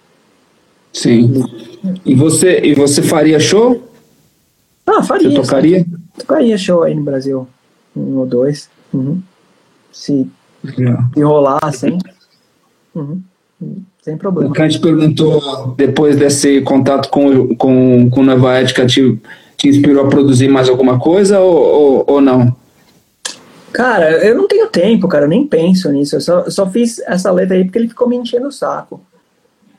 [0.92, 1.44] Sim.
[2.06, 3.82] E você, e você faria show?
[4.86, 5.30] Ah, faria.
[5.30, 5.86] Você tocaria?
[6.18, 7.48] Tocaria show aí no Brasil.
[7.96, 8.70] Um ou dois.
[8.94, 9.22] Uhum.
[9.92, 10.30] Se,
[11.14, 11.98] se rolar, assim.
[12.94, 13.22] Uhum.
[14.02, 14.50] Sem problema.
[14.50, 19.18] O Kant perguntou, depois desse contato com, com, com Nova Ética, te,
[19.56, 22.54] te inspirou a produzir mais alguma coisa ou, ou, ou não?
[23.72, 26.18] Cara, eu não tenho tempo, cara, eu nem penso nisso.
[26.18, 29.02] Eu só, eu só fiz essa letra aí porque ele ficou me enchendo o saco.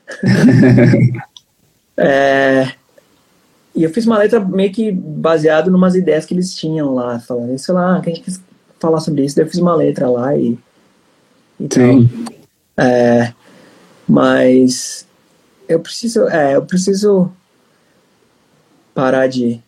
[1.95, 2.71] é,
[3.75, 7.19] e eu fiz uma letra meio que baseado em umas ideias que eles tinham lá,
[7.19, 8.41] falando, sei lá, que a gente quis
[8.79, 10.57] falar sobre isso, daí eu fiz uma letra lá e.
[11.59, 12.09] e Sim.
[12.77, 13.33] É,
[14.07, 15.05] mas
[15.67, 17.31] eu preciso, é, eu preciso
[18.93, 19.59] parar de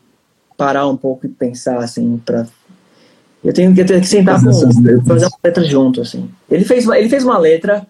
[0.55, 2.47] parar um pouco e pensar assim para
[3.43, 4.51] eu tenho que ter que sentar com
[5.05, 6.29] fazer uma letra junto, assim.
[6.49, 7.85] Ele fez, ele fez uma letra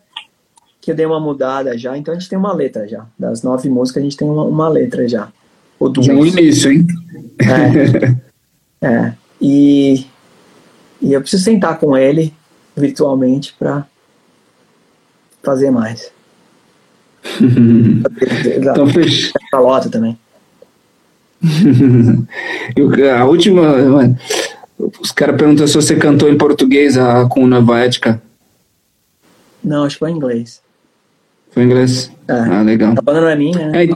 [0.79, 3.05] que eu dei uma mudada já, então a gente tem uma letra já.
[3.17, 5.31] Das nove músicas a gente tem uma, uma letra já.
[5.79, 6.07] Ou duas.
[6.07, 6.85] No início, hein?
[8.81, 8.85] É.
[8.87, 9.13] é.
[9.41, 10.05] E,
[11.01, 12.33] e eu preciso sentar com ele
[12.75, 13.85] virtualmente para
[15.43, 16.11] fazer mais.
[18.57, 19.31] então fez.
[19.51, 20.17] Calota também.
[23.17, 23.73] a última.
[25.01, 28.21] Os caras perguntam se você cantou em português a, com Nova Ética.
[29.63, 30.61] Não, acho que foi em inglês.
[31.51, 32.11] Foi em inglês?
[32.27, 32.33] É.
[32.33, 32.93] Ah, legal.
[32.97, 33.85] A banda não é minha, né?
[33.85, 33.87] É,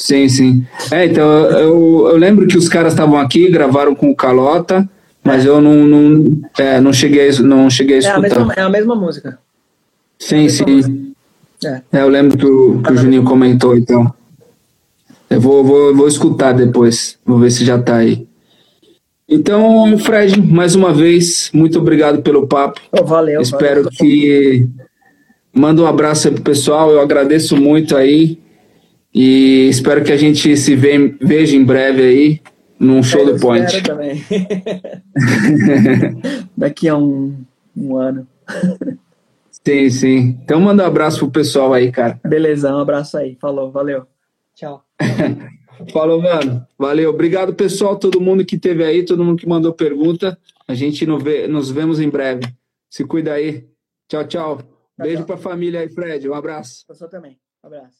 [0.00, 0.66] sim, sim.
[0.90, 4.88] É, então, eu, eu lembro que os caras estavam aqui, gravaram com o Calota,
[5.22, 8.20] mas eu não, não, é, não, cheguei, a- não cheguei a É a, escutar.
[8.38, 9.38] mesma, é a mesma música.
[10.18, 11.12] Sim, sim.
[11.64, 11.82] É.
[11.92, 14.12] É, eu lembro que o, que o Juninho comentou, então.
[15.28, 17.18] Eu vou, vou, vou escutar depois.
[17.24, 18.26] Vou ver se já tá aí.
[19.28, 22.80] Então, Fred, mais uma vez, muito obrigado pelo papo.
[22.90, 23.40] Oh, valeu.
[23.40, 23.90] Espero valeu.
[23.96, 24.66] que.
[25.52, 26.90] Manda um abraço aí pro pessoal.
[26.90, 28.38] Eu agradeço muito aí.
[29.12, 32.40] E espero que a gente se ve- veja em breve aí
[32.78, 33.82] num show do Point.
[33.82, 34.22] também.
[36.56, 37.44] Daqui a um,
[37.76, 38.26] um ano.
[39.50, 40.16] sim, sim.
[40.44, 42.20] Então manda um abraço pro pessoal aí, cara.
[42.24, 43.36] Beleza, um abraço aí.
[43.40, 44.06] Falou, valeu.
[44.54, 44.84] Tchau.
[45.92, 46.66] Falou, mano.
[46.78, 47.10] Valeu.
[47.10, 50.38] Obrigado, pessoal, todo mundo que teve aí, todo mundo que mandou pergunta.
[50.68, 52.44] A gente nos vemos em breve.
[52.88, 53.66] Se cuida aí.
[54.08, 54.58] Tchau, tchau.
[54.98, 55.26] Beijo tchau.
[55.26, 56.28] pra família aí, Fred.
[56.28, 56.84] Um abraço.
[56.88, 57.38] Você também.
[57.64, 57.99] Um abraço.